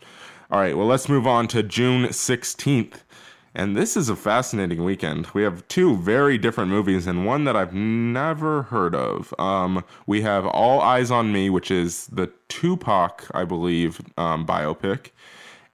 All 0.51 0.59
right, 0.59 0.75
well, 0.75 0.87
let's 0.87 1.07
move 1.07 1.27
on 1.27 1.47
to 1.49 1.61
June 1.61 2.05
16th. 2.05 3.03
And 3.53 3.77
this 3.77 3.95
is 3.95 4.09
a 4.09 4.15
fascinating 4.15 4.83
weekend. 4.83 5.27
We 5.35 5.43
have 5.43 5.67
two 5.67 5.95
very 5.97 6.39
different 6.39 6.71
movies 6.71 7.05
and 7.05 7.23
one 7.23 7.43
that 7.43 7.55
I've 7.55 7.73
never 7.73 8.63
heard 8.63 8.95
of. 8.95 9.31
Um, 9.37 9.83
we 10.07 10.21
have 10.23 10.47
All 10.47 10.81
Eyez 10.81 11.11
on 11.11 11.31
Me, 11.31 11.51
which 11.51 11.69
is 11.69 12.07
the 12.07 12.31
Tupac, 12.47 13.29
I 13.31 13.43
believe, 13.43 14.01
um, 14.17 14.43
biopic. 14.43 15.11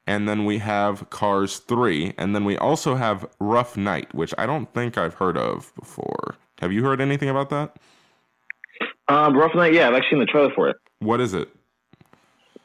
And 0.06 0.28
then 0.28 0.44
we 0.44 0.58
have 0.58 1.10
Cars 1.10 1.60
3. 1.60 2.14
And 2.18 2.36
then 2.36 2.44
we 2.44 2.58
also 2.58 2.96
have 2.96 3.26
Rough 3.40 3.78
Night, 3.78 4.14
which 4.14 4.34
I 4.38 4.46
don't 4.46 4.74
think 4.74 4.98
I've 4.98 5.14
heard 5.14 5.38
of 5.38 5.72
before. 5.80 6.36
Have 6.60 6.74
you 6.74 6.84
heard 6.84 7.00
anything 7.00 7.30
about 7.30 7.50
that? 7.50 7.78
Um, 9.08 9.38
Rough 9.38 9.56
Night, 9.56 9.72
yeah, 9.72 9.88
I've 9.88 9.94
actually 9.94 10.18
seen 10.18 10.20
the 10.20 10.26
trailer 10.26 10.52
for 10.54 10.68
it. 10.68 10.76
What 11.00 11.22
is 11.22 11.34
it? 11.34 11.48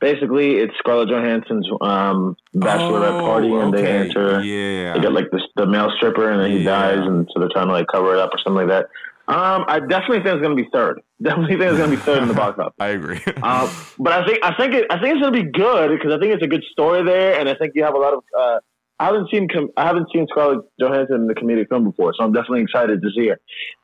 Basically, 0.01 0.57
it's 0.57 0.73
Scarlett 0.79 1.09
Johansson's 1.11 1.69
um, 1.83 2.35
bachelorette 2.55 3.21
Oh, 3.21 3.25
party, 3.25 3.53
and 3.53 3.73
they 3.73 3.81
okay. 3.83 3.99
enter. 4.09 4.41
Yeah. 4.43 4.95
They 4.95 5.01
get 5.01 5.13
like 5.13 5.31
this, 5.31 5.43
the 5.57 5.67
male 5.67 5.91
stripper, 5.97 6.31
and 6.31 6.41
then 6.41 6.51
he 6.53 6.59
Yeah. 6.65 6.71
dies, 6.97 7.07
and 7.07 7.29
so 7.33 7.41
they're 7.41 7.51
trying 7.53 7.67
to 7.69 7.73
like 7.75 7.87
cover 7.93 8.15
it 8.15 8.19
up 8.19 8.31
or 8.33 8.39
something 8.39 8.67
like 8.67 8.69
that. 8.69 8.87
Um, 9.29 9.65
I 9.69 9.79
definitely 9.79 10.25
think 10.25 10.35
it's 10.37 10.43
going 10.43 10.57
to 10.57 10.63
be 10.63 10.69
third. 10.73 11.01
Definitely 11.23 11.59
think 11.59 11.71
it's 11.71 11.79
going 11.79 11.91
to 11.91 11.97
be 11.97 12.03
third 12.03 12.23
in 12.23 12.29
the 12.29 12.35
box 12.35 12.59
office. 12.59 12.75
I 12.81 12.89
agree. 12.89 13.21
Um, 13.43 13.71
but 13.99 14.13
I 14.13 14.27
think 14.27 14.39
I 14.43 14.57
think 14.57 14.75
it, 14.75 14.87
I 14.91 14.99
think 14.99 15.13
it's 15.15 15.21
going 15.21 15.35
to 15.35 15.45
be 15.45 15.51
good 15.53 15.91
because 15.91 16.13
I 16.13 16.19
think 16.19 16.33
it's 16.35 16.43
a 16.43 16.49
good 16.49 16.65
story 16.73 17.05
there, 17.05 17.39
and 17.39 17.49
I 17.49 17.55
think 17.55 17.73
you 17.77 17.85
have 17.85 17.95
a 17.95 17.99
lot 17.99 18.15
of. 18.15 18.25
Uh, 18.37 18.59
I 18.99 19.05
haven't 19.07 19.31
seen 19.31 19.47
com- 19.49 19.71
I 19.77 19.87
haven't 19.87 20.09
seen 20.13 20.27
Scarlett 20.31 20.65
Johansson 20.81 21.17
in 21.17 21.27
the 21.27 21.35
comedic 21.35 21.69
film 21.69 21.85
before, 21.85 22.13
so 22.19 22.25
I'm 22.25 22.33
definitely 22.33 22.63
excited 22.63 23.01
to 23.03 23.09
see 23.15 23.29
her. 23.29 23.39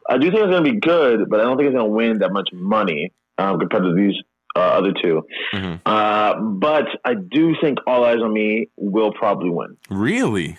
I 0.08 0.18
do 0.18 0.30
think 0.30 0.42
it's 0.42 0.50
going 0.50 0.64
to 0.64 0.72
be 0.72 0.80
good, 0.80 1.28
but 1.30 1.40
I 1.40 1.44
don't 1.44 1.56
think 1.56 1.68
it's 1.68 1.76
going 1.76 1.88
to 1.90 1.94
win 1.94 2.18
that 2.18 2.32
much 2.32 2.48
money 2.52 3.12
um, 3.38 3.58
compared 3.60 3.84
to 3.84 3.94
these 3.94 4.14
uh, 4.56 4.58
other 4.78 4.92
two. 5.02 5.22
Mhm. 5.52 5.80
Uh, 5.86 6.34
but 6.40 6.86
I 7.04 7.14
do 7.14 7.54
think 7.60 7.78
All 7.86 8.02
Eyez 8.02 8.22
on 8.24 8.32
Me 8.32 8.68
will 8.76 9.12
probably 9.12 9.50
win. 9.50 9.76
really? 9.90 10.56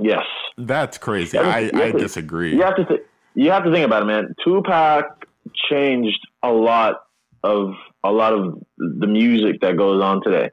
Yes. 0.00 0.24
That's 0.56 0.96
crazy. 0.98 1.36
I, 1.38 1.70
I 1.74 1.92
but- 1.92 1.98
disagree. 2.00 2.54
You 2.54 2.62
have 2.62 2.76
to 2.76 2.84
th- 2.84 3.00
you 3.34 3.50
have 3.50 3.64
to 3.64 3.72
think 3.72 3.84
about 3.84 4.02
it, 4.02 4.06
man. 4.06 4.34
Tupac 4.44 5.26
changed 5.70 6.20
a 6.42 6.52
lot 6.52 7.02
of 7.42 7.74
a 8.02 8.10
lot 8.10 8.32
of 8.32 8.58
the 8.78 9.06
music 9.06 9.60
that 9.60 9.76
goes 9.76 10.02
on 10.02 10.22
today, 10.22 10.50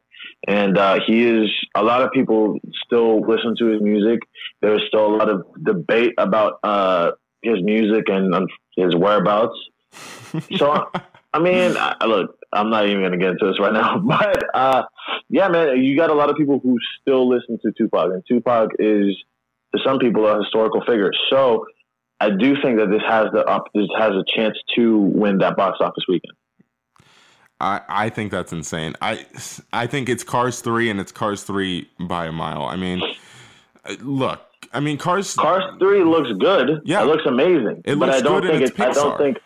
and 0.47 0.77
uh, 0.77 0.99
he 1.05 1.23
is 1.25 1.49
a 1.75 1.83
lot 1.83 2.01
of 2.01 2.11
people 2.11 2.59
still 2.85 3.21
listen 3.21 3.55
to 3.59 3.65
his 3.67 3.81
music. 3.81 4.19
There's 4.61 4.81
still 4.87 5.05
a 5.07 5.13
lot 5.15 5.29
of 5.29 5.45
debate 5.63 6.13
about 6.17 6.59
uh, 6.63 7.11
his 7.41 7.61
music 7.63 8.09
and 8.09 8.33
um, 8.35 8.47
his 8.75 8.95
whereabouts. 8.95 9.57
So, 10.57 10.85
I 11.33 11.39
mean, 11.39 11.75
I, 11.77 12.05
look, 12.05 12.36
I'm 12.53 12.69
not 12.69 12.85
even 12.85 13.01
going 13.01 13.11
to 13.11 13.17
get 13.17 13.31
into 13.31 13.45
this 13.47 13.59
right 13.59 13.73
now, 13.73 13.99
but 14.05 14.43
uh, 14.55 14.83
yeah, 15.29 15.47
man, 15.49 15.81
you 15.83 15.97
got 15.97 16.09
a 16.09 16.13
lot 16.13 16.29
of 16.29 16.37
people 16.37 16.59
who 16.61 16.77
still 17.01 17.27
listen 17.27 17.59
to 17.63 17.71
Tupac, 17.77 18.11
and 18.13 18.23
Tupac 18.27 18.71
is 18.79 19.15
to 19.75 19.81
some 19.85 19.99
people 19.99 20.25
a 20.27 20.39
historical 20.39 20.81
figure. 20.81 21.11
So, 21.29 21.65
I 22.19 22.29
do 22.31 22.55
think 22.63 22.79
that 22.79 22.89
this 22.89 23.01
has 23.07 23.27
the 23.33 23.45
up, 23.45 23.65
this 23.75 23.87
has 23.97 24.11
a 24.13 24.23
chance 24.35 24.57
to 24.75 24.97
win 24.97 25.37
that 25.39 25.55
box 25.55 25.77
office 25.81 26.05
weekend. 26.07 26.33
I, 27.59 27.81
I 27.87 28.09
think 28.09 28.31
that's 28.31 28.53
insane. 28.53 28.95
I 29.01 29.25
I 29.73 29.87
think 29.87 30.09
it's 30.09 30.23
Cars 30.23 30.61
three 30.61 30.89
and 30.89 30.99
it's 30.99 31.11
Cars 31.11 31.43
three 31.43 31.89
by 31.99 32.27
a 32.27 32.31
mile. 32.31 32.63
I 32.63 32.75
mean, 32.75 33.01
uh, 33.85 33.95
look, 34.01 34.41
I 34.73 34.79
mean 34.79 34.97
Cars. 34.97 35.33
Cars 35.35 35.63
three 35.79 36.03
looks 36.03 36.29
good. 36.39 36.81
Yeah. 36.85 37.01
it 37.01 37.05
looks 37.07 37.23
amazing. 37.25 37.81
It 37.85 37.97
but 37.99 38.09
looks 38.09 38.19
I 38.19 38.21
don't 38.21 38.41
good 38.41 38.51
and 38.51 38.59
think 38.59 38.69
it's 38.69 38.79
it, 38.79 38.83
I 38.83 38.91
don't 38.93 39.13
Pixar. 39.13 39.17
think. 39.17 39.37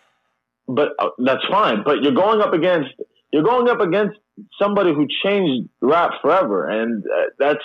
But 0.76 0.90
uh, 1.00 1.10
that's 1.18 1.46
fine. 1.50 1.84
But 1.84 2.02
you're 2.04 2.14
going 2.14 2.42
up 2.42 2.54
against 2.54 2.90
you're 3.32 3.44
going 3.44 3.70
up 3.70 3.80
against 3.80 4.18
somebody 4.62 4.94
who 4.94 5.08
changed 5.24 5.70
rap 5.82 6.12
forever, 6.22 6.68
and 6.70 7.04
uh, 7.04 7.30
that's 7.40 7.64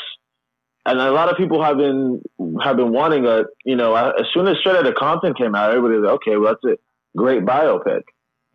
and 0.85 1.01
a 1.01 1.11
lot 1.11 1.31
of 1.31 1.37
people 1.37 1.63
have 1.63 1.77
been 1.77 2.23
have 2.63 2.77
been 2.77 2.93
wanting 2.93 3.27
a 3.27 3.45
you 3.65 3.77
know 3.77 3.95
as 3.95 4.27
soon 4.33 4.47
as 4.49 4.57
Straight 4.61 4.77
Outta 4.77 4.93
Compton 4.93 5.35
came 5.35 5.55
out, 5.55 5.71
everybody 5.71 5.97
was 5.97 6.05
like, 6.05 6.15
okay, 6.15 6.37
well 6.37 6.55
that's 6.55 6.65
a 6.65 6.79
great 7.17 7.45
biopic. 7.45 8.03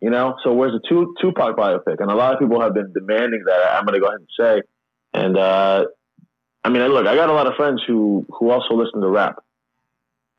You 0.00 0.10
know, 0.10 0.34
so 0.42 0.52
where's 0.52 0.72
the 0.72 0.80
two, 0.88 1.14
Tupac 1.20 1.56
biopic? 1.56 2.00
And 2.00 2.10
a 2.10 2.14
lot 2.14 2.32
of 2.34 2.40
people 2.40 2.60
have 2.60 2.74
been 2.74 2.92
demanding 2.92 3.44
that. 3.46 3.76
I'm 3.76 3.84
going 3.84 3.94
to 3.94 4.00
go 4.00 4.08
ahead 4.08 4.18
and 4.18 4.28
say, 4.36 4.62
and 5.14 5.38
uh, 5.38 5.84
I 6.64 6.70
mean, 6.70 6.82
look, 6.88 7.06
I 7.06 7.14
got 7.14 7.28
a 7.28 7.32
lot 7.32 7.46
of 7.46 7.54
friends 7.54 7.82
who 7.86 8.26
who 8.30 8.50
also 8.50 8.74
listen 8.74 9.00
to 9.00 9.08
rap, 9.08 9.36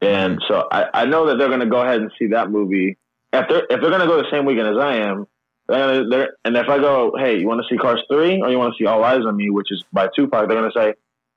and 0.02 0.42
so 0.48 0.68
I, 0.70 0.86
I 0.94 1.06
know 1.06 1.28
that 1.28 1.38
they're 1.38 1.48
going 1.48 1.62
to 1.62 1.66
go 1.66 1.82
ahead 1.82 2.02
and 2.02 2.12
see 2.20 2.28
that 2.28 2.50
movie. 2.50 2.98
If 3.34 3.50
they're 3.50 3.64
if 3.70 3.82
they're 3.82 3.90
going 3.90 4.02
to 4.02 4.08
go 4.08 4.18
the 4.18 4.30
same 4.32 4.46
weekend 4.46 4.68
as 4.68 4.78
I 4.78 4.96
am, 4.98 5.26
they're 5.68 5.80
gonna, 6.04 6.10
they're, 6.10 6.30
and 6.46 6.56
if 6.56 6.70
I 6.70 6.78
go, 6.78 7.14
hey, 7.18 7.40
you 7.40 7.48
want 7.48 7.62
to 7.62 7.68
see 7.74 7.78
Cars 7.78 8.02
three 8.10 8.42
or 8.42 8.50
you 8.50 8.58
want 8.58 8.74
to 8.78 8.82
see 8.82 8.88
All 8.88 9.02
Eyez 9.02 9.26
on 9.28 9.36
Me, 9.36 9.50
which 9.50 9.72
is 9.72 9.84
by 9.92 10.08
Tupac, 10.16 10.48
they're 10.48 10.60
going 10.60 10.72
to 10.72 10.80
say, 10.80 10.94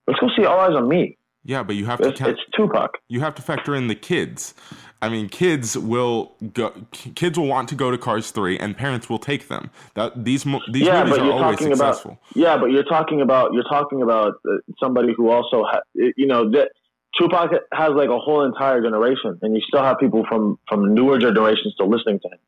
let's 0.06 0.20
go 0.20 0.28
see 0.36 0.44
All 0.44 0.58
Eyez 0.58 0.76
on 0.76 0.88
Me. 0.88 1.16
Yeah, 1.44 1.62
but 1.62 1.76
you 1.76 1.86
have 1.86 2.00
to 2.00 2.08
It's, 2.08 2.18
count, 2.18 2.32
it's 2.32 2.40
Tupac. 2.56 2.90
you 3.08 3.20
have 3.20 3.34
to 3.36 3.42
factor 3.42 3.74
in 3.74 3.86
the 3.86 3.94
kids. 3.94 4.52
I 5.00 5.08
mean, 5.08 5.28
kids 5.28 5.76
will 5.78 6.34
go. 6.54 6.72
Kids 6.90 7.38
will 7.38 7.46
want 7.46 7.68
to 7.68 7.74
go 7.74 7.90
to 7.90 7.98
Cars 7.98 8.30
three, 8.32 8.58
and 8.58 8.76
parents 8.76 9.08
will 9.08 9.18
take 9.18 9.46
them. 9.46 9.70
That 9.94 10.24
these 10.24 10.42
these 10.42 10.86
yeah, 10.86 11.04
movies 11.04 11.18
but 11.18 11.20
are 11.20 11.24
you're 11.24 11.34
always 11.34 11.58
talking 11.58 11.74
successful. 11.74 12.10
about 12.12 12.36
yeah, 12.36 12.56
but 12.56 12.70
you're 12.72 12.82
talking 12.84 13.20
about 13.20 13.52
you're 13.52 13.68
talking 13.70 14.02
about 14.02 14.32
uh, 14.48 14.56
somebody 14.82 15.12
who 15.16 15.28
also 15.30 15.62
ha- 15.64 15.82
you 15.94 16.26
know 16.26 16.50
that 16.50 16.70
Tupac 17.18 17.50
has 17.72 17.90
like 17.90 18.08
a 18.08 18.18
whole 18.18 18.44
entire 18.44 18.82
generation, 18.82 19.38
and 19.42 19.54
you 19.54 19.62
still 19.66 19.82
have 19.82 19.98
people 19.98 20.24
from 20.28 20.58
from 20.68 20.94
newer 20.94 21.18
generations 21.18 21.74
still 21.74 21.88
listening 21.88 22.20
to 22.20 22.28
him. 22.28 22.38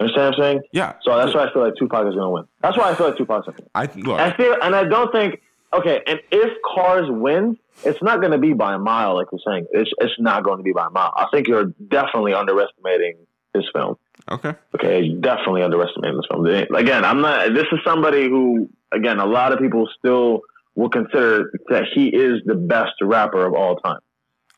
Understand 0.00 0.24
what 0.24 0.34
I'm 0.34 0.42
saying? 0.42 0.62
yeah. 0.72 0.94
So 1.02 1.16
that's 1.16 1.34
why 1.34 1.46
I 1.46 1.52
feel 1.52 1.62
like 1.62 1.74
Tupac 1.78 2.06
is 2.08 2.14
going 2.14 2.26
to 2.26 2.30
win. 2.30 2.44
That's 2.62 2.76
why 2.76 2.90
I 2.90 2.94
feel 2.94 3.08
like 3.08 3.16
Tupac's 3.16 3.46
going 3.46 3.56
to 3.56 3.62
win. 3.62 3.70
I 3.74 3.88
look. 3.96 4.20
I 4.20 4.36
feel, 4.36 4.56
and 4.60 4.74
I 4.74 4.84
don't 4.84 5.12
think 5.12 5.40
okay. 5.72 6.00
And 6.06 6.20
if 6.32 6.52
Cars 6.74 7.06
wins, 7.08 7.58
it's 7.84 8.02
not 8.02 8.20
going 8.20 8.32
to 8.32 8.38
be 8.38 8.52
by 8.52 8.74
a 8.74 8.78
mile, 8.78 9.14
like 9.14 9.28
you're 9.30 9.40
saying. 9.46 9.66
It's 9.72 9.90
it's 9.98 10.14
not 10.18 10.42
going 10.42 10.58
to 10.58 10.64
be 10.64 10.72
by 10.72 10.86
a 10.86 10.90
mile. 10.90 11.12
I 11.16 11.26
think 11.32 11.46
you're 11.46 11.66
definitely 11.88 12.34
underestimating 12.34 13.18
this 13.54 13.64
film. 13.72 13.96
okay. 14.30 14.54
Okay, 14.74 15.14
definitely 15.14 15.62
underestimating 15.62 16.16
this 16.16 16.26
film. 16.30 16.46
Again, 16.46 17.04
I'm 17.04 17.20
not. 17.20 17.54
This 17.54 17.66
is 17.72 17.78
somebody 17.84 18.28
who, 18.28 18.68
again, 18.90 19.20
a 19.20 19.26
lot 19.26 19.52
of 19.52 19.60
people 19.60 19.88
still 19.98 20.40
will 20.74 20.90
consider 20.90 21.52
that 21.68 21.84
he 21.94 22.08
is 22.08 22.40
the 22.44 22.54
best 22.54 22.94
rapper 23.00 23.46
of 23.46 23.54
all 23.54 23.76
time. 23.76 24.00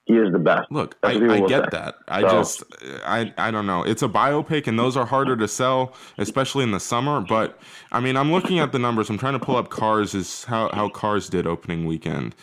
He 0.07 0.14
is 0.14 0.33
the 0.33 0.38
best. 0.38 0.71
Look, 0.71 0.97
I, 1.03 1.11
I 1.14 1.40
get 1.40 1.64
say. 1.64 1.69
that. 1.73 1.97
I 2.07 2.21
So- 2.23 2.29
just, 2.29 2.62
I, 3.05 3.35
I 3.37 3.51
don't 3.51 3.66
know. 3.66 3.83
It's 3.83 4.03
a 4.03 4.09
biopic, 4.09 4.69
and 4.69 4.79
those 4.79 4.97
are 4.97 5.05
harder 5.05 5.37
to 5.37 5.49
sell, 5.49 5.95
especially 6.16 6.62
in 6.62 6.71
the 6.71 6.79
summer. 6.81 7.21
But 7.21 7.59
I 7.90 7.99
mean, 8.01 8.16
I'm 8.16 8.31
looking 8.31 8.61
at 8.61 8.71
the 8.73 8.79
numbers. 8.79 9.11
I'm 9.11 9.19
trying 9.19 9.33
to 9.33 9.45
pull 9.45 9.57
up 9.57 9.69
Cars 9.69 10.14
is 10.14 10.45
how 10.45 10.71
how 10.73 10.88
Cars 10.88 11.29
did 11.29 11.47
opening 11.47 11.87
weekend. 11.87 12.35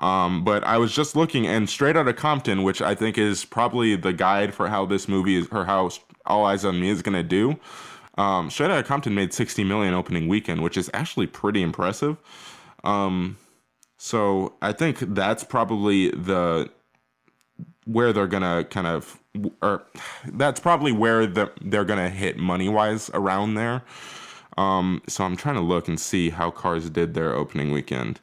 Um, 0.00 0.44
but 0.44 0.64
I 0.64 0.78
was 0.78 0.94
just 0.94 1.14
looking, 1.14 1.46
and 1.46 1.68
Straight 1.68 1.94
Outta 1.94 2.14
Compton, 2.14 2.62
which 2.62 2.80
I 2.80 2.94
think 2.94 3.18
is 3.18 3.44
probably 3.44 3.96
the 3.96 4.14
guide 4.14 4.54
for 4.54 4.68
how 4.68 4.86
this 4.86 5.06
movie 5.06 5.36
is, 5.36 5.46
or 5.52 5.66
how 5.66 5.90
All 6.24 6.46
Eyez 6.46 6.66
on 6.66 6.80
Me 6.80 6.88
is 6.88 7.02
gonna 7.02 7.22
do. 7.22 7.58
Um, 8.16 8.48
Straight 8.48 8.70
Outta 8.70 8.82
Compton 8.82 9.14
made 9.14 9.34
60 9.34 9.62
million 9.64 9.92
opening 9.92 10.26
weekend, 10.26 10.62
which 10.62 10.78
is 10.78 10.88
actually 10.94 11.26
pretty 11.26 11.60
impressive. 11.60 12.16
Um, 12.82 13.36
so 13.98 14.54
I 14.62 14.72
think 14.72 15.00
that's 15.00 15.44
probably 15.44 16.10
the 16.12 16.70
where 17.84 18.12
they're 18.12 18.26
gonna 18.26 18.64
kind 18.64 18.86
of 18.86 19.20
or 19.62 19.82
that's 20.32 20.60
probably 20.60 20.92
where 20.92 21.26
the, 21.26 21.52
they're 21.60 21.84
gonna 21.84 22.10
hit 22.10 22.36
money 22.36 22.68
wise 22.68 23.10
around 23.14 23.54
there. 23.54 23.82
Um, 24.56 25.02
so 25.06 25.24
I'm 25.24 25.36
trying 25.36 25.54
to 25.54 25.60
look 25.60 25.88
and 25.88 25.98
see 25.98 26.30
how 26.30 26.50
Cars 26.50 26.90
did 26.90 27.14
their 27.14 27.34
opening 27.34 27.70
weekend. 27.70 28.20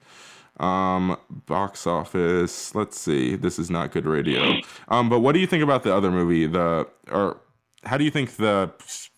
Um, 0.60 1.18
box 1.30 1.86
office. 1.86 2.74
Let's 2.74 3.00
see. 3.00 3.36
This 3.36 3.60
is 3.60 3.70
not 3.70 3.92
good 3.92 4.06
radio. 4.06 4.56
Um, 4.88 5.08
but 5.08 5.20
what 5.20 5.34
do 5.34 5.40
you 5.40 5.48
think 5.48 5.64
about 5.64 5.84
the 5.84 5.94
other 5.94 6.12
movie? 6.12 6.48
The 6.48 6.88
or 7.12 7.38
how 7.84 7.98
do 7.98 8.04
you 8.04 8.12
think 8.12 8.38
the 8.38 8.72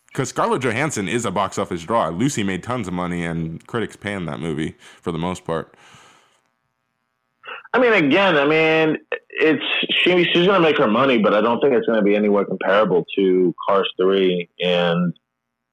because 0.07 0.29
Scarlett 0.29 0.63
Johansson 0.63 1.07
is 1.07 1.25
a 1.25 1.31
box 1.31 1.57
office 1.57 1.83
draw. 1.83 2.09
Lucy 2.09 2.43
made 2.43 2.63
tons 2.63 2.87
of 2.87 2.93
money, 2.93 3.23
and 3.23 3.65
critics 3.67 3.95
panned 3.95 4.27
that 4.27 4.39
movie 4.39 4.75
for 5.01 5.11
the 5.11 5.17
most 5.17 5.45
part. 5.45 5.75
I 7.73 7.79
mean, 7.79 7.93
again, 7.93 8.35
I 8.35 8.45
mean, 8.45 8.97
it's 9.29 9.63
she, 10.03 10.23
she's 10.33 10.47
going 10.47 10.59
to 10.61 10.67
make 10.67 10.77
her 10.77 10.87
money, 10.87 11.19
but 11.19 11.33
I 11.35 11.41
don't 11.41 11.59
think 11.61 11.73
it's 11.73 11.85
going 11.85 11.99
to 11.99 12.03
be 12.03 12.15
anywhere 12.15 12.45
comparable 12.45 13.05
to 13.15 13.53
Cars 13.67 13.89
three 13.99 14.49
and 14.59 15.13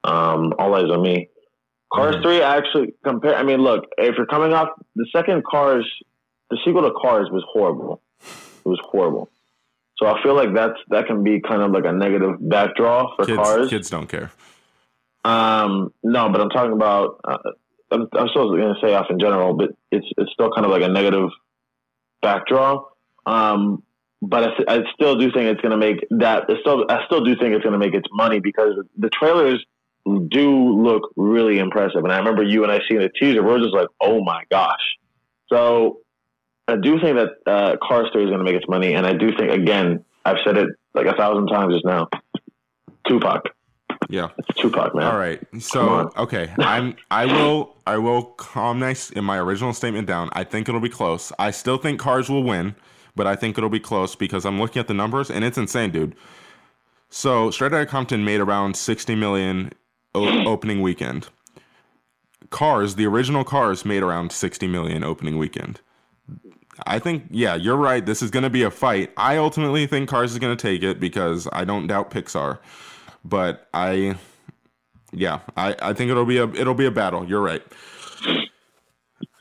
um, 0.05 0.53
All 0.59 0.71
Eyez 0.73 0.93
on 0.93 1.03
Me. 1.03 1.29
Cars 1.93 2.17
Mhm. 2.17 2.23
three 2.23 2.43
actually 2.43 2.95
compare. 3.05 3.35
I 3.35 3.43
mean, 3.45 3.61
look, 3.63 3.85
if 3.97 4.17
you're 4.17 4.27
coming 4.27 4.53
off 4.53 4.69
the 4.95 5.07
second 5.15 5.43
Cars, 5.45 5.87
the 6.51 6.59
sequel 6.65 6.83
to 6.83 6.91
Cars 7.01 7.29
was 7.31 7.43
horrible. 7.51 8.03
It 8.21 8.69
was 8.69 8.81
horrible. 8.85 9.31
So 9.97 10.07
I 10.07 10.23
feel 10.23 10.35
like 10.35 10.53
that's 10.55 10.79
that 10.91 11.07
can 11.07 11.23
be 11.23 11.41
kind 11.41 11.63
of 11.63 11.71
like 11.71 11.87
a 11.87 11.93
negative 11.93 12.39
backdraw 12.41 13.17
for 13.17 13.25
Kids, 13.25 13.39
Cars. 13.39 13.71
kids 13.71 13.89
don't 13.89 14.07
care. 14.09 14.31
Um, 15.25 15.93
no, 16.03 16.29
but 16.29 16.41
I'm 16.41 16.51
talking 16.51 16.73
about. 16.73 17.21
Uh, 17.25 17.39
I'm, 17.91 18.09
I'm 18.13 18.29
still 18.29 18.49
going 18.51 18.75
to 18.75 18.81
say 18.87 18.95
off 18.95 19.07
in 19.11 19.19
general, 19.19 19.55
but 19.55 19.71
it's 19.91 20.07
it's 20.19 20.31
still 20.33 20.51
kind 20.55 20.67
of 20.67 20.73
like 20.73 20.83
a 20.83 20.89
negative 20.89 21.31
backdraw. 22.23 22.85
Um, 23.27 23.83
but 24.23 24.55
I, 24.69 24.77
I 24.77 24.83
still 24.95 25.17
do 25.17 25.31
think 25.31 25.47
it's 25.47 25.61
going 25.61 25.73
to 25.73 25.77
make 25.77 26.07
that. 26.11 26.45
I 26.49 26.61
still, 26.61 26.85
I 26.89 27.05
still 27.07 27.25
do 27.25 27.37
think 27.37 27.55
it's 27.55 27.63
going 27.63 27.79
to 27.79 27.79
make 27.79 27.95
its 27.95 28.09
money 28.13 28.41
because 28.41 28.75
the 28.97 29.11
trailers 29.11 29.65
do 30.29 30.83
look 30.83 31.11
really 31.17 31.59
impressive. 31.59 32.05
And 32.05 32.13
I 32.13 32.19
remember 32.19 32.43
you 32.43 32.63
and 32.63 32.73
I 32.73 32.81
seeing 32.89 33.01
the 33.01 33.11
teaser. 33.11 33.43
We're 33.43 33.59
just 33.59 33.75
like, 33.75 33.89
oh 34.01 34.23
my 34.23 34.45
gosh. 34.51 34.81
So 35.53 36.01
I 36.69 36.77
do 36.77 37.01
think 37.01 37.17
that 37.17 37.31
uh, 37.47 37.77
Car 37.83 38.07
Story 38.09 38.25
is 38.25 38.31
going 38.31 38.39
to 38.39 38.45
make 38.45 38.55
its 38.55 38.69
money, 38.69 38.95
and 38.95 39.07
I 39.07 39.13
do 39.13 39.31
think 39.37 39.53
again, 39.53 40.05
I've 40.25 40.39
said 40.45 40.57
it 40.57 40.69
like 40.95 41.07
a 41.07 41.17
thousand 41.17 41.47
times 41.47 41.75
just 41.75 41.85
now. 41.85 42.09
Tupac. 43.09 43.43
Yeah. 44.09 44.29
It's 44.38 44.59
Tupac, 44.61 44.95
man. 44.95 45.05
All 45.07 45.19
right. 45.19 45.40
So 45.59 46.11
okay, 46.16 46.53
I'm 46.59 46.97
I 47.11 47.27
will 47.27 47.77
I 47.87 47.99
will 47.99 48.25
calm 48.25 48.79
nice 48.79 49.11
in 49.11 49.25
my 49.25 49.38
original 49.38 49.73
statement 49.73 50.07
down. 50.07 50.29
I 50.33 50.45
think 50.45 50.69
it'll 50.69 50.81
be 50.81 50.88
close. 50.88 51.33
I 51.38 51.51
still 51.51 51.77
think 51.79 51.99
Cars 51.99 52.29
will 52.29 52.45
win, 52.45 52.77
but 53.16 53.27
I 53.27 53.35
think 53.37 53.59
it'll 53.59 53.71
be 53.71 53.81
close 53.81 54.14
because 54.14 54.45
I'm 54.45 54.61
looking 54.61 54.81
at 54.81 54.88
the 54.88 54.95
numbers 54.95 55.31
and 55.31 55.45
it's 55.45 55.59
insane, 55.59 55.90
dude. 55.90 56.14
So 57.09 57.51
Straight 57.51 57.73
Outta 57.73 57.87
Compton 57.87 58.25
made 58.25 58.40
around 58.40 58.77
60 58.77 59.14
million 59.14 59.73
o- 60.14 60.47
opening 60.49 60.83
weekend. 60.83 61.29
Cars, 62.51 62.95
the 62.95 63.07
original 63.07 63.45
Cars, 63.45 63.85
made 63.85 64.03
around 64.03 64.31
60 64.33 64.66
million 64.69 65.03
opening 65.03 65.37
weekend. 65.38 65.81
I 66.87 66.99
think, 66.99 67.25
yeah, 67.31 67.55
you're 67.55 67.77
right. 67.77 68.05
This 68.05 68.23
is 68.23 68.31
going 68.31 68.42
to 68.42 68.51
be 68.51 68.62
a 68.62 68.71
fight. 68.71 69.11
I 69.16 69.37
ultimately 69.38 69.87
think 69.87 70.09
Cars 70.09 70.33
is 70.33 70.38
going 70.38 70.55
to 70.57 70.61
take 70.61 70.83
it 70.83 71.01
because 71.01 71.49
I 71.53 71.64
don't 71.64 71.87
doubt 71.87 72.11
Pixar, 72.11 72.59
but 73.29 73.69
I, 73.75 74.17
yeah, 75.12 75.41
I, 75.57 75.75
I 75.81 75.93
think 75.93 76.11
it'll 76.11 76.25
be 76.27 76.39
a 76.39 76.49
it'll 76.49 76.75
be 76.75 76.87
a 76.87 76.91
battle. 76.91 77.27
You're 77.27 77.43
right. 77.43 77.62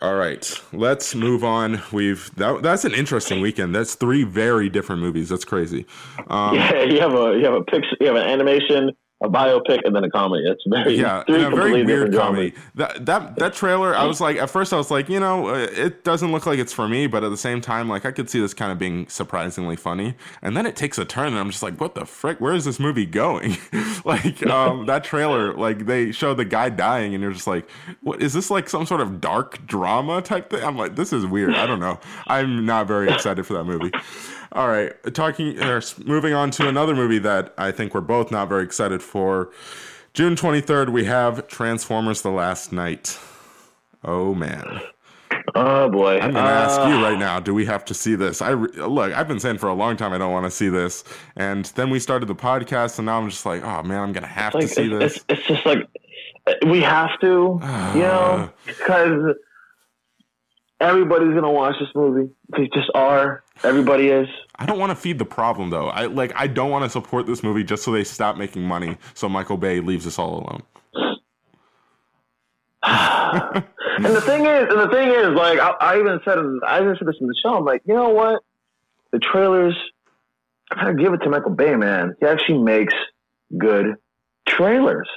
All 0.01 0.15
right, 0.15 0.61
let's 0.71 1.15
move 1.15 1.43
on. 1.43 1.81
We've 1.91 2.29
that, 2.35 2.61
that's 2.61 2.85
an 2.85 2.93
interesting 2.93 3.41
weekend. 3.41 3.73
That's 3.73 3.95
three 3.95 4.23
very 4.23 4.69
different 4.69 5.01
movies. 5.01 5.29
That's 5.29 5.45
crazy. 5.45 5.85
Um, 6.27 6.55
Yeah, 6.55 6.83
you 6.83 6.99
have 6.99 7.13
a 7.13 7.37
you 7.37 7.45
have 7.45 7.53
a 7.53 7.63
picture, 7.63 7.95
you 7.99 8.07
have 8.07 8.15
an 8.15 8.27
animation, 8.27 8.91
a 9.23 9.29
biopic, 9.29 9.79
and 9.85 9.95
then 9.95 10.03
a 10.03 10.09
comedy. 10.09 10.45
It's 10.45 10.63
very 10.67 10.97
yeah, 10.97 11.23
three 11.23 11.43
and 11.43 11.53
a 11.53 11.55
very 11.55 11.83
weird 11.85 12.13
comedy. 12.13 12.49
genres. 12.49 12.71
That 12.75 13.05
that 13.05 13.35
that 13.37 13.53
trailer, 13.53 13.95
I 13.95 14.05
was 14.05 14.19
like, 14.19 14.37
at 14.37 14.49
first, 14.49 14.73
I 14.73 14.77
was 14.77 14.91
like, 14.91 15.07
you 15.07 15.19
know, 15.19 15.49
uh, 15.49 15.67
it 15.71 16.03
doesn't 16.03 16.31
look 16.31 16.45
like 16.45 16.59
it's 16.59 16.73
for 16.73 16.87
me, 16.87 17.07
but 17.07 17.23
at 17.23 17.29
the 17.29 17.37
same 17.37 17.61
time, 17.61 17.87
like, 17.87 18.05
I 18.05 18.11
could 18.11 18.29
see 18.29 18.41
this 18.41 18.53
kind 18.53 18.71
of 18.71 18.77
being 18.77 19.07
surprisingly 19.07 19.77
funny. 19.77 20.15
And 20.41 20.55
then 20.57 20.65
it 20.65 20.75
takes 20.75 20.97
a 20.97 21.05
turn, 21.05 21.27
and 21.27 21.37
I'm 21.37 21.49
just 21.49 21.63
like, 21.63 21.79
what 21.79 21.95
the 21.95 22.05
frick? 22.05 22.41
Where 22.41 22.53
is 22.53 22.65
this 22.65 22.79
movie 22.79 23.05
going? 23.05 23.57
like, 24.05 24.45
um, 24.47 24.85
that 24.87 25.05
trailer, 25.05 25.53
like, 25.53 25.85
they 25.85 26.11
show 26.11 26.33
the 26.33 26.45
guy 26.45 26.69
dying, 26.69 27.13
and 27.13 27.23
you're 27.23 27.33
just 27.33 27.47
like, 27.47 27.69
what 28.01 28.21
is 28.21 28.33
this 28.33 28.51
like 28.51 28.67
some 28.67 28.85
sort 28.85 28.99
of 28.99 29.21
dark 29.21 29.65
drama 29.65 30.21
type 30.21 30.49
thing? 30.49 30.63
I'm 30.63 30.77
like, 30.77 30.95
this 30.97 31.13
is 31.13 31.25
weird. 31.25 31.55
I 31.55 31.65
don't 31.65 31.79
know. 31.79 31.99
I'm 32.27 32.65
not 32.65 32.87
very 32.87 33.09
excited 33.09 33.45
for 33.45 33.53
that 33.53 33.63
movie. 33.63 33.91
All 34.51 34.69
right, 34.69 34.93
talking, 35.13 35.61
or 35.61 35.81
moving 36.05 36.33
on 36.33 36.49
to 36.51 36.69
another 36.69 36.95
movie 36.95 37.19
that 37.19 37.53
I 37.57 37.71
think 37.71 37.93
we're 37.93 37.99
both 37.99 38.31
not 38.31 38.47
very 38.47 38.63
excited 38.63 39.01
for. 39.05 39.51
June 40.13 40.35
23rd, 40.35 40.89
we 40.89 41.05
have 41.05 41.47
Transformers 41.47 42.21
The 42.21 42.31
Last 42.31 42.71
Knight. 42.71 43.19
Oh, 44.03 44.33
man. 44.33 44.81
Oh 45.53 45.89
boy, 45.89 46.15
I'm 46.15 46.31
going 46.31 46.33
to 46.33 46.39
ask 46.39 46.79
Uh, 46.79 46.87
you 46.87 46.95
right 47.03 47.17
now 47.17 47.39
do 47.39 47.53
we 47.53 47.65
have 47.65 47.85
to 47.85 47.93
see 47.93 48.15
this? 48.15 48.41
I 48.41 48.53
Look, 48.53 49.13
I've 49.13 49.27
been 49.27 49.39
saying 49.39 49.57
for 49.57 49.67
a 49.67 49.73
long 49.73 49.95
time 49.95 50.11
I 50.13 50.17
don't 50.17 50.31
want 50.31 50.45
to 50.45 50.51
see 50.51 50.69
this. 50.69 51.03
And 51.35 51.65
then 51.75 51.89
we 51.89 51.99
started 51.99 52.27
the 52.27 52.35
podcast, 52.35 52.97
and 52.99 53.05
now 53.05 53.19
I'm 53.19 53.29
just 53.29 53.45
like, 53.45 53.63
oh, 53.63 53.83
man, 53.83 53.99
I'm 54.01 54.11
going 54.11 54.23
to 54.23 54.29
have 54.29 54.53
like 54.53 54.63
to 54.63 54.67
see 54.67 54.91
it's, 54.91 54.99
this. 54.99 55.25
it's, 55.29 55.39
it's 55.39 55.47
just 55.47 55.65
like 55.65 55.79
we 56.67 56.81
have 56.81 57.19
to, 57.21 57.59
you 57.93 58.01
know, 58.01 58.49
because 58.65 59.35
everybody's 60.79 61.33
gonna 61.33 61.51
watch 61.51 61.75
this 61.79 61.89
movie. 61.95 62.31
They 62.55 62.67
just 62.73 62.89
are. 62.93 63.43
Everybody 63.63 64.09
is. 64.09 64.27
I 64.57 64.65
don't 64.65 64.79
want 64.79 64.91
to 64.91 64.95
feed 64.95 65.19
the 65.19 65.25
problem, 65.25 65.69
though. 65.69 65.87
I 65.87 66.05
like. 66.05 66.31
I 66.35 66.47
don't 66.47 66.69
want 66.69 66.83
to 66.85 66.89
support 66.89 67.25
this 67.25 67.43
movie 67.43 67.63
just 67.63 67.83
so 67.83 67.91
they 67.91 68.03
stop 68.03 68.37
making 68.37 68.63
money. 68.63 68.97
So 69.13 69.27
Michael 69.27 69.57
Bay 69.57 69.79
leaves 69.79 70.07
us 70.07 70.17
all 70.19 70.39
alone. 70.39 70.63
And 73.97 74.13
the 74.13 74.19
thing 74.19 74.45
is, 74.45 74.67
and 74.69 74.79
the 74.79 74.89
thing 74.89 75.07
is, 75.07 75.29
like 75.29 75.57
I, 75.57 75.69
I 75.79 75.99
even 75.99 76.19
said, 76.25 76.37
I 76.67 76.81
even 76.81 76.97
said 76.99 77.07
this 77.07 77.15
in 77.21 77.27
the 77.27 77.35
show. 77.41 77.55
I'm 77.55 77.63
like, 77.63 77.81
you 77.85 77.93
know 77.93 78.09
what? 78.09 78.43
The 79.11 79.19
trailers, 79.19 79.73
I 80.69 80.75
gotta 80.75 80.95
give 80.95 81.13
it 81.13 81.19
to 81.19 81.29
Michael 81.29 81.51
Bay, 81.51 81.75
man. 81.75 82.13
He 82.19 82.25
actually 82.25 82.57
makes 82.57 82.93
good 83.57 83.95
trailers. 84.47 85.07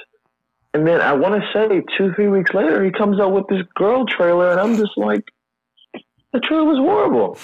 And 0.73 0.87
then 0.87 1.01
I 1.01 1.13
want 1.13 1.41
to 1.41 1.49
say 1.51 1.83
two, 1.97 2.13
three 2.13 2.29
weeks 2.29 2.53
later, 2.53 2.83
he 2.85 2.91
comes 2.91 3.19
out 3.19 3.33
with 3.33 3.47
this 3.47 3.63
girl 3.75 4.05
trailer, 4.05 4.51
and 4.51 4.61
I'm 4.61 4.77
just 4.77 4.95
like, 4.95 5.25
the 6.31 6.39
trailer 6.39 6.63
was 6.63 6.77
horrible. 6.77 7.37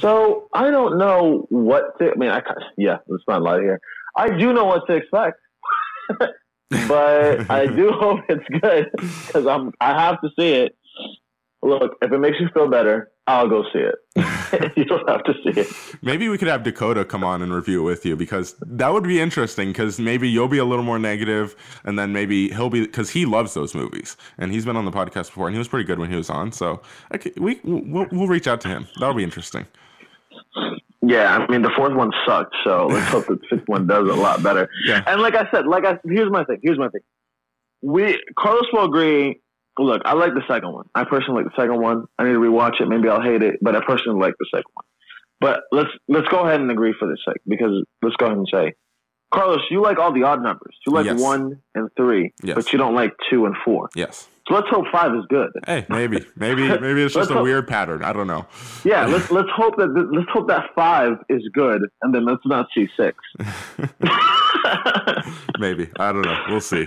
So 0.00 0.48
I 0.52 0.70
don't 0.70 0.98
know 0.98 1.46
what 1.48 1.98
to. 1.98 2.10
I 2.10 2.14
mean, 2.16 2.30
I 2.30 2.42
yeah, 2.76 2.98
let's 3.08 3.24
not 3.26 3.42
lie 3.42 3.60
here. 3.60 3.80
I 4.16 4.28
do 4.28 4.52
know 4.52 4.64
what 4.64 4.86
to 4.88 4.94
expect, 4.94 5.38
but 6.88 7.50
I 7.50 7.66
do 7.66 7.90
hope 7.92 8.20
it's 8.28 8.44
good 8.62 8.90
because 9.26 9.46
I'm. 9.46 9.72
I 9.80 10.00
have 10.00 10.20
to 10.20 10.28
see 10.38 10.52
it. 10.52 10.76
Look, 11.62 11.96
if 12.02 12.12
it 12.12 12.18
makes 12.18 12.38
you 12.38 12.48
feel 12.54 12.68
better, 12.68 13.10
I'll 13.26 13.48
go 13.48 13.64
see 13.72 13.80
it. 13.80 13.96
you 14.76 14.84
don't 14.84 15.08
have 15.08 15.24
to 15.24 15.34
see 15.42 15.60
it. 15.60 15.66
Maybe 16.02 16.28
we 16.28 16.38
could 16.38 16.48
have 16.48 16.62
Dakota 16.62 17.04
come 17.04 17.24
on 17.24 17.42
and 17.42 17.52
review 17.52 17.80
it 17.80 17.84
with 17.84 18.06
you 18.06 18.16
because 18.16 18.54
that 18.60 18.92
would 18.92 19.04
be 19.04 19.20
interesting. 19.20 19.68
Because 19.68 19.98
maybe 19.98 20.28
you'll 20.28 20.48
be 20.48 20.58
a 20.58 20.64
little 20.64 20.84
more 20.84 20.98
negative, 20.98 21.56
and 21.84 21.98
then 21.98 22.12
maybe 22.12 22.48
he'll 22.50 22.70
be 22.70 22.82
because 22.82 23.10
he 23.10 23.26
loves 23.26 23.54
those 23.54 23.74
movies, 23.74 24.16
and 24.38 24.52
he's 24.52 24.64
been 24.64 24.76
on 24.76 24.84
the 24.84 24.92
podcast 24.92 25.26
before, 25.26 25.48
and 25.48 25.54
he 25.54 25.58
was 25.58 25.68
pretty 25.68 25.84
good 25.84 25.98
when 25.98 26.10
he 26.10 26.16
was 26.16 26.30
on. 26.30 26.52
So 26.52 26.82
okay, 27.14 27.32
we 27.36 27.60
we'll, 27.64 28.06
we'll 28.12 28.28
reach 28.28 28.46
out 28.46 28.60
to 28.62 28.68
him. 28.68 28.86
That'll 28.98 29.14
be 29.14 29.24
interesting. 29.24 29.66
Yeah, 31.02 31.36
I 31.36 31.50
mean 31.50 31.62
the 31.62 31.72
fourth 31.76 31.94
one 31.94 32.10
sucked, 32.26 32.54
so 32.64 32.86
let's 32.90 33.10
hope 33.10 33.26
the 33.26 33.38
fifth 33.50 33.66
one 33.66 33.86
does 33.86 34.08
a 34.08 34.14
lot 34.14 34.42
better. 34.42 34.68
Yeah. 34.86 35.02
And 35.06 35.20
like 35.20 35.34
I 35.34 35.50
said, 35.50 35.66
like 35.66 35.84
I 35.84 35.98
here's 36.04 36.30
my 36.30 36.44
thing. 36.44 36.60
Here's 36.62 36.78
my 36.78 36.88
thing. 36.88 37.02
We 37.82 38.20
Carlos 38.38 38.66
will 38.72 38.84
agree. 38.84 39.40
Look, 39.78 40.02
I 40.04 40.14
like 40.14 40.32
the 40.34 40.42
second 40.48 40.72
one. 40.72 40.86
I 40.94 41.04
personally 41.04 41.42
like 41.44 41.52
the 41.54 41.60
second 41.62 41.80
one. 41.80 42.04
I 42.18 42.24
need 42.24 42.32
to 42.32 42.38
rewatch 42.38 42.80
it. 42.80 42.88
Maybe 42.88 43.08
I'll 43.08 43.20
hate 43.22 43.42
it, 43.42 43.56
but 43.60 43.76
I 43.76 43.80
personally 43.86 44.18
like 44.20 44.34
the 44.38 44.46
second 44.50 44.70
one. 44.74 44.84
But 45.38 45.60
let's 45.70 45.90
let's 46.08 46.28
go 46.28 46.40
ahead 46.46 46.60
and 46.60 46.70
agree 46.70 46.94
for 46.98 47.06
this 47.08 47.18
sake 47.26 47.42
because 47.46 47.84
let's 48.02 48.16
go 48.16 48.26
ahead 48.26 48.38
and 48.38 48.48
say, 48.50 48.72
Carlos, 49.34 49.60
you 49.70 49.82
like 49.82 49.98
all 49.98 50.12
the 50.12 50.22
odd 50.22 50.42
numbers. 50.42 50.74
You 50.86 50.94
like 50.94 51.04
Yes. 51.06 51.20
one 51.20 51.60
and 51.74 51.90
three, 51.96 52.32
Yes. 52.42 52.54
but 52.54 52.72
you 52.72 52.78
don't 52.78 52.94
like 52.94 53.12
two 53.28 53.44
and 53.44 53.54
four. 53.64 53.90
Yes. 53.94 54.28
So 54.48 54.54
let's 54.54 54.68
hope 54.68 54.86
five 54.92 55.12
is 55.14 55.24
good. 55.28 55.50
Hey, 55.66 55.84
maybe, 55.88 56.24
maybe, 56.36 56.68
maybe 56.80 57.02
it's 57.02 57.14
just 57.14 57.30
a 57.30 57.34
hope- 57.34 57.42
weird 57.42 57.66
pattern. 57.66 58.04
I 58.04 58.12
don't 58.12 58.28
know. 58.28 58.46
Yeah, 58.84 59.06
let's 59.06 59.30
let's 59.30 59.48
hope 59.54 59.76
that 59.76 59.88
let's 60.12 60.28
hope 60.32 60.46
that 60.48 60.70
five 60.74 61.18
is 61.28 61.42
good, 61.52 61.82
and 62.02 62.14
then 62.14 62.24
let's 62.24 62.44
not 62.46 62.68
see 62.74 62.88
six. 62.96 63.18
Maybe 65.58 65.88
I 65.98 66.12
don't 66.12 66.22
know. 66.22 66.38
We'll 66.48 66.60
see. 66.60 66.86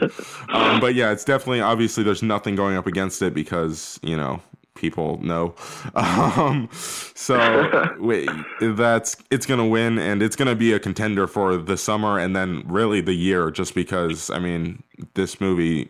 Um, 0.50 0.80
but 0.80 0.96
yeah, 0.96 1.12
it's 1.12 1.24
definitely 1.26 1.62
obviously 1.62 2.04
there's 2.04 2.24
nothing 2.24 2.56
going 2.56 2.78
up 2.78 2.88
against 2.88 3.22
it 3.22 3.34
because 3.34 4.00
you 4.04 4.16
know 4.16 4.42
people 4.76 5.20
know. 5.22 5.56
Um, 5.96 6.70
so 6.72 7.88
wait, 8.00 8.30
that's 8.62 9.18
it's 9.32 9.46
gonna 9.46 9.68
win 9.68 9.98
and 9.98 10.22
it's 10.24 10.36
gonna 10.36 10.56
be 10.56 10.72
a 10.74 10.80
contender 10.80 11.28
for 11.28 11.58
the 11.58 11.76
summer 11.78 12.18
and 12.20 12.36
then 12.36 12.64
really 12.66 13.02
the 13.02 13.14
year 13.14 13.52
just 13.52 13.76
because 13.76 14.30
I 14.30 14.40
mean 14.40 14.84
this 15.16 15.42
movie. 15.42 15.90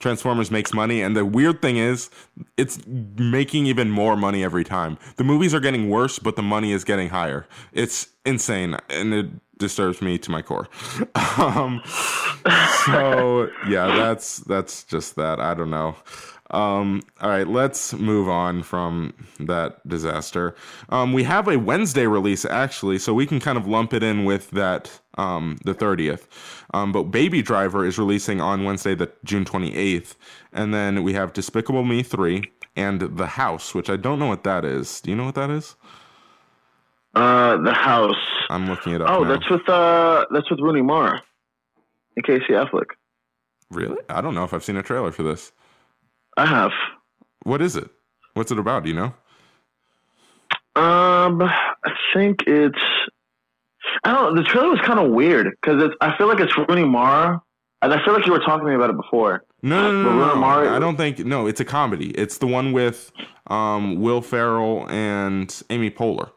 Transformers 0.00 0.50
makes 0.50 0.72
money, 0.72 1.02
and 1.02 1.16
the 1.16 1.24
weird 1.24 1.62
thing 1.62 1.76
is, 1.76 2.10
it's 2.56 2.80
making 2.86 3.66
even 3.66 3.90
more 3.90 4.16
money 4.16 4.42
every 4.42 4.64
time. 4.64 4.98
The 5.16 5.24
movies 5.24 5.54
are 5.54 5.60
getting 5.60 5.88
worse, 5.88 6.18
but 6.18 6.36
the 6.36 6.42
money 6.42 6.72
is 6.72 6.84
getting 6.84 7.10
higher. 7.10 7.46
It's 7.72 8.08
insane, 8.24 8.76
and 8.88 9.14
it 9.14 9.26
disturbs 9.58 10.02
me 10.02 10.18
to 10.18 10.30
my 10.30 10.42
core. 10.42 10.68
Um, 11.38 11.80
so 12.84 13.48
yeah, 13.68 13.86
that's 13.96 14.38
that's 14.38 14.84
just 14.84 15.16
that. 15.16 15.40
I 15.40 15.54
don't 15.54 15.70
know. 15.70 15.96
Um, 16.50 17.02
all 17.20 17.30
right, 17.30 17.46
let's 17.46 17.94
move 17.94 18.28
on 18.28 18.62
from 18.62 19.14
that 19.38 19.86
disaster. 19.86 20.54
Um, 20.88 21.12
we 21.12 21.22
have 21.22 21.46
a 21.48 21.58
Wednesday 21.58 22.06
release 22.06 22.44
actually, 22.44 22.98
so 22.98 23.14
we 23.14 23.26
can 23.26 23.38
kind 23.40 23.56
of 23.56 23.66
lump 23.66 23.94
it 23.94 24.02
in 24.02 24.24
with 24.24 24.50
that 24.50 25.00
um, 25.16 25.58
the 25.64 25.74
30th. 25.74 26.26
Um, 26.72 26.92
but 26.92 27.04
Baby 27.04 27.42
Driver 27.42 27.84
is 27.84 27.98
releasing 27.98 28.40
on 28.40 28.64
Wednesday, 28.64 28.94
the 28.94 29.10
June 29.24 29.44
28th, 29.44 30.14
and 30.52 30.72
then 30.72 31.02
we 31.02 31.14
have 31.14 31.32
Despicable 31.32 31.84
Me 31.84 32.02
3 32.02 32.44
and 32.76 33.00
The 33.00 33.26
House, 33.26 33.74
which 33.74 33.90
I 33.90 33.96
don't 33.96 34.18
know 34.18 34.28
what 34.28 34.44
that 34.44 34.64
is. 34.64 35.00
Do 35.00 35.10
you 35.10 35.16
know 35.16 35.24
what 35.24 35.34
that 35.34 35.50
is? 35.50 35.74
Uh, 37.14 37.56
the 37.56 37.72
house. 37.72 38.14
I'm 38.50 38.68
looking 38.68 38.92
it 38.92 39.02
up. 39.02 39.10
Oh, 39.10 39.24
now. 39.24 39.30
that's 39.30 39.50
with 39.50 39.68
uh, 39.68 40.26
that's 40.30 40.48
with 40.48 40.60
Rooney 40.60 40.82
Mara 40.82 41.20
and 42.16 42.24
Casey 42.24 42.52
Affleck. 42.52 42.90
really. 43.70 43.96
I 44.08 44.20
don't 44.20 44.34
know 44.34 44.44
if 44.44 44.54
I've 44.54 44.62
seen 44.62 44.76
a 44.76 44.82
trailer 44.82 45.10
for 45.10 45.24
this. 45.24 45.50
I 46.36 46.46
have. 46.46 46.70
What 47.42 47.60
is 47.62 47.74
it? 47.74 47.90
What's 48.34 48.52
it 48.52 48.58
about? 48.60 48.84
Do 48.84 48.90
you 48.90 48.94
know? 48.94 49.12
Um, 50.80 51.42
I 51.42 51.92
think 52.14 52.44
it's. 52.46 52.78
I 54.04 54.12
don't. 54.12 54.34
know. 54.34 54.42
The 54.42 54.48
trailer 54.48 54.70
was 54.70 54.80
kind 54.80 54.98
of 54.98 55.10
weird 55.10 55.48
because 55.60 55.82
it's. 55.82 55.94
I 56.00 56.16
feel 56.16 56.28
like 56.28 56.40
it's 56.40 56.56
Rooney 56.56 56.84
Mara, 56.84 57.40
and 57.82 57.92
I 57.92 58.04
feel 58.04 58.14
like 58.14 58.26
you 58.26 58.32
were 58.32 58.38
talking 58.40 58.64
to 58.64 58.70
me 58.70 58.74
about 58.74 58.90
it 58.90 58.96
before. 58.96 59.44
No, 59.62 59.92
no, 59.92 60.02
no, 60.02 60.18
no, 60.18 60.26
no. 60.28 60.34
Mara- 60.36 60.74
I 60.74 60.78
don't 60.78 60.96
think. 60.96 61.18
No, 61.20 61.46
it's 61.46 61.60
a 61.60 61.64
comedy. 61.64 62.10
It's 62.10 62.38
the 62.38 62.46
one 62.46 62.72
with 62.72 63.12
um, 63.48 64.00
Will 64.00 64.22
Ferrell 64.22 64.86
and 64.88 65.62
Amy 65.70 65.90
Poehler. 65.90 66.30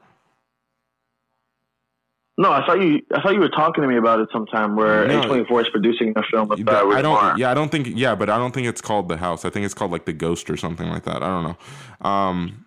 No, 2.36 2.52
I 2.52 2.66
thought 2.66 2.82
you. 2.82 3.00
I 3.14 3.22
thought 3.22 3.34
you 3.36 3.40
were 3.40 3.50
talking 3.50 3.84
to 3.84 3.88
me 3.88 3.96
about 3.96 4.20
it 4.20 4.28
sometime 4.34 4.76
where 4.76 5.08
No. 5.08 5.22
A24 5.22 5.62
is 5.62 5.70
producing 5.70 6.14
a 6.16 6.24
film 6.32 6.48
with 6.48 6.68
uh, 6.68 6.72
I 6.90 7.02
don't. 7.04 7.14
Marr. 7.14 7.38
Yeah, 7.38 7.52
I 7.52 7.54
don't 7.54 7.70
think. 7.70 7.88
Yeah, 7.94 8.16
but 8.16 8.28
I 8.30 8.38
don't 8.40 8.52
think 8.54 8.66
it's 8.68 8.82
called 8.82 9.08
the 9.08 9.18
house. 9.18 9.46
I 9.46 9.52
think 9.52 9.66
it's 9.66 9.76
called 9.76 9.92
like 9.92 10.06
the 10.06 10.14
ghost 10.14 10.50
or 10.50 10.58
something 10.58 10.90
like 10.90 11.04
that. 11.04 11.18
I 11.22 11.28
don't 11.28 11.44
know. 11.44 12.10
Um, 12.10 12.66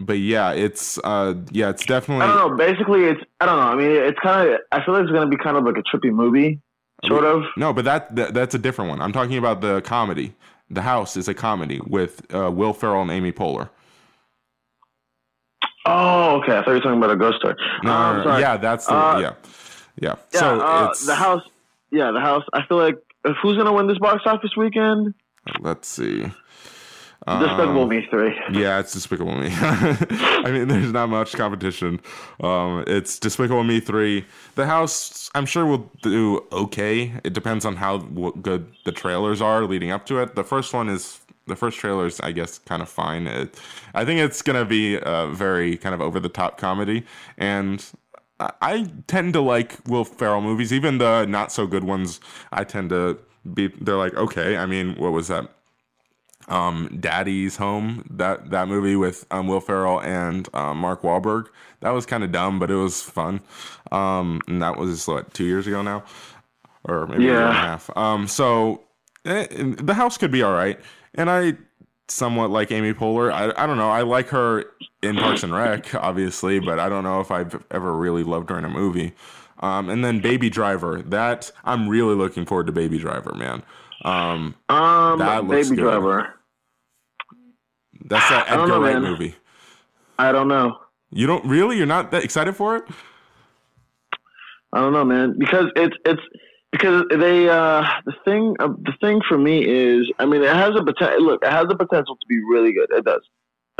but 0.00 0.18
yeah, 0.18 0.52
it's 0.52 0.98
uh, 1.04 1.34
yeah, 1.50 1.70
it's 1.70 1.84
definitely. 1.86 2.24
I 2.24 2.28
don't 2.34 2.50
know. 2.50 2.56
Basically, 2.56 3.04
it's 3.04 3.20
I 3.40 3.46
don't 3.46 3.56
know. 3.56 3.62
I 3.62 3.74
mean, 3.74 3.90
it's 3.90 4.18
kind 4.20 4.48
of. 4.50 4.60
I 4.72 4.84
feel 4.84 4.94
like 4.94 5.02
it's 5.04 5.12
going 5.12 5.28
to 5.30 5.36
be 5.36 5.42
kind 5.42 5.56
of 5.56 5.64
like 5.64 5.76
a 5.76 5.82
trippy 5.82 6.12
movie, 6.12 6.60
sort 7.04 7.24
of. 7.24 7.42
No, 7.56 7.72
but 7.72 7.84
that, 7.84 8.14
that 8.16 8.34
that's 8.34 8.54
a 8.54 8.58
different 8.58 8.90
one. 8.90 9.00
I'm 9.00 9.12
talking 9.12 9.38
about 9.38 9.60
the 9.60 9.80
comedy. 9.82 10.34
The 10.70 10.82
House 10.82 11.16
is 11.16 11.28
a 11.28 11.34
comedy 11.34 11.80
with 11.86 12.22
uh, 12.34 12.50
Will 12.50 12.72
Ferrell 12.74 13.02
and 13.02 13.10
Amy 13.10 13.32
Poehler. 13.32 13.70
Oh, 15.86 16.40
okay. 16.42 16.52
I 16.58 16.62
thought 16.62 16.66
you 16.68 16.72
were 16.74 16.80
talking 16.80 16.98
about 16.98 17.10
a 17.10 17.16
ghost 17.16 17.38
story. 17.38 17.54
No, 17.82 17.92
Um, 17.92 18.16
no, 18.18 18.24
no, 18.24 18.38
yeah, 18.38 18.56
that's 18.58 18.86
the, 18.86 18.94
Uh, 18.94 19.18
yeah, 19.18 19.32
yeah. 19.96 20.14
Yeah, 20.34 20.40
so 20.40 20.60
uh, 20.60 20.88
it's 20.90 21.06
the 21.06 21.14
house. 21.14 21.42
Yeah, 21.90 22.10
the 22.10 22.20
house. 22.20 22.44
I 22.52 22.66
feel 22.66 22.76
like 22.76 22.96
who's 23.24 23.56
going 23.56 23.64
to 23.66 23.72
win 23.72 23.86
this 23.86 23.98
box 23.98 24.22
office 24.26 24.54
weekend? 24.56 25.14
let's 25.60 25.88
see. 25.88 26.26
Despicable 27.26 27.82
Um, 27.82 27.88
Me 27.88 28.06
three. 28.10 28.34
Yeah, 28.52 28.78
it's 28.78 28.92
Despicable 28.92 29.36
Me. 29.36 29.48
I 29.52 30.50
mean, 30.50 30.68
there's 30.68 30.92
not 30.92 31.08
much 31.08 31.32
competition. 31.34 32.00
Um, 32.40 32.84
it's 32.86 33.18
Despicable 33.18 33.64
Me 33.64 33.80
three. 33.80 34.24
The 34.54 34.66
House, 34.66 35.28
I'm 35.34 35.44
sure 35.44 35.66
will 35.66 35.90
do 36.02 36.46
okay. 36.52 37.12
It 37.24 37.32
depends 37.34 37.64
on 37.64 37.76
how 37.76 37.98
good 37.98 38.72
the 38.84 38.92
trailers 38.92 39.42
are 39.42 39.64
leading 39.64 39.90
up 39.90 40.06
to 40.06 40.20
it. 40.22 40.36
The 40.36 40.44
first 40.44 40.72
one 40.72 40.88
is 40.88 41.20
the 41.46 41.56
first 41.56 41.78
trailer 41.78 42.06
is, 42.06 42.20
I 42.20 42.32
guess, 42.32 42.58
kind 42.58 42.82
of 42.82 42.88
fine. 42.88 43.26
It, 43.26 43.58
I 43.94 44.04
think 44.04 44.20
it's 44.20 44.40
gonna 44.40 44.64
be 44.64 44.96
a 45.02 45.26
very 45.26 45.76
kind 45.76 45.94
of 45.94 46.00
over 46.00 46.20
the 46.20 46.28
top 46.28 46.56
comedy, 46.56 47.04
and 47.36 47.84
I- 48.40 48.52
I 48.62 48.86
tend 49.08 49.32
to 49.34 49.40
like 49.40 49.76
Will 49.86 50.04
Ferrell 50.04 50.40
movies, 50.40 50.72
even 50.72 50.98
the 50.98 51.26
not 51.26 51.50
so 51.52 51.66
good 51.66 51.84
ones. 51.84 52.20
I 52.52 52.64
tend 52.64 52.90
to 52.90 53.18
be. 53.54 53.68
They're 53.80 53.96
like 53.96 54.14
okay. 54.14 54.56
I 54.56 54.66
mean, 54.66 54.94
what 54.96 55.12
was 55.12 55.28
that? 55.28 55.50
Um, 56.48 56.96
Daddy's 57.00 57.56
Home, 57.56 58.04
that 58.10 58.50
that 58.50 58.68
movie 58.68 58.96
with 58.96 59.26
um, 59.30 59.46
Will 59.48 59.60
Ferrell 59.60 60.00
and 60.00 60.48
um, 60.54 60.78
Mark 60.78 61.02
Wahlberg. 61.02 61.46
That 61.80 61.90
was 61.90 62.06
kind 62.06 62.24
of 62.24 62.32
dumb, 62.32 62.58
but 62.58 62.70
it 62.70 62.74
was 62.76 63.02
fun. 63.02 63.40
Um, 63.92 64.40
and 64.48 64.60
that 64.62 64.76
was 64.76 65.06
what 65.06 65.32
two 65.34 65.44
years 65.44 65.66
ago 65.66 65.82
now, 65.82 66.04
or 66.84 67.06
maybe 67.06 67.28
a 67.28 67.32
year 67.32 67.40
and 67.46 67.50
a 67.50 67.60
half. 67.60 67.96
Um, 67.96 68.26
so 68.26 68.82
eh, 69.24 69.46
the 69.78 69.94
house 69.94 70.18
could 70.18 70.30
be 70.32 70.42
all 70.42 70.54
right, 70.54 70.78
and 71.14 71.30
I 71.30 71.54
somewhat 72.08 72.50
like 72.50 72.70
Amy 72.72 72.94
Poehler. 72.94 73.32
I 73.32 73.52
I 73.62 73.66
don't 73.66 73.76
know. 73.78 73.90
I 73.90 74.02
like 74.02 74.28
her 74.28 74.64
in 75.02 75.16
Parks 75.16 75.42
and 75.42 75.54
Rec, 75.54 75.94
obviously, 75.94 76.58
but 76.58 76.78
I 76.78 76.88
don't 76.88 77.04
know 77.04 77.20
if 77.20 77.30
I've 77.30 77.62
ever 77.70 77.94
really 77.94 78.24
loved 78.24 78.50
her 78.50 78.58
in 78.58 78.64
a 78.64 78.68
movie. 78.70 79.12
Um, 79.60 79.88
and 79.88 80.04
then 80.04 80.20
Baby 80.20 80.50
Driver. 80.50 81.02
That 81.02 81.50
I'm 81.64 81.88
really 81.88 82.14
looking 82.14 82.46
forward 82.46 82.66
to 82.66 82.72
Baby 82.72 82.98
Driver, 82.98 83.34
man. 83.34 83.62
Um, 84.04 84.54
Um, 84.68 85.18
That 85.18 85.44
looks 85.44 85.68
Baby 85.68 85.76
good. 85.82 85.82
Driver. 85.82 86.34
That's 88.04 88.28
that 88.30 88.50
Edgar 88.50 88.66
know, 88.66 88.80
Wright 88.82 88.94
man. 88.94 89.02
movie. 89.02 89.34
I 90.18 90.32
don't 90.32 90.48
know. 90.48 90.78
You 91.10 91.26
don't 91.26 91.44
really? 91.46 91.76
You're 91.76 91.86
not 91.86 92.10
that 92.10 92.24
excited 92.24 92.54
for 92.54 92.76
it? 92.76 92.84
I 94.72 94.80
don't 94.80 94.92
know, 94.92 95.04
man, 95.04 95.36
because 95.38 95.66
it's 95.76 95.96
it's 96.04 96.20
because 96.70 97.04
they 97.10 97.48
uh 97.48 97.82
the 98.04 98.12
thing 98.24 98.56
uh, 98.60 98.68
the 98.82 98.92
thing 99.00 99.20
for 99.28 99.38
me 99.38 99.64
is 99.64 100.10
I 100.18 100.26
mean 100.26 100.42
it 100.42 100.54
has 100.54 100.74
a 100.76 100.84
potential 100.84 101.22
look 101.22 101.42
it 101.42 101.50
has 101.50 101.66
the 101.68 101.76
potential 101.76 102.16
to 102.16 102.26
be 102.28 102.38
really 102.44 102.72
good 102.72 102.88
it 102.90 103.04
does 103.04 103.22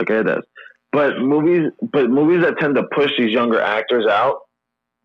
okay 0.01 0.19
it 0.19 0.25
does 0.25 0.45
but 0.91 1.19
movies 1.19 1.71
but 1.93 2.09
movies 2.09 2.43
that 2.43 2.59
tend 2.59 2.77
to 2.77 2.85
push 2.95 3.11
these 3.19 3.31
younger 3.31 3.61
actors 3.61 4.07
out 4.07 4.39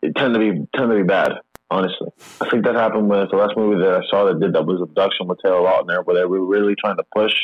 it 0.02 0.14
tend 0.16 0.34
to 0.34 0.40
be 0.40 0.66
tend 0.74 0.90
to 0.90 0.96
be 0.96 1.02
bad 1.02 1.32
honestly 1.70 2.08
I 2.40 2.48
think 2.48 2.64
that 2.64 2.74
happened 2.74 3.10
with 3.10 3.30
the 3.30 3.36
last 3.36 3.56
movie 3.56 3.82
that 3.82 4.02
I 4.02 4.06
saw 4.08 4.24
that 4.24 4.40
did 4.40 4.54
that 4.54 4.64
was 4.64 4.80
Abduction 4.80 5.28
with 5.28 5.38
Taylor 5.44 5.60
Lautner 5.60 6.04
where 6.04 6.16
they 6.16 6.24
were 6.24 6.44
really 6.44 6.74
trying 6.76 6.96
to 6.96 7.04
push 7.14 7.34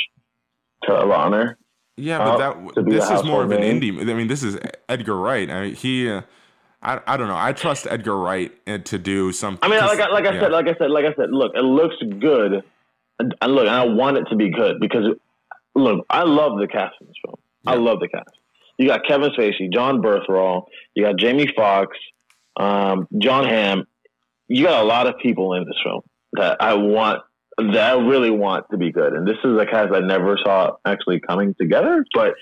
Taylor 0.86 1.06
Lautner 1.06 1.54
Yeah, 1.96 2.18
Uh, 2.18 2.54
but 2.54 2.74
that 2.74 2.84
this 2.86 3.10
is 3.10 3.24
more 3.24 3.42
of 3.42 3.50
an 3.50 3.62
indie. 3.62 3.98
I 4.00 4.14
mean, 4.14 4.28
this 4.28 4.42
is 4.42 4.58
Edgar 4.88 5.16
Wright. 5.16 5.50
I 5.50 5.60
mean, 5.62 5.74
he. 5.74 6.08
Uh, 6.10 6.22
I, 6.82 6.98
I 7.06 7.16
don't 7.18 7.28
know. 7.28 7.36
I 7.36 7.52
trust 7.52 7.86
Edgar 7.90 8.16
Wright 8.16 8.50
uh, 8.66 8.78
to 8.78 8.98
do 8.98 9.32
something. 9.32 9.58
I 9.62 9.68
mean, 9.68 9.84
like 9.86 10.00
I, 10.00 10.08
like 10.08 10.24
I 10.24 10.32
yeah. 10.32 10.40
said, 10.40 10.52
like 10.52 10.66
I 10.66 10.74
said, 10.78 10.90
like 10.90 11.04
I 11.04 11.14
said. 11.14 11.30
Look, 11.30 11.52
it 11.54 11.62
looks 11.62 11.96
good, 12.18 12.64
and 13.18 13.34
look, 13.54 13.66
and 13.66 13.76
I 13.76 13.84
want 13.84 14.16
it 14.16 14.24
to 14.30 14.36
be 14.36 14.50
good 14.50 14.80
because, 14.80 15.04
look, 15.74 16.06
I 16.08 16.22
love 16.22 16.58
the 16.58 16.66
cast 16.66 16.94
in 17.00 17.06
this 17.06 17.16
film. 17.22 17.36
I 17.66 17.74
love 17.74 18.00
the 18.00 18.08
cast. 18.08 18.30
You 18.78 18.86
got 18.86 19.06
Kevin 19.06 19.30
Spacey, 19.32 19.70
John 19.70 20.00
Bernthal, 20.00 20.64
you 20.94 21.04
got 21.04 21.16
Jamie 21.16 21.52
Foxx, 21.54 21.98
um, 22.58 23.06
John 23.18 23.44
Hamm. 23.44 23.86
You 24.48 24.64
got 24.64 24.82
a 24.82 24.86
lot 24.86 25.06
of 25.06 25.18
people 25.18 25.52
in 25.52 25.66
this 25.66 25.76
film 25.84 26.00
that 26.32 26.56
I 26.60 26.74
want, 26.74 27.22
that 27.72 27.94
I 27.94 28.00
really 28.00 28.30
want 28.30 28.66
to 28.70 28.76
be 28.76 28.90
good. 28.92 29.12
And 29.12 29.26
this 29.26 29.36
is 29.44 29.58
a 29.58 29.66
cast 29.66 29.92
I 29.94 30.00
never 30.00 30.36
saw 30.44 30.76
actually 30.84 31.20
coming 31.20 31.54
together. 31.60 32.04
But 32.14 32.34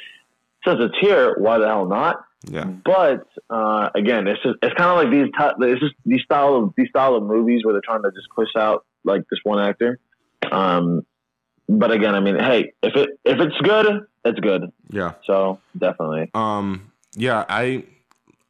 since 0.67 0.79
it's 0.81 0.95
here, 1.01 1.35
why 1.39 1.59
the 1.59 1.67
hell 1.67 1.87
not? 1.87 2.25
yeah, 2.49 2.65
But 2.65 3.27
uh, 3.51 3.91
again, 3.95 4.27
it's 4.29 4.43
just 4.43 4.57
it's 4.63 4.75
kind 4.75 4.91
of 4.91 4.97
like 4.97 5.11
these 5.11 5.31
ty- 5.37 5.55
it's 5.61 5.81
just 5.81 5.95
these 6.07 6.23
style 6.23 6.55
of 6.57 6.73
these 6.77 6.89
style 6.89 7.15
of 7.17 7.23
movies 7.25 7.65
where 7.65 7.73
they're 7.75 7.83
trying 7.85 8.03
to 8.03 8.11
just 8.11 8.29
push 8.35 8.49
out 8.57 8.85
like 9.05 9.23
this 9.31 9.41
one 9.43 9.59
actor. 9.61 9.99
Um, 10.51 11.05
but 11.69 11.91
again, 11.91 12.15
I 12.15 12.21
mean, 12.21 12.39
hey, 12.39 12.73
if 12.83 12.95
it 12.97 13.11
if 13.25 13.41
it's 13.41 13.57
good, 13.63 14.07
it's 14.25 14.41
good. 14.41 14.73
yeah. 14.91 15.13
So 15.27 15.59
definitely, 15.77 16.31
Um, 16.35 16.93
yeah. 17.15 17.45
I, 17.49 17.85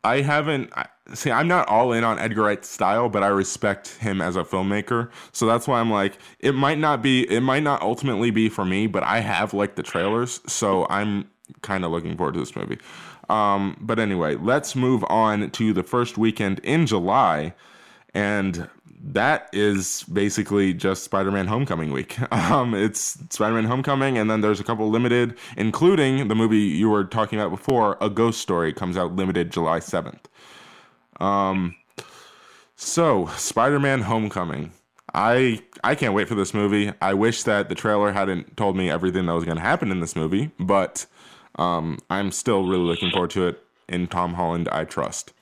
I 0.04 0.20
haven't. 0.20 0.70
I, 0.76 0.86
see, 1.14 1.30
I'm 1.30 1.48
not 1.48 1.68
all 1.68 1.92
in 1.92 2.04
on 2.04 2.18
Edgar 2.18 2.42
Wright's 2.42 2.68
style, 2.68 3.08
but 3.08 3.22
I 3.22 3.28
respect 3.28 3.96
him 3.96 4.20
as 4.20 4.36
a 4.36 4.44
filmmaker. 4.44 5.10
So 5.32 5.46
that's 5.46 5.66
why 5.66 5.80
I'm 5.80 5.90
like, 5.90 6.18
it 6.40 6.52
might 6.52 6.78
not 6.78 7.02
be. 7.02 7.30
It 7.30 7.40
might 7.40 7.62
not 7.62 7.82
ultimately 7.82 8.30
be 8.30 8.48
for 8.48 8.64
me, 8.64 8.86
but 8.86 9.02
I 9.02 9.20
have 9.20 9.54
liked 9.54 9.76
the 9.76 9.82
trailers, 9.82 10.40
so 10.46 10.86
I'm 10.90 11.28
kind 11.62 11.84
of 11.84 11.90
looking 11.90 12.16
forward 12.16 12.34
to 12.34 12.40
this 12.40 12.54
movie. 12.54 12.78
Um, 13.28 13.76
but 13.80 13.98
anyway, 13.98 14.36
let's 14.36 14.74
move 14.74 15.04
on 15.08 15.50
to 15.50 15.72
the 15.72 15.82
first 15.82 16.16
weekend 16.16 16.60
in 16.60 16.86
July, 16.86 17.54
and 18.14 18.68
that 19.00 19.48
is 19.52 20.02
basically 20.04 20.74
just 20.74 21.04
Spider-Man 21.04 21.46
Homecoming 21.46 21.92
week. 21.92 22.16
Um, 22.32 22.74
it's 22.74 23.18
Spider-Man 23.30 23.64
Homecoming, 23.64 24.16
and 24.16 24.30
then 24.30 24.40
there's 24.40 24.60
a 24.60 24.64
couple 24.64 24.88
limited, 24.88 25.36
including 25.56 26.28
the 26.28 26.34
movie 26.34 26.58
you 26.58 26.88
were 26.88 27.04
talking 27.04 27.38
about 27.38 27.50
before, 27.50 27.98
A 28.00 28.08
Ghost 28.08 28.40
Story, 28.40 28.72
comes 28.72 28.96
out 28.96 29.14
limited 29.14 29.50
July 29.50 29.80
7th. 29.80 30.20
Um, 31.18 31.74
so 32.76 33.26
Spider-Man 33.36 34.02
Homecoming. 34.02 34.72
I 35.14 35.60
I 35.82 35.94
can't 35.94 36.14
wait 36.14 36.28
for 36.28 36.34
this 36.34 36.52
movie. 36.52 36.92
I 37.00 37.14
wish 37.14 37.42
that 37.44 37.68
the 37.68 37.74
trailer 37.74 38.12
hadn't 38.12 38.56
told 38.56 38.76
me 38.76 38.90
everything 38.90 39.26
that 39.26 39.32
was 39.32 39.44
going 39.44 39.56
to 39.56 39.62
happen 39.62 39.90
in 39.90 40.00
this 40.00 40.14
movie, 40.14 40.50
but 40.58 41.06
um, 41.56 41.98
I'm 42.10 42.30
still 42.30 42.66
really 42.66 42.84
looking 42.84 43.10
forward 43.10 43.30
to 43.30 43.48
it. 43.48 43.62
In 43.88 44.06
Tom 44.06 44.34
Holland, 44.34 44.68
I 44.70 44.84
trust. 44.84 45.32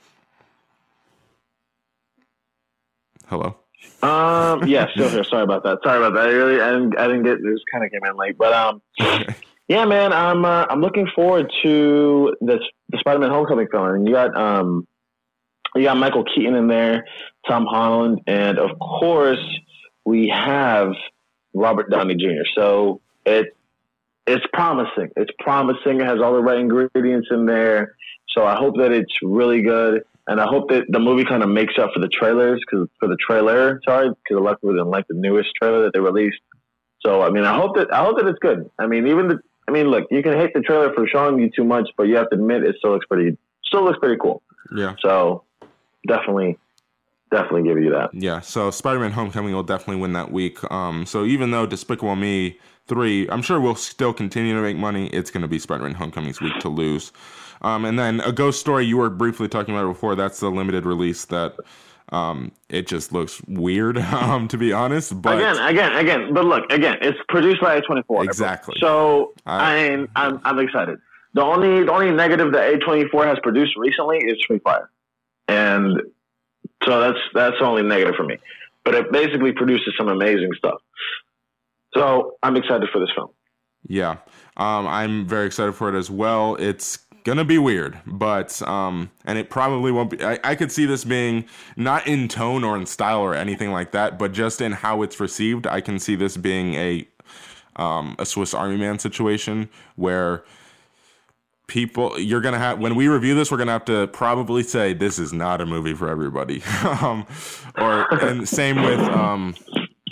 Hello. 3.27 3.57
um, 4.01 4.65
yeah, 4.65 4.89
still 4.91 5.09
here. 5.09 5.25
Sorry 5.25 5.43
about 5.43 5.63
that. 5.63 5.79
Sorry 5.83 5.97
about 5.97 6.13
that. 6.13 6.27
I 6.27 6.31
really, 6.31 6.61
I 6.61 6.71
didn't, 6.71 6.97
I 6.97 7.07
didn't 7.07 7.23
get 7.23 7.37
this. 7.43 7.59
Kind 7.69 7.83
of 7.83 7.91
came 7.91 8.09
in 8.09 8.15
late, 8.15 8.37
but 8.37 8.53
um, 8.53 8.81
yeah, 9.67 9.83
man, 9.83 10.13
I'm 10.13 10.45
uh, 10.45 10.65
I'm 10.69 10.79
looking 10.79 11.09
forward 11.13 11.51
to 11.63 12.35
this 12.39 12.61
the 12.89 12.99
Spider-Man 12.99 13.29
Homecoming 13.29 13.67
film. 13.69 13.85
And 13.85 14.07
you 14.07 14.13
got 14.13 14.35
um, 14.37 14.87
you 15.77 15.85
got 15.85 15.97
Michael 15.97 16.23
Keaton 16.23 16.55
in 16.55 16.67
there, 16.67 17.05
Tom 17.47 17.65
Holland, 17.65 18.21
and 18.27 18.59
of 18.59 18.77
course 18.79 19.43
we 20.05 20.29
have 20.29 20.93
Robert 21.53 21.89
Downey 21.89 22.15
Jr. 22.15 22.47
So 22.55 23.01
it 23.25 23.55
it's 24.25 24.45
promising. 24.53 25.09
It's 25.15 25.31
promising. 25.39 26.01
It 26.01 26.05
has 26.05 26.19
all 26.21 26.33
the 26.33 26.41
right 26.41 26.57
ingredients 26.57 27.29
in 27.31 27.45
there. 27.45 27.95
So 28.29 28.45
I 28.45 28.55
hope 28.55 28.75
that 28.77 28.91
it's 28.91 29.13
really 29.23 29.61
good, 29.61 30.03
and 30.27 30.39
I 30.39 30.45
hope 30.45 30.69
that 30.69 30.85
the 30.89 30.99
movie 30.99 31.23
kind 31.23 31.43
of 31.43 31.49
makes 31.49 31.75
up 31.79 31.91
for 31.93 31.99
the 31.99 32.09
trailers 32.09 32.59
because 32.59 32.87
for 32.99 33.07
the 33.07 33.17
trailer, 33.17 33.79
sorry, 33.85 34.09
because 34.09 34.37
a 34.37 34.43
lot 34.43 34.53
of 34.53 34.61
people 34.61 34.73
didn't 34.73 34.89
like 34.89 35.07
the 35.07 35.15
newest 35.15 35.49
trailer 35.55 35.83
that 35.83 35.93
they 35.93 35.99
released. 35.99 36.39
So 37.05 37.21
I 37.21 37.29
mean, 37.29 37.45
I 37.45 37.55
hope 37.55 37.75
that 37.77 37.93
I 37.93 38.03
hope 38.03 38.17
that 38.17 38.27
it's 38.27 38.39
good. 38.39 38.69
I 38.77 38.87
mean, 38.87 39.07
even 39.07 39.29
the 39.29 39.39
I 39.67 39.71
mean, 39.71 39.87
look, 39.87 40.05
you 40.11 40.23
can 40.23 40.33
hate 40.33 40.53
the 40.53 40.61
trailer 40.61 40.93
for 40.93 41.07
showing 41.07 41.39
you 41.39 41.49
too 41.49 41.63
much, 41.63 41.89
but 41.97 42.03
you 42.03 42.15
have 42.15 42.29
to 42.29 42.35
admit 42.35 42.63
it 42.63 42.75
still 42.79 42.91
looks 42.91 43.05
pretty 43.05 43.37
still 43.65 43.83
looks 43.83 43.99
pretty 43.99 44.17
cool. 44.21 44.41
Yeah. 44.75 44.95
So 45.01 45.43
definitely, 46.07 46.57
definitely 47.31 47.63
give 47.63 47.77
you 47.77 47.91
that. 47.91 48.09
Yeah, 48.13 48.39
so 48.41 48.71
Spider-Man: 48.71 49.11
Homecoming 49.11 49.53
will 49.53 49.63
definitely 49.63 50.01
win 50.01 50.13
that 50.13 50.31
week. 50.31 50.59
Um, 50.71 51.05
so 51.05 51.25
even 51.25 51.51
though 51.51 51.65
Despicable 51.65 52.15
Me 52.15 52.57
three, 52.87 53.29
I'm 53.29 53.41
sure 53.41 53.59
we'll 53.59 53.75
still 53.75 54.13
continue 54.13 54.55
to 54.55 54.61
make 54.61 54.77
money. 54.77 55.07
It's 55.07 55.29
going 55.29 55.41
to 55.43 55.47
be 55.47 55.59
Spider-Man: 55.59 55.93
Homecoming's 55.95 56.41
week 56.41 56.57
to 56.59 56.69
lose. 56.69 57.11
Um, 57.61 57.85
and 57.85 57.97
then 57.97 58.19
a 58.21 58.31
Ghost 58.31 58.59
Story 58.59 58.85
you 58.85 58.97
were 58.97 59.09
briefly 59.09 59.47
talking 59.47 59.75
about 59.75 59.87
before. 59.87 60.15
That's 60.15 60.39
the 60.39 60.49
limited 60.49 60.85
release 60.85 61.25
that 61.25 61.55
um, 62.09 62.51
it 62.69 62.87
just 62.87 63.11
looks 63.11 63.41
weird, 63.47 63.97
um, 63.97 64.47
to 64.49 64.57
be 64.57 64.71
honest. 64.71 65.19
But 65.21 65.37
again, 65.37 65.57
again, 65.57 65.95
again. 65.95 66.33
But 66.33 66.45
look, 66.45 66.71
again, 66.71 66.97
it's 67.01 67.17
produced 67.29 67.59
by 67.61 67.81
A24. 67.81 68.23
Exactly. 68.23 68.75
So 68.79 69.33
I- 69.45 69.73
I, 69.85 69.89
mean, 69.89 70.07
I'm 70.15 70.39
I'm 70.45 70.59
excited. 70.59 70.99
The 71.33 71.41
only 71.43 71.83
the 71.83 71.91
only 71.91 72.11
negative 72.11 72.51
that 72.53 72.73
A24 72.79 73.25
has 73.25 73.37
produced 73.43 73.75
recently 73.77 74.17
is 74.19 74.37
Free 74.47 74.59
Fire, 74.59 74.89
and 75.47 76.01
So 76.85 76.99
that's 76.99 77.19
that's 77.33 77.57
only 77.61 77.83
negative 77.83 78.15
for 78.15 78.23
me. 78.23 78.37
But 78.83 78.95
it 78.95 79.11
basically 79.11 79.51
produces 79.51 79.93
some 79.97 80.07
amazing 80.07 80.51
stuff. 80.57 80.79
So 81.93 82.35
I'm 82.43 82.55
excited 82.55 82.89
for 82.91 82.99
this 82.99 83.09
film. 83.15 83.29
Yeah, 83.87 84.17
um, 84.57 84.87
I'm 84.87 85.27
very 85.27 85.47
excited 85.47 85.73
for 85.73 85.93
it 85.93 85.97
as 85.97 86.09
well. 86.09 86.55
It's 86.55 86.99
gonna 87.23 87.45
be 87.45 87.57
weird, 87.57 87.97
but 88.05 88.61
um, 88.61 89.11
and 89.25 89.37
it 89.37 89.49
probably 89.49 89.91
won't 89.91 90.11
be. 90.11 90.23
I, 90.23 90.39
I 90.43 90.55
could 90.55 90.71
see 90.71 90.85
this 90.85 91.03
being 91.03 91.45
not 91.75 92.07
in 92.07 92.27
tone 92.27 92.63
or 92.63 92.77
in 92.77 92.85
style 92.85 93.19
or 93.19 93.35
anything 93.35 93.71
like 93.71 93.91
that, 93.91 94.17
but 94.19 94.31
just 94.31 94.61
in 94.61 94.71
how 94.71 95.01
it's 95.01 95.19
received. 95.19 95.67
I 95.67 95.81
can 95.81 95.99
see 95.99 96.15
this 96.15 96.37
being 96.37 96.75
a 96.75 97.07
um, 97.75 98.15
a 98.19 98.25
Swiss 98.25 98.53
Army 98.53 98.77
Man 98.77 98.99
situation 98.99 99.69
where 99.95 100.43
people 101.67 102.17
you're 102.17 102.41
gonna 102.41 102.57
have 102.57 102.79
when 102.79 102.95
we 102.95 103.09
review 103.09 103.35
this 103.35 103.51
we're 103.51 103.57
gonna 103.57 103.71
have 103.71 103.85
to 103.85 104.07
probably 104.07 104.63
say 104.63 104.93
this 104.93 105.19
is 105.19 105.33
not 105.33 105.61
a 105.61 105.65
movie 105.65 105.93
for 105.93 106.09
everybody. 106.09 106.63
Um, 106.87 107.27
or 107.77 108.11
and 108.23 108.47
same 108.47 108.81
with 108.81 108.99
um 108.99 109.55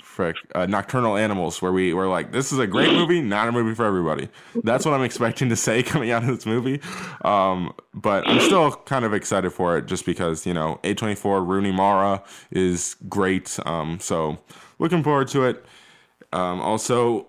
frick, 0.04 0.36
uh, 0.54 0.66
nocturnal 0.66 1.18
animals 1.18 1.62
where 1.62 1.72
we 1.72 1.94
were 1.94 2.08
like 2.08 2.32
this 2.32 2.52
is 2.52 2.60
a 2.60 2.68
great 2.68 2.92
movie 2.92 3.22
not 3.22 3.48
a 3.48 3.52
movie 3.52 3.74
for 3.74 3.86
everybody. 3.86 4.30
That's 4.64 4.86
what 4.86 4.94
i'm 4.94 5.04
expecting 5.04 5.50
to 5.50 5.56
say 5.56 5.82
coming 5.94 6.12
out 6.12 6.24
of 6.24 6.30
this 6.30 6.46
movie. 6.46 6.82
Um, 7.24 7.74
but 7.94 8.28
i'm 8.28 8.42
still 8.42 8.72
kind 8.72 9.06
of 9.06 9.14
excited 9.14 9.52
for 9.52 9.78
it 9.78 9.86
just 9.86 10.06
because 10.06 10.46
you 10.46 10.54
know 10.54 10.80
a24 10.84 11.48
rooney 11.48 11.72
mara 11.72 12.22
is 12.52 12.96
great 13.08 13.58
um, 13.66 14.00
so 14.00 14.38
looking 14.80 15.04
forward 15.04 15.28
to 15.30 15.44
it. 15.46 15.66
Um, 16.34 16.60
also 16.60 17.28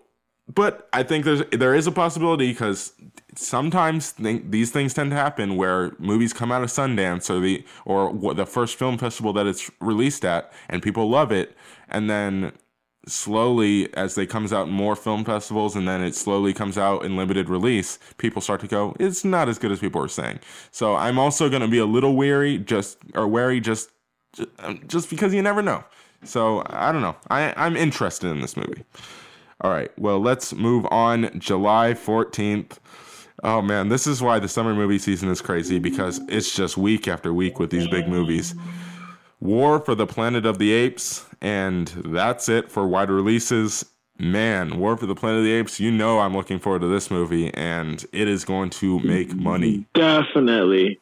but 0.52 0.88
I 0.92 1.02
think 1.02 1.24
there's 1.24 1.42
there 1.50 1.74
is 1.74 1.86
a 1.86 1.92
possibility 1.92 2.52
because 2.52 2.92
sometimes 3.34 4.12
th- 4.12 4.42
these 4.48 4.70
things 4.70 4.94
tend 4.94 5.10
to 5.10 5.16
happen 5.16 5.56
where 5.56 5.92
movies 5.98 6.32
come 6.32 6.52
out 6.52 6.62
of 6.62 6.70
Sundance 6.70 7.28
or 7.28 7.40
the 7.40 7.64
or 7.84 8.34
the 8.34 8.46
first 8.46 8.78
film 8.78 8.96
festival 8.96 9.32
that 9.32 9.46
it's 9.46 9.70
released 9.80 10.24
at, 10.24 10.52
and 10.68 10.82
people 10.82 11.08
love 11.08 11.32
it, 11.32 11.56
and 11.88 12.08
then 12.08 12.52
slowly 13.08 13.92
as 13.94 14.14
they 14.14 14.26
comes 14.26 14.52
out 14.52 14.68
more 14.68 14.96
film 14.96 15.24
festivals 15.24 15.76
and 15.76 15.86
then 15.86 16.02
it 16.02 16.12
slowly 16.12 16.52
comes 16.52 16.76
out 16.76 17.04
in 17.04 17.16
limited 17.16 17.48
release 17.48 18.00
people 18.18 18.42
start 18.42 18.60
to 18.60 18.66
go 18.66 18.96
it's 18.98 19.24
not 19.24 19.48
as 19.48 19.60
good 19.60 19.70
as 19.70 19.78
people 19.78 20.02
are 20.02 20.08
saying. 20.08 20.40
So 20.72 20.96
i'm 20.96 21.18
also 21.18 21.48
going 21.48 21.62
to 21.62 21.68
be 21.68 21.78
a 21.78 21.86
little 21.86 22.16
wary 22.16 22.58
just 22.58 22.98
or 23.14 23.28
wary 23.28 23.60
just 23.60 23.90
um, 24.58 24.82
just 24.88 25.08
because 25.08 25.32
you 25.32 25.40
never 25.42 25.62
know. 25.62 25.84
So 26.24 26.64
i 26.68 26.90
don't 26.90 27.02
know. 27.02 27.16
I, 27.30 27.54
i'm 27.56 27.76
interested 27.76 28.28
in 28.28 28.40
this 28.40 28.56
movie 28.56 28.84
all 29.60 29.70
right. 29.70 29.90
Well, 29.98 30.20
let's 30.20 30.52
move 30.52 30.86
on. 30.90 31.30
July 31.38 31.94
14th. 31.94 32.78
Oh 33.42 33.60
man, 33.62 33.88
this 33.88 34.06
is 34.06 34.22
why 34.22 34.38
the 34.38 34.48
summer 34.48 34.74
movie 34.74 34.98
season 34.98 35.28
is 35.28 35.40
crazy 35.40 35.78
because 35.78 36.20
it's 36.28 36.54
just 36.54 36.76
week 36.76 37.06
after 37.06 37.32
week 37.32 37.58
with 37.58 37.70
these 37.70 37.86
big 37.88 38.08
movies. 38.08 38.54
War 39.40 39.78
for 39.78 39.94
the 39.94 40.06
Planet 40.06 40.46
of 40.46 40.58
the 40.58 40.72
Apes, 40.72 41.26
and 41.42 41.88
that's 42.06 42.48
it 42.48 42.70
for 42.70 42.86
wide 42.86 43.10
releases. 43.10 43.84
Man, 44.18 44.78
War 44.78 44.96
for 44.96 45.04
the 45.04 45.14
Planet 45.14 45.40
of 45.40 45.44
the 45.44 45.52
Apes, 45.52 45.78
you 45.78 45.90
know 45.90 46.20
I'm 46.20 46.34
looking 46.34 46.58
forward 46.58 46.80
to 46.80 46.88
this 46.88 47.10
movie, 47.10 47.52
and 47.52 48.02
it 48.12 48.28
is 48.28 48.46
going 48.46 48.70
to 48.70 48.98
make 49.00 49.34
money. 49.34 49.86
Definitely. 49.94 50.98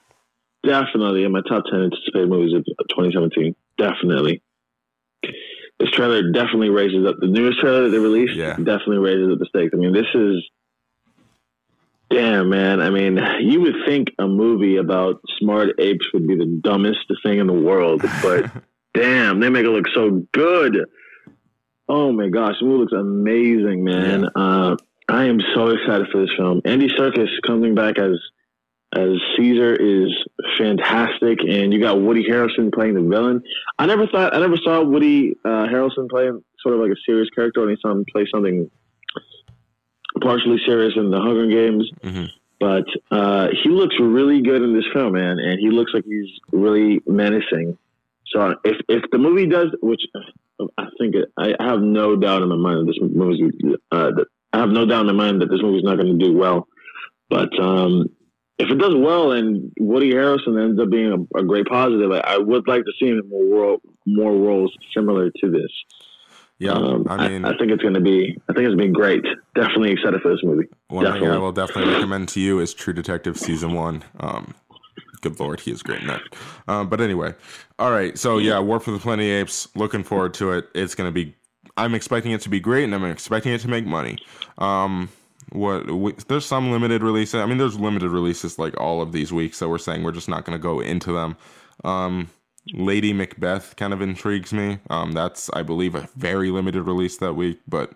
Definitely 0.66 1.22
in 1.22 1.30
my 1.30 1.42
top 1.48 1.64
10 1.70 1.82
anticipated 1.82 2.28
movies 2.28 2.54
of 2.54 2.64
2017. 2.64 3.54
Definitely 3.78 4.42
this 5.78 5.90
trailer 5.90 6.30
definitely 6.30 6.70
raises 6.70 7.06
up 7.06 7.16
the 7.20 7.26
newest 7.26 7.60
trailer 7.60 7.84
that 7.84 7.90
they 7.90 7.98
released. 7.98 8.34
Yeah. 8.34 8.56
Definitely 8.56 8.98
raises 8.98 9.32
up 9.32 9.38
the 9.38 9.46
stakes. 9.46 9.72
I 9.74 9.76
mean, 9.76 9.92
this 9.92 10.06
is 10.14 10.44
damn 12.10 12.48
man. 12.48 12.80
I 12.80 12.90
mean, 12.90 13.18
you 13.40 13.60
would 13.62 13.76
think 13.86 14.08
a 14.18 14.26
movie 14.26 14.76
about 14.76 15.20
smart 15.38 15.70
apes 15.78 16.06
would 16.12 16.26
be 16.26 16.36
the 16.36 16.60
dumbest 16.62 17.00
thing 17.22 17.38
in 17.38 17.46
the 17.46 17.52
world, 17.52 18.02
but 18.22 18.50
damn, 18.94 19.40
they 19.40 19.48
make 19.48 19.64
it 19.64 19.70
look 19.70 19.88
so 19.94 20.26
good. 20.32 20.86
Oh 21.88 22.12
my 22.12 22.28
gosh, 22.28 22.54
the 22.60 22.66
movie 22.66 22.80
looks 22.80 22.92
amazing, 22.92 23.84
man. 23.84 24.22
Yeah. 24.22 24.28
Uh, 24.34 24.76
I 25.08 25.24
am 25.24 25.40
so 25.54 25.68
excited 25.68 26.08
for 26.10 26.22
this 26.22 26.30
film. 26.36 26.62
Andy 26.64 26.88
Serkis 26.88 27.28
coming 27.46 27.74
back 27.74 27.98
as 27.98 28.18
as 28.94 29.10
Caesar 29.36 29.74
is 29.74 30.12
fantastic, 30.58 31.38
and 31.40 31.72
you 31.72 31.80
got 31.80 32.00
Woody 32.00 32.24
Harrelson 32.28 32.72
playing 32.72 32.94
the 32.94 33.02
villain. 33.02 33.42
I 33.78 33.86
never 33.86 34.06
thought 34.06 34.34
I 34.34 34.40
never 34.40 34.56
saw 34.56 34.82
Woody 34.82 35.34
uh, 35.44 35.66
Harrelson 35.66 36.08
play 36.08 36.28
sort 36.62 36.74
of 36.74 36.80
like 36.80 36.90
a 36.90 37.00
serious 37.04 37.28
character. 37.30 37.60
I 37.60 37.62
only 37.64 37.76
saw 37.80 37.90
him 37.90 38.04
play 38.10 38.26
something 38.32 38.70
partially 40.22 40.58
serious 40.66 40.94
in 40.96 41.10
the 41.10 41.20
Hunger 41.20 41.46
Games. 41.46 41.90
Mhm. 42.02 42.28
But 42.60 42.86
uh, 43.10 43.48
he 43.62 43.68
looks 43.68 43.96
really 44.00 44.40
good 44.40 44.62
in 44.62 44.74
this 44.74 44.86
film, 44.94 45.12
man, 45.14 45.38
and 45.38 45.58
he 45.58 45.70
looks 45.70 45.92
like 45.92 46.04
he's 46.04 46.30
really 46.52 47.02
menacing. 47.06 47.76
So 48.28 48.54
if 48.64 48.76
if 48.88 49.02
the 49.10 49.18
movie 49.18 49.46
does, 49.46 49.68
which 49.82 50.00
I 50.78 50.86
think 50.98 51.14
it, 51.14 51.30
I 51.36 51.54
have 51.60 51.80
no 51.80 52.16
doubt 52.16 52.42
in 52.42 52.48
my 52.48 52.56
mind 52.56 52.80
that 52.80 52.92
this 52.92 52.98
movie, 53.02 53.50
uh, 53.90 54.10
that 54.12 54.26
I 54.52 54.58
have 54.58 54.70
no 54.70 54.86
doubt 54.86 55.00
in 55.00 55.06
my 55.08 55.12
mind 55.12 55.42
that 55.42 55.50
this 55.50 55.60
movie's 55.60 55.82
not 55.84 55.96
going 55.96 56.18
to 56.18 56.24
do 56.24 56.32
well. 56.32 56.68
But 57.28 57.58
um, 57.60 58.08
if 58.58 58.70
it 58.70 58.78
does 58.78 58.94
well 58.94 59.32
and 59.32 59.72
Woody 59.80 60.12
Harrelson 60.12 60.62
ends 60.62 60.80
up 60.80 60.90
being 60.90 61.28
a, 61.34 61.38
a 61.38 61.42
great 61.42 61.66
positive, 61.66 62.12
I, 62.12 62.18
I 62.18 62.38
would 62.38 62.66
like 62.68 62.84
to 62.84 62.92
see 62.98 63.08
him 63.08 63.18
in 63.18 63.28
more 63.28 63.44
role, 63.44 63.80
more 64.06 64.32
roles 64.32 64.72
similar 64.94 65.30
to 65.30 65.50
this. 65.50 65.70
Yeah, 66.58 66.72
Um, 66.72 67.06
I 67.10 67.28
mean, 67.28 67.44
I, 67.44 67.56
think 67.58 67.72
it's 67.72 67.82
going 67.82 67.94
to 67.94 68.00
be. 68.00 68.38
I 68.48 68.52
think 68.52 68.66
it's 68.66 68.76
been 68.76 68.92
great. 68.92 69.24
Definitely 69.56 69.90
excited 69.90 70.20
for 70.22 70.30
this 70.30 70.40
movie. 70.44 70.68
One 70.88 71.04
thing 71.12 71.28
I 71.28 71.36
will 71.36 71.52
definitely 71.52 71.92
recommend 71.92 72.28
to 72.30 72.40
you 72.40 72.60
is 72.60 72.72
True 72.72 72.92
Detective 72.92 73.36
season 73.36 73.74
one. 73.74 74.04
Um, 74.20 74.54
good 75.20 75.40
lord, 75.40 75.60
he 75.60 75.72
is 75.72 75.82
great 75.82 76.02
in 76.02 76.06
that. 76.06 76.22
Uh, 76.68 76.84
but 76.84 77.00
anyway, 77.00 77.34
all 77.78 77.90
right. 77.90 78.16
So 78.16 78.38
yeah, 78.38 78.60
War 78.60 78.78
for 78.78 78.92
the 78.92 78.98
the 78.98 79.30
Apes. 79.30 79.68
Looking 79.74 80.04
forward 80.04 80.34
to 80.34 80.52
it. 80.52 80.68
It's 80.74 80.94
gonna 80.94 81.12
be. 81.12 81.34
I'm 81.76 81.94
expecting 81.94 82.30
it 82.30 82.40
to 82.42 82.48
be 82.48 82.60
great, 82.60 82.84
and 82.84 82.94
I'm 82.94 83.04
expecting 83.04 83.52
it 83.52 83.60
to 83.62 83.68
make 83.68 83.84
money. 83.84 84.16
Um, 84.58 85.08
what 85.52 85.90
we, 85.90 86.12
there's 86.28 86.46
some 86.46 86.70
limited 86.70 87.02
releases. 87.02 87.36
I 87.36 87.46
mean, 87.46 87.58
there's 87.58 87.78
limited 87.78 88.10
releases 88.10 88.58
like 88.58 88.78
all 88.80 89.02
of 89.02 89.12
these 89.12 89.32
weeks. 89.32 89.58
So 89.58 89.68
we're 89.68 89.78
saying 89.78 90.02
we're 90.02 90.12
just 90.12 90.28
not 90.28 90.44
gonna 90.44 90.58
go 90.58 90.80
into 90.80 91.12
them. 91.12 91.36
Um, 91.84 92.30
Lady 92.72 93.12
Macbeth 93.12 93.76
kind 93.76 93.92
of 93.92 94.00
intrigues 94.00 94.52
me. 94.52 94.78
Um, 94.90 95.12
that's 95.12 95.50
I 95.52 95.62
believe 95.62 95.94
a 95.94 96.08
very 96.16 96.50
limited 96.50 96.82
release 96.82 97.18
that 97.18 97.34
week, 97.34 97.60
but 97.68 97.92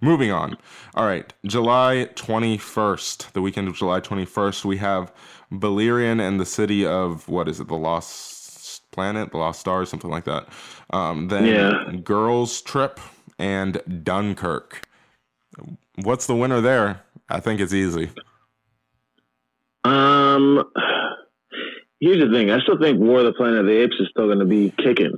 Moving 0.00 0.30
on. 0.30 0.58
All 0.94 1.06
right, 1.06 1.32
July 1.46 2.08
21st, 2.16 3.32
the 3.32 3.40
weekend 3.40 3.66
of 3.68 3.74
July 3.76 4.00
21st, 4.00 4.64
we 4.64 4.76
have 4.76 5.10
Valerian 5.50 6.20
and 6.20 6.38
the 6.38 6.44
city 6.44 6.84
of, 6.84 7.26
what 7.28 7.48
is 7.48 7.60
it, 7.60 7.68
the 7.68 7.76
Lost 7.76 8.90
Planet, 8.92 9.30
the 9.30 9.38
Lost 9.38 9.60
Star, 9.60 9.86
something 9.86 10.10
like 10.10 10.24
that. 10.24 10.48
Um, 10.90 11.28
then 11.28 11.46
Yeah. 11.46 11.92
Girls 12.02 12.60
Trip 12.60 13.00
and 13.38 13.80
Dunkirk. 14.04 14.86
What's 16.02 16.26
the 16.26 16.36
winner 16.36 16.60
there? 16.60 17.02
I 17.28 17.40
think 17.40 17.60
it's 17.60 17.72
easy. 17.72 18.10
Um, 19.84 20.64
here's 22.00 22.22
the 22.24 22.30
thing. 22.32 22.50
I 22.50 22.60
still 22.60 22.78
think 22.78 22.98
War 23.00 23.20
of 23.20 23.26
the 23.26 23.32
Planet 23.32 23.60
of 23.60 23.66
the 23.66 23.82
Apes 23.82 23.96
is 23.98 24.08
still 24.10 24.26
going 24.26 24.38
to 24.38 24.44
be 24.44 24.72
kicking. 24.78 25.16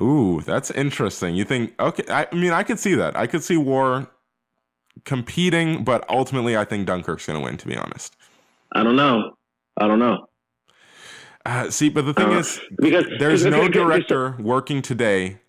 Ooh, 0.00 0.40
that's 0.40 0.70
interesting. 0.70 1.34
You 1.34 1.44
think, 1.44 1.74
okay, 1.80 2.04
I, 2.08 2.26
I 2.30 2.34
mean, 2.34 2.52
I 2.52 2.62
could 2.62 2.78
see 2.78 2.94
that. 2.94 3.16
I 3.16 3.26
could 3.26 3.42
see 3.42 3.56
War 3.56 4.08
competing, 5.04 5.84
but 5.84 6.08
ultimately, 6.08 6.56
I 6.56 6.64
think 6.64 6.86
Dunkirk's 6.86 7.26
going 7.26 7.38
to 7.38 7.44
win, 7.44 7.56
to 7.56 7.66
be 7.66 7.76
honest. 7.76 8.16
I 8.72 8.82
don't 8.82 8.96
know. 8.96 9.36
I 9.76 9.88
don't 9.88 9.98
know. 9.98 10.26
Uh, 11.44 11.70
see, 11.70 11.88
but 11.88 12.04
the 12.04 12.14
thing 12.14 12.28
Uh, 12.28 12.38
is, 12.38 12.60
because 12.80 13.06
there's 13.18 13.44
no 13.44 13.66
director 13.66 14.36
working 14.38 14.82
today 14.82 15.40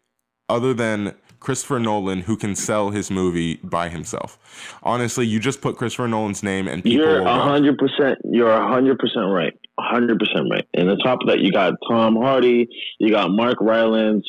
other 0.48 0.74
than 0.74 1.16
Christopher 1.42 1.80
Nolan 1.80 2.22
who 2.22 2.38
can 2.38 2.56
sell 2.56 2.92
his 2.92 3.12
movie 3.12 3.56
by 3.64 3.90
himself. 3.90 4.38
Honestly, 4.84 5.26
you 5.26 5.40
just 5.40 5.60
put 5.60 5.76
Christopher 5.76 6.08
Nolan's 6.08 6.44
name 6.44 6.68
and 6.68 6.84
people 6.84 7.06
You're 7.06 7.26
hundred 7.26 7.78
percent. 7.80 8.20
You're 8.24 8.56
hundred 8.62 9.00
percent 9.00 9.26
right. 9.28 9.52
hundred 9.78 10.20
percent 10.20 10.46
right. 10.52 10.66
And 10.74 10.90
on 10.90 10.98
top 11.00 11.20
of 11.22 11.28
that, 11.28 11.40
you 11.40 11.52
got 11.52 11.74
Tom 11.90 12.16
Hardy, 12.16 12.70
you 13.00 13.10
got 13.10 13.32
Mark 13.32 13.58
Rylance, 13.60 14.26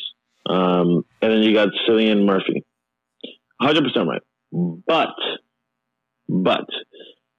um, 0.49 1.05
and 1.21 1.31
then 1.31 1.43
you 1.43 1.53
got 1.53 1.69
Cillian 1.87 2.25
Murphy. 2.25 2.65
Hundred 3.61 3.83
percent 3.83 4.09
right. 4.09 4.21
But, 4.51 5.13
but 6.27 6.65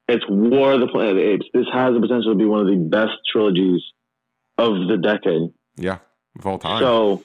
it's 0.09 0.25
War 0.29 0.72
of 0.72 0.81
the 0.81 0.87
Planet 0.87 1.12
of 1.12 1.16
the 1.16 1.31
Apes. 1.33 1.47
This 1.53 1.66
has 1.72 1.95
the 1.95 2.01
potential 2.01 2.33
to 2.33 2.39
be 2.39 2.47
one 2.47 2.61
of 2.61 2.66
the 2.66 2.77
best 2.77 3.12
trilogies 3.31 3.83
of 4.57 4.87
the 4.87 4.99
decade. 5.03 5.53
Yeah, 5.77 5.99
of 6.39 6.47
all 6.47 6.59
time. 6.59 6.79
So, 6.79 7.25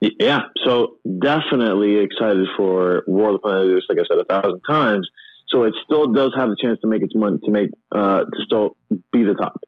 yeah, 0.00 0.40
so 0.64 0.96
definitely 1.22 1.96
excited 1.96 2.48
for 2.56 3.04
War 3.06 3.28
of 3.28 3.34
the 3.34 3.38
Planet 3.40 3.62
of 3.64 3.68
the 3.68 3.76
Apes, 3.76 3.86
like 3.88 3.98
I 3.98 4.04
said 4.08 4.18
a 4.18 4.24
thousand 4.24 4.60
times. 4.68 5.08
So 5.48 5.64
it 5.64 5.74
still 5.84 6.06
does 6.06 6.32
have 6.36 6.48
the 6.48 6.56
chance 6.60 6.80
to 6.80 6.86
make 6.86 7.02
its 7.02 7.14
money, 7.14 7.38
to 7.44 7.50
make, 7.50 7.70
uh, 7.92 8.20
to 8.20 8.44
still 8.44 8.76
be 9.12 9.24
the 9.24 9.34
top. 9.34 9.60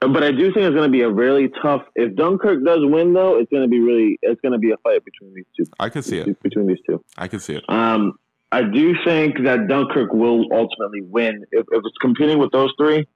But 0.00 0.22
I 0.22 0.30
do 0.30 0.52
think 0.52 0.58
it's 0.58 0.74
going 0.74 0.88
to 0.88 0.92
be 0.92 1.02
a 1.02 1.10
really 1.10 1.50
tough. 1.62 1.82
If 1.96 2.14
Dunkirk 2.14 2.64
does 2.64 2.80
win, 2.82 3.12
though, 3.14 3.38
it's 3.38 3.50
going 3.50 3.62
to 3.62 3.68
be 3.68 3.80
really, 3.80 4.18
it's 4.22 4.40
going 4.40 4.52
to 4.52 4.58
be 4.58 4.70
a 4.70 4.76
fight 4.78 5.04
between 5.04 5.34
these 5.34 5.46
two. 5.56 5.64
I 5.80 5.88
could 5.88 6.04
see 6.04 6.18
it. 6.18 6.42
Between 6.42 6.66
these 6.66 6.78
two. 6.86 7.02
I 7.18 7.28
could 7.28 7.42
see 7.42 7.56
it. 7.56 7.64
Um, 7.68 8.18
I 8.52 8.62
do 8.62 8.94
think 9.04 9.42
that 9.44 9.66
Dunkirk 9.68 10.12
will 10.12 10.46
ultimately 10.52 11.00
win. 11.00 11.44
If, 11.50 11.66
if 11.72 11.82
it's 11.84 11.98
competing 12.00 12.38
with 12.38 12.52
those 12.52 12.72
three, 12.78 13.08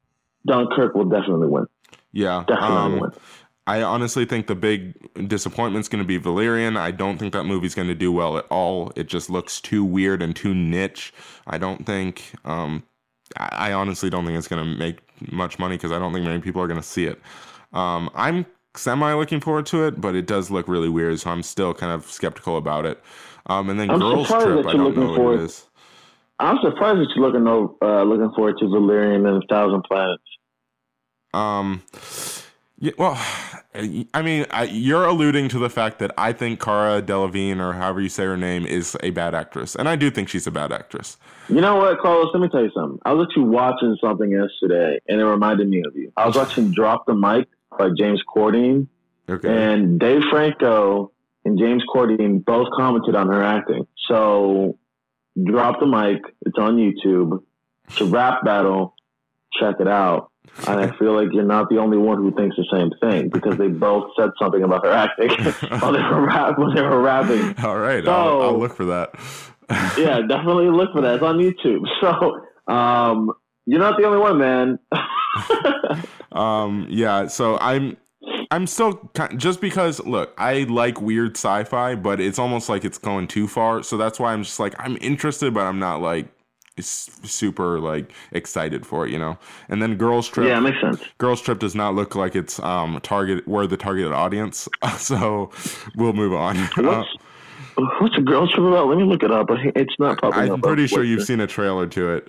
Dunkirk 0.47 0.95
will 0.95 1.05
definitely 1.05 1.49
win. 1.49 1.67
Yeah. 2.13 2.45
Definitely 2.49 2.77
um, 2.77 3.01
win. 3.01 3.11
I 3.67 3.83
honestly 3.83 4.25
think 4.25 4.47
the 4.47 4.55
big 4.55 5.29
disappointment's 5.29 5.89
going 5.89 6.03
to 6.03 6.09
be 6.09 6.17
Valerian. 6.17 6.77
I 6.77 6.91
don't 6.91 7.19
think 7.19 7.33
that 7.35 7.45
movie's 7.45 7.75
going 7.75 7.89
to 7.89 7.95
do 7.95 8.11
well 8.11 8.37
at 8.39 8.47
all. 8.51 8.93
It 8.97 9.07
just 9.07 9.31
looks 9.31 9.61
too 9.61 9.85
weird 9.85 10.23
and 10.23 10.35
too 10.35 10.55
niche. 10.55 11.13
I 11.47 11.59
don't 11.59 11.87
think. 11.87 12.33
Um, 12.45 12.83
I, 13.37 13.73
honestly 13.73 14.11
don't 14.11 14.27
think 14.27 14.37
it's 14.37 14.49
going 14.49 14.65
to 14.65 14.77
make 14.77 14.99
much 15.31 15.59
money 15.59 15.77
because 15.77 15.93
I 15.93 16.01
don't 16.01 16.13
think 16.13 16.27
many 16.27 16.41
people 16.41 16.61
are 16.61 16.67
going 16.67 16.81
to 16.81 16.87
see 16.87 17.05
it. 17.05 17.21
Um, 17.73 18.11
I'm 18.15 18.45
semi 18.75 19.13
looking 19.13 19.41
forward 19.41 19.67
to 19.67 19.87
it, 19.87 20.01
but 20.01 20.17
it 20.17 20.27
does 20.27 20.51
look 20.51 20.67
really 20.67 20.89
weird, 20.89 21.21
so 21.21 21.31
I'm 21.31 21.43
still 21.43 21.73
kind 21.73 21.93
of 21.93 22.11
skeptical 22.11 22.57
about 22.57 22.87
it. 22.87 23.01
Um, 23.47 23.71
and 23.71 23.79
then 23.79 23.91
I'm 23.91 24.01
Girls 24.01 24.29
Trip, 24.29 24.65
that 24.65 24.67
I 24.67 24.73
don't 24.73 24.97
know 24.97 25.19
what 25.19 25.35
it 25.35 25.41
is. 25.43 25.67
I'm 26.39 26.59
surprised 26.63 27.01
that 27.01 27.09
you're 27.15 27.31
looking 27.31 27.47
uh, 27.47 28.03
looking 28.03 28.33
forward 28.35 28.57
to 28.59 28.69
Valerian 28.69 29.27
and 29.27 29.43
a 29.43 29.47
Thousand 29.47 29.83
Planets. 29.83 30.23
Um, 31.35 31.83
yeah, 32.81 32.93
well, 32.99 33.17
I 34.15 34.23
mean, 34.23 34.47
I, 34.51 34.65
you're 34.65 35.05
alluding 35.05 35.49
to 35.51 35.59
the 35.61 35.71
fact 35.71 36.01
that 36.01 36.11
I 36.19 36.33
think 36.33 36.61
Cara 36.61 37.01
Delevingne, 37.01 37.61
or 37.61 37.75
however 37.75 38.01
you 38.01 38.09
say 38.09 38.25
her 38.25 38.37
name, 38.37 38.67
is 38.67 38.97
a 39.03 39.11
bad 39.11 39.35
actress, 39.35 39.77
and 39.77 39.89
I 39.89 39.95
do 39.97 40.11
think 40.11 40.29
she's 40.29 40.47
a 40.47 40.51
bad 40.51 40.73
actress. 40.73 41.17
You 41.49 41.61
know 41.61 41.77
what, 41.77 41.99
Carlos? 42.01 42.31
Let 42.33 42.41
me 42.43 42.49
tell 42.49 42.63
you 42.65 42.71
something. 42.75 42.99
I 43.05 43.13
was 43.13 43.27
actually 43.29 43.45
watching 43.49 43.97
something 44.03 44.31
yesterday, 44.31 44.99
and 45.09 45.21
it 45.21 45.25
reminded 45.25 45.69
me 45.69 45.83
of 45.87 45.95
you. 45.95 46.13
I 46.17 46.27
was 46.27 46.37
watching 46.37 46.73
Drop 46.73 47.07
the 47.07 47.15
Mic 47.15 47.49
by 47.79 47.91
James 47.97 48.23
Corden, 48.35 48.89
Okay. 49.29 49.49
and 49.49 50.01
Dave 50.01 50.23
Franco 50.31 51.13
and 51.45 51.59
James 51.59 51.85
Corden 51.95 52.45
both 52.45 52.69
commented 52.77 53.15
on 53.15 53.29
her 53.29 53.43
acting. 53.43 53.87
So, 54.09 54.79
Drop 55.45 55.79
the 55.79 55.87
Mic. 55.87 56.21
It's 56.45 56.59
on 56.59 56.77
YouTube. 56.77 57.43
It's 57.89 58.01
a 58.01 58.05
rap 58.07 58.45
battle. 58.45 58.95
Check 59.59 59.77
it 59.81 59.87
out. 59.89 60.30
And 60.67 60.79
I 60.81 60.91
feel 60.99 61.15
like 61.15 61.29
you're 61.33 61.45
not 61.45 61.69
the 61.71 61.79
only 61.79 61.97
one 61.97 62.19
who 62.19 62.33
thinks 62.35 62.57
the 62.57 62.67
same 62.71 62.91
thing 63.01 63.29
because 63.31 63.57
they 63.57 63.69
both 63.69 64.11
said 64.19 64.31
something 64.39 64.63
about 64.63 64.85
her 64.85 64.93
acting 64.93 65.31
while 65.81 65.93
they 65.93 66.03
were 66.03 66.27
rap 66.27 66.59
when 66.59 66.75
they 66.75 66.83
were 66.83 67.01
rapping. 67.01 67.55
All 67.65 67.79
right, 67.79 68.07
I'll, 68.07 68.29
So- 68.29 68.41
I'll 68.43 68.59
look 68.59 68.75
for 68.75 68.85
that. 68.87 69.11
yeah, 69.99 70.21
definitely 70.29 70.69
look 70.69 70.93
for 70.93 71.01
that. 71.01 71.15
It's 71.15 71.23
on 71.25 71.39
YouTube. 71.39 71.85
So 72.01 72.73
um, 72.73 73.31
you're 73.67 73.81
not 73.81 73.97
the 73.99 74.05
only 74.05 74.19
one, 74.19 74.39
man. 74.39 74.79
um, 76.33 76.87
yeah. 76.89 77.27
So 77.27 77.59
I'm, 77.59 77.97
I'm 78.51 78.67
still 78.67 79.11
just 79.37 79.61
because 79.61 80.01
look, 80.05 80.35
I 80.39 80.65
like 80.65 81.01
weird 81.01 81.37
sci-fi, 81.37 81.95
but 81.95 82.21
it's 82.21 82.39
almost 82.39 82.69
like 82.69 82.85
it's 82.85 82.99
going 82.99 83.29
too 83.29 83.47
far. 83.49 83.83
So 83.83 83.97
that's 83.97 84.19
why 84.21 84.33
I'm 84.33 84.43
just 84.43 84.61
like 84.61 84.75
I'm 84.79 84.99
interested, 85.01 85.55
but 85.55 85.61
I'm 85.63 85.79
not 85.79 86.01
like 86.01 86.27
super 86.79 87.79
like 87.81 88.13
excited 88.33 88.87
for 88.87 89.07
it, 89.07 89.13
you 89.13 89.19
know. 89.19 89.39
And 89.69 89.83
then 89.83 89.97
Girls 89.97 90.29
Trip. 90.29 90.47
yeah, 90.47 90.59
it 90.59 90.63
makes 90.63 90.81
sense. 90.81 91.03
Girls 91.19 91.41
Trip 91.41 91.59
does 91.59 91.75
not 91.75 91.95
look 91.95 92.15
like 92.15 92.35
it's 92.37 92.59
um 92.61 93.01
target 93.03 93.47
we're 93.47 93.67
the 93.67 93.77
targeted 93.77 94.13
audience, 94.13 94.69
so 94.97 95.51
we'll 95.97 96.13
move 96.13 96.33
on. 96.33 96.57
Uh, 96.77 97.05
What's 98.01 98.17
a 98.17 98.21
Girls 98.21 98.51
trip 98.53 98.65
about? 98.67 98.89
Let 98.89 98.99
me 98.99 99.05
look 99.05 99.23
it 99.23 99.31
up. 99.31 99.47
It's 99.51 99.95
not 99.99 100.21
popping 100.21 100.51
up. 100.51 100.55
I'm 100.57 100.61
pretty 100.61 100.87
sure 100.87 101.03
you've 101.05 101.23
seen 101.25 101.41
a 101.41 101.47
trailer 101.47 101.87
to 101.89 102.15
it. 102.17 102.29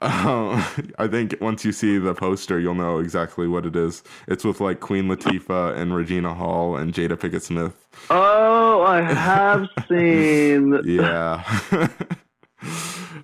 Um, 0.00 0.62
I 0.98 1.08
think 1.08 1.36
once 1.40 1.64
you 1.64 1.72
see 1.72 1.98
the 1.98 2.14
poster, 2.14 2.60
you'll 2.60 2.74
know 2.74 2.98
exactly 2.98 3.48
what 3.48 3.66
it 3.66 3.74
is. 3.74 4.04
It's 4.28 4.44
with 4.44 4.60
like 4.60 4.78
Queen 4.78 5.06
Latifah 5.06 5.76
and 5.76 5.96
Regina 5.96 6.34
Hall 6.34 6.76
and 6.76 6.92
Jada 6.94 7.16
Pinkett 7.16 7.42
Smith. 7.42 7.74
Oh, 8.10 8.82
I 8.82 9.00
have 9.02 9.66
seen. 9.88 10.78
Yeah. 10.84 11.42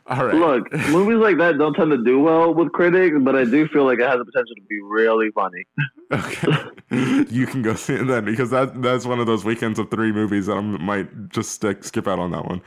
All 0.06 0.26
right. 0.26 0.34
Look, 0.34 0.72
movies 0.90 1.16
like 1.16 1.38
that 1.38 1.56
don't 1.56 1.72
tend 1.74 1.90
to 1.90 2.04
do 2.04 2.20
well 2.20 2.52
with 2.52 2.72
critics, 2.72 3.16
but 3.20 3.34
I 3.34 3.44
do 3.44 3.66
feel 3.68 3.84
like 3.84 3.98
it 4.00 4.08
has 4.08 4.18
the 4.18 4.24
potential 4.24 4.54
to 4.54 4.62
be 4.68 4.80
really 4.82 5.30
funny. 5.30 5.64
Okay. 6.12 7.26
you 7.30 7.46
can 7.46 7.62
go 7.62 7.74
see 7.74 7.94
it 7.94 8.06
then 8.06 8.24
because 8.24 8.50
that 8.50 8.82
that's 8.82 9.06
one 9.06 9.18
of 9.18 9.26
those 9.26 9.44
weekends 9.44 9.78
of 9.78 9.90
three 9.90 10.12
movies 10.12 10.46
that 10.46 10.56
I 10.56 10.60
might 10.60 11.30
just 11.30 11.52
stick, 11.52 11.84
skip 11.84 12.06
out 12.06 12.18
on 12.18 12.30
that 12.32 12.44
one. 12.44 12.60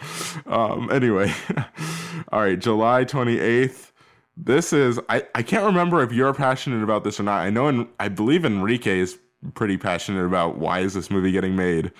Um, 0.47 0.89
anyway, 0.91 1.31
all 2.31 2.41
right, 2.41 2.57
July 2.57 3.05
28th. 3.05 3.91
This 4.35 4.73
is 4.73 4.99
I, 5.09 5.23
I 5.35 5.43
can't 5.43 5.65
remember 5.65 6.01
if 6.01 6.11
you're 6.11 6.33
passionate 6.33 6.83
about 6.83 7.03
this 7.03 7.19
or 7.19 7.23
not. 7.23 7.41
I 7.41 7.51
know 7.51 7.67
and 7.67 7.87
I 7.99 8.09
believe 8.09 8.45
Enrique 8.45 8.99
is 8.99 9.17
pretty 9.53 9.77
passionate 9.77 10.25
about 10.25 10.57
why 10.57 10.79
is 10.79 10.95
this 10.95 11.11
movie 11.11 11.31
getting 11.31 11.55
made. 11.55 11.91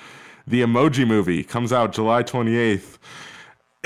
The 0.48 0.62
Emoji 0.62 1.06
Movie 1.06 1.44
comes 1.44 1.74
out 1.74 1.94
July 1.94 2.24
28th. 2.24 2.98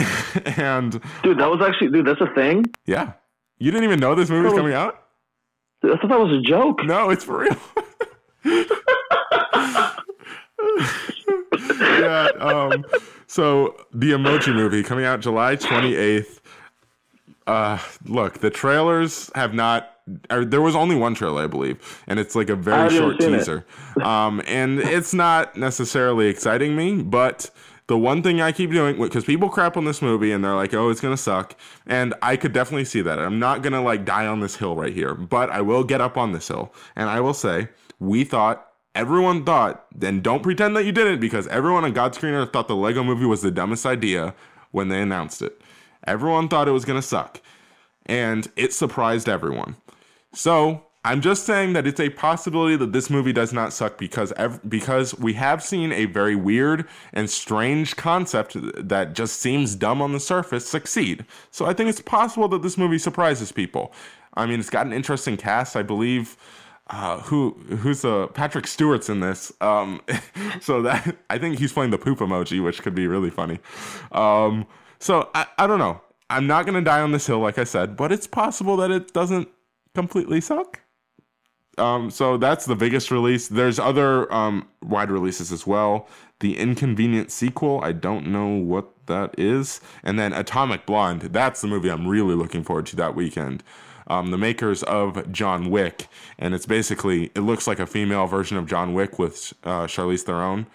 and 0.57 1.01
Dude, 1.23 1.37
that 1.39 1.49
was 1.49 1.61
actually, 1.61 1.89
dude, 1.91 2.05
that's 2.07 2.21
a 2.21 2.33
thing. 2.33 2.65
yeah, 2.85 3.13
you 3.59 3.71
didn't 3.71 3.83
even 3.85 3.99
know 3.99 4.15
this 4.15 4.29
movie's 4.29 4.53
Oh. 4.53 4.57
coming 4.57 4.73
out? 4.73 4.97
I 5.83 5.97
thought 5.97 6.09
that 6.09 6.19
was 6.19 6.31
a 6.31 6.41
joke. 6.41 6.83
No, 6.83 7.09
it's 7.09 7.23
for 7.23 7.39
real. 7.39 7.57
yeah. 11.79 12.27
Um, 12.39 12.85
so 13.27 13.75
the 13.93 14.11
Emoji 14.11 14.53
Movie 14.53 14.83
coming 14.83 15.05
out 15.05 15.19
July 15.21 15.55
twenty 15.55 15.95
eighth. 15.95 16.41
Uh, 17.47 17.79
look, 18.05 18.39
the 18.39 18.49
trailers 18.49 19.31
have 19.35 19.53
not. 19.53 19.87
Or 20.29 20.43
there 20.43 20.61
was 20.61 20.75
only 20.75 20.95
one 20.95 21.13
trailer, 21.13 21.43
I 21.43 21.47
believe, 21.47 22.03
and 22.07 22.19
it's 22.19 22.35
like 22.35 22.49
a 22.49 22.55
very 22.55 22.89
short 22.89 23.19
teaser. 23.19 23.65
Um, 24.01 24.41
and 24.47 24.79
it's 24.79 25.13
not 25.13 25.55
necessarily 25.55 26.27
exciting 26.27 26.75
me, 26.75 27.01
but 27.01 27.49
the 27.91 27.97
one 27.97 28.23
thing 28.23 28.39
I 28.39 28.53
keep 28.53 28.71
doing 28.71 28.97
because 28.97 29.25
people 29.25 29.49
crap 29.49 29.75
on 29.75 29.83
this 29.83 30.01
movie 30.01 30.31
and 30.31 30.41
they're 30.41 30.55
like, 30.55 30.73
"Oh, 30.73 30.89
it's 30.89 31.01
gonna 31.01 31.17
suck," 31.17 31.55
and 31.85 32.13
I 32.21 32.37
could 32.37 32.53
definitely 32.53 32.85
see 32.85 33.01
that. 33.01 33.19
I'm 33.19 33.37
not 33.37 33.61
gonna 33.63 33.83
like 33.83 34.05
die 34.05 34.25
on 34.25 34.39
this 34.39 34.55
hill 34.55 34.77
right 34.77 34.93
here, 34.93 35.13
but 35.13 35.49
I 35.49 35.59
will 35.59 35.83
get 35.83 35.99
up 35.99 36.15
on 36.15 36.31
this 36.31 36.47
hill, 36.47 36.73
and 36.95 37.09
I 37.09 37.19
will 37.19 37.33
say 37.33 37.67
we 37.99 38.23
thought. 38.23 38.65
Everyone 38.95 39.45
thought, 39.45 39.85
and 40.01 40.21
don't 40.21 40.43
pretend 40.43 40.75
that 40.75 40.85
you 40.85 40.91
didn't, 40.91 41.21
because 41.21 41.47
everyone 41.47 41.85
on 41.85 41.93
God 41.93 42.13
Screener 42.13 42.51
thought 42.51 42.67
the 42.67 42.75
Lego 42.75 43.03
movie 43.03 43.25
was 43.25 43.41
the 43.41 43.51
dumbest 43.51 43.85
idea 43.85 44.35
when 44.71 44.87
they 44.87 45.01
announced 45.01 45.41
it. 45.41 45.61
Everyone 46.05 46.47
thought 46.47 46.67
it 46.67 46.71
was 46.71 46.85
gonna 46.85 47.01
suck, 47.01 47.41
and 48.05 48.49
it 48.55 48.73
surprised 48.73 49.27
everyone. 49.27 49.75
So 50.33 50.83
I'm 51.03 51.21
just 51.21 51.47
saying 51.47 51.73
that 51.73 51.87
it's 51.87 51.99
a 51.99 52.09
possibility 52.09 52.75
that 52.75 52.93
this 52.93 53.09
movie 53.09 53.33
does 53.33 53.51
not 53.51 53.73
suck 53.73 53.97
because 53.97 54.31
ev- 54.33 54.61
because 54.69 55.17
we 55.17 55.33
have 55.33 55.63
seen 55.63 55.91
a 55.91 56.05
very 56.05 56.35
weird 56.35 56.87
and 57.11 57.27
strange 57.27 57.95
concept 57.95 58.55
that 58.75 59.13
just 59.13 59.39
seems 59.39 59.75
dumb 59.75 59.99
on 60.01 60.11
the 60.11 60.19
surface 60.19 60.67
succeed. 60.67 61.25
So 61.49 61.65
I 61.65 61.73
think 61.73 61.89
it's 61.89 62.01
possible 62.01 62.47
that 62.49 62.61
this 62.61 62.77
movie 62.77 62.99
surprises 62.99 63.51
people. 63.51 63.93
I 64.35 64.45
mean, 64.45 64.59
it's 64.59 64.69
got 64.69 64.85
an 64.85 64.93
interesting 64.93 65.37
cast, 65.37 65.75
I 65.75 65.81
believe. 65.81 66.37
Uh, 66.87 67.19
who 67.21 67.51
who's 67.79 68.05
uh 68.05 68.27
Patrick 68.27 68.67
Stewart's 68.67 69.09
in 69.09 69.21
this? 69.21 69.51
Um, 69.59 70.01
so 70.61 70.83
that 70.83 71.17
I 71.31 71.39
think 71.39 71.57
he's 71.57 71.73
playing 71.73 71.89
the 71.91 71.97
poop 71.97 72.19
emoji, 72.19 72.63
which 72.63 72.83
could 72.83 72.93
be 72.93 73.07
really 73.07 73.31
funny. 73.31 73.59
Um, 74.11 74.67
so 74.99 75.29
I, 75.33 75.47
I 75.57 75.65
don't 75.65 75.79
know. 75.79 75.99
I'm 76.29 76.45
not 76.45 76.67
gonna 76.67 76.81
die 76.81 77.01
on 77.01 77.11
this 77.11 77.25
hill, 77.25 77.39
like 77.39 77.57
I 77.57 77.63
said, 77.63 77.97
but 77.97 78.11
it's 78.11 78.27
possible 78.27 78.77
that 78.77 78.91
it 78.91 79.13
doesn't 79.13 79.49
completely 79.95 80.41
suck. 80.41 80.81
Um, 81.81 82.11
so 82.11 82.37
that's 82.37 82.65
the 82.65 82.75
biggest 82.75 83.09
release. 83.11 83.47
There's 83.47 83.79
other 83.79 84.31
um, 84.31 84.67
wide 84.83 85.09
releases 85.09 85.51
as 85.51 85.65
well. 85.65 86.07
The 86.39 86.57
Inconvenient 86.57 87.31
sequel, 87.31 87.81
I 87.83 87.91
don't 87.91 88.27
know 88.27 88.47
what 88.47 88.85
that 89.07 89.33
is. 89.37 89.81
And 90.03 90.17
then 90.19 90.31
Atomic 90.33 90.85
Blonde, 90.85 91.21
that's 91.21 91.61
the 91.61 91.67
movie 91.67 91.89
I'm 91.89 92.07
really 92.07 92.35
looking 92.35 92.63
forward 92.63 92.85
to 92.87 92.95
that 92.97 93.15
weekend. 93.15 93.63
Um, 94.07 94.31
the 94.31 94.37
makers 94.37 94.83
of 94.83 95.31
John 95.31 95.69
Wick, 95.69 96.07
and 96.37 96.53
it's 96.53 96.65
basically, 96.65 97.31
it 97.35 97.41
looks 97.41 97.65
like 97.67 97.79
a 97.79 97.87
female 97.87 98.27
version 98.27 98.57
of 98.57 98.67
John 98.67 98.93
Wick 98.93 99.17
with 99.17 99.53
uh, 99.63 99.87
Charlize 99.87 100.21
Theron. 100.21 100.67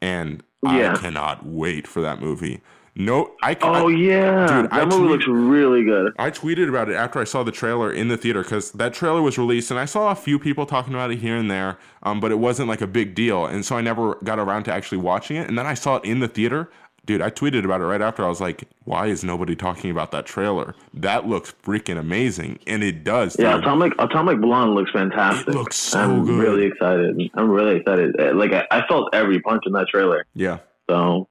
And 0.00 0.42
Yeah. 0.62 0.94
I 0.94 0.96
cannot 0.96 1.46
wait 1.46 1.86
for 1.86 2.00
that 2.02 2.20
movie. 2.20 2.60
No, 2.96 3.32
I 3.42 3.54
can. 3.54 3.74
Oh 3.74 3.88
yeah, 3.88 4.46
Dude, 4.46 4.70
that 4.70 4.72
I 4.72 4.84
movie 4.84 4.96
tweet- 4.98 5.10
looks 5.10 5.26
really 5.26 5.82
good. 5.84 6.12
I 6.18 6.30
tweeted 6.30 6.68
about 6.68 6.88
it 6.88 6.94
after 6.94 7.18
I 7.18 7.24
saw 7.24 7.42
the 7.42 7.50
trailer 7.50 7.92
in 7.92 8.06
the 8.08 8.16
theater 8.16 8.42
because 8.42 8.70
that 8.72 8.94
trailer 8.94 9.20
was 9.20 9.36
released 9.36 9.70
and 9.72 9.80
I 9.80 9.84
saw 9.84 10.10
a 10.12 10.14
few 10.14 10.38
people 10.38 10.64
talking 10.64 10.94
about 10.94 11.10
it 11.10 11.18
here 11.18 11.36
and 11.36 11.50
there, 11.50 11.76
um, 12.04 12.20
but 12.20 12.30
it 12.30 12.38
wasn't 12.38 12.68
like 12.68 12.80
a 12.80 12.86
big 12.86 13.14
deal. 13.16 13.46
And 13.46 13.64
so 13.64 13.76
I 13.76 13.80
never 13.80 14.14
got 14.22 14.38
around 14.38 14.62
to 14.64 14.72
actually 14.72 14.98
watching 14.98 15.36
it. 15.36 15.48
And 15.48 15.58
then 15.58 15.66
I 15.66 15.74
saw 15.74 15.96
it 15.96 16.04
in 16.04 16.20
the 16.20 16.28
theater. 16.28 16.70
Dude, 17.06 17.20
I 17.20 17.28
tweeted 17.30 17.64
about 17.66 17.82
it 17.82 17.84
right 17.84 18.00
after. 18.00 18.24
I 18.24 18.28
was 18.28 18.40
like, 18.40 18.64
why 18.84 19.08
is 19.08 19.22
nobody 19.24 19.54
talking 19.54 19.90
about 19.90 20.10
that 20.12 20.24
trailer? 20.24 20.74
That 20.94 21.26
looks 21.26 21.52
freaking 21.64 21.98
amazing. 21.98 22.60
And 22.66 22.82
it 22.82 23.04
does. 23.04 23.36
Yeah, 23.38 23.56
dude. 23.56 23.64
Atomic 23.64 23.92
Atomic 23.98 24.40
Blonde 24.40 24.74
looks 24.74 24.90
fantastic. 24.92 25.48
It 25.48 25.54
looks 25.54 25.76
so 25.76 25.98
I'm 26.00 26.24
good. 26.24 26.38
really 26.40 26.64
excited. 26.66 27.20
I'm 27.34 27.50
really 27.50 27.76
excited. 27.80 28.14
Like 28.36 28.52
I, 28.52 28.66
I 28.70 28.86
felt 28.86 29.12
every 29.14 29.40
punch 29.40 29.64
in 29.66 29.72
that 29.72 29.88
trailer. 29.88 30.24
yeah. 30.34 30.58
So 30.88 31.28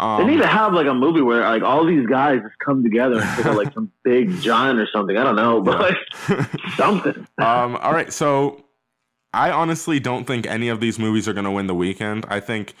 they 0.00 0.22
Um, 0.24 0.26
need 0.26 0.38
to 0.38 0.46
have 0.46 0.72
like 0.72 0.86
a 0.86 0.94
movie 0.94 1.20
where 1.20 1.40
like 1.42 1.62
all 1.62 1.84
these 1.84 2.06
guys 2.06 2.40
just 2.42 2.58
come 2.64 2.82
together 2.82 3.20
and 3.20 3.36
take 3.36 3.46
out 3.46 3.56
like 3.56 3.72
some 3.74 3.90
big 4.04 4.40
giant 4.40 4.78
or 4.78 4.88
something. 4.92 5.16
I 5.16 5.24
don't 5.24 5.36
know, 5.36 5.60
but 5.60 5.78
like 5.80 5.96
something. 6.76 7.26
um, 7.38 7.76
all 7.76 7.92
right, 7.92 8.12
so 8.12 8.64
I 9.32 9.50
honestly 9.50 10.00
don't 10.00 10.26
think 10.26 10.46
any 10.46 10.68
of 10.68 10.80
these 10.80 10.98
movies 10.98 11.28
are 11.28 11.32
going 11.32 11.44
to 11.44 11.50
win 11.50 11.66
the 11.66 11.74
weekend. 11.74 12.24
I 12.28 12.40
think 12.40 12.74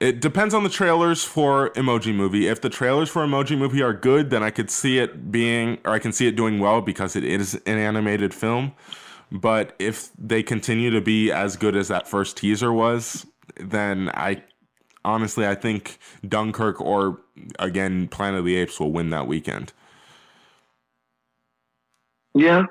it 0.00 0.20
depends 0.20 0.54
on 0.54 0.64
the 0.64 0.68
trailers 0.70 1.24
for 1.24 1.70
Emoji 1.70 2.14
Movie. 2.14 2.46
If 2.48 2.60
the 2.60 2.68
trailers 2.70 3.08
for 3.08 3.24
Emoji 3.24 3.56
Movie 3.56 3.82
are 3.82 3.94
good, 3.94 4.30
then 4.30 4.42
I 4.42 4.50
could 4.50 4.70
see 4.70 4.98
it 4.98 5.30
being, 5.32 5.78
or 5.84 5.92
I 5.92 5.98
can 5.98 6.12
see 6.12 6.26
it 6.26 6.36
doing 6.36 6.58
well 6.58 6.80
because 6.80 7.16
it 7.16 7.24
is 7.24 7.54
an 7.66 7.78
animated 7.78 8.34
film. 8.34 8.72
But 9.32 9.74
if 9.78 10.10
they 10.18 10.42
continue 10.42 10.90
to 10.90 11.00
be 11.00 11.32
as 11.32 11.56
good 11.56 11.74
as 11.74 11.88
that 11.88 12.06
first 12.06 12.36
teaser 12.36 12.72
was, 12.72 13.26
then 13.58 14.10
I 14.14 14.42
honestly 15.04 15.46
I 15.46 15.54
think 15.54 15.98
Dunkirk 16.28 16.80
or 16.80 17.20
again 17.58 18.08
Planet 18.08 18.40
of 18.40 18.46
the 18.46 18.56
Apes 18.56 18.80
will 18.80 18.92
win 18.92 19.10
that 19.10 19.26
weekend. 19.26 19.72
Yeah, 22.34 22.66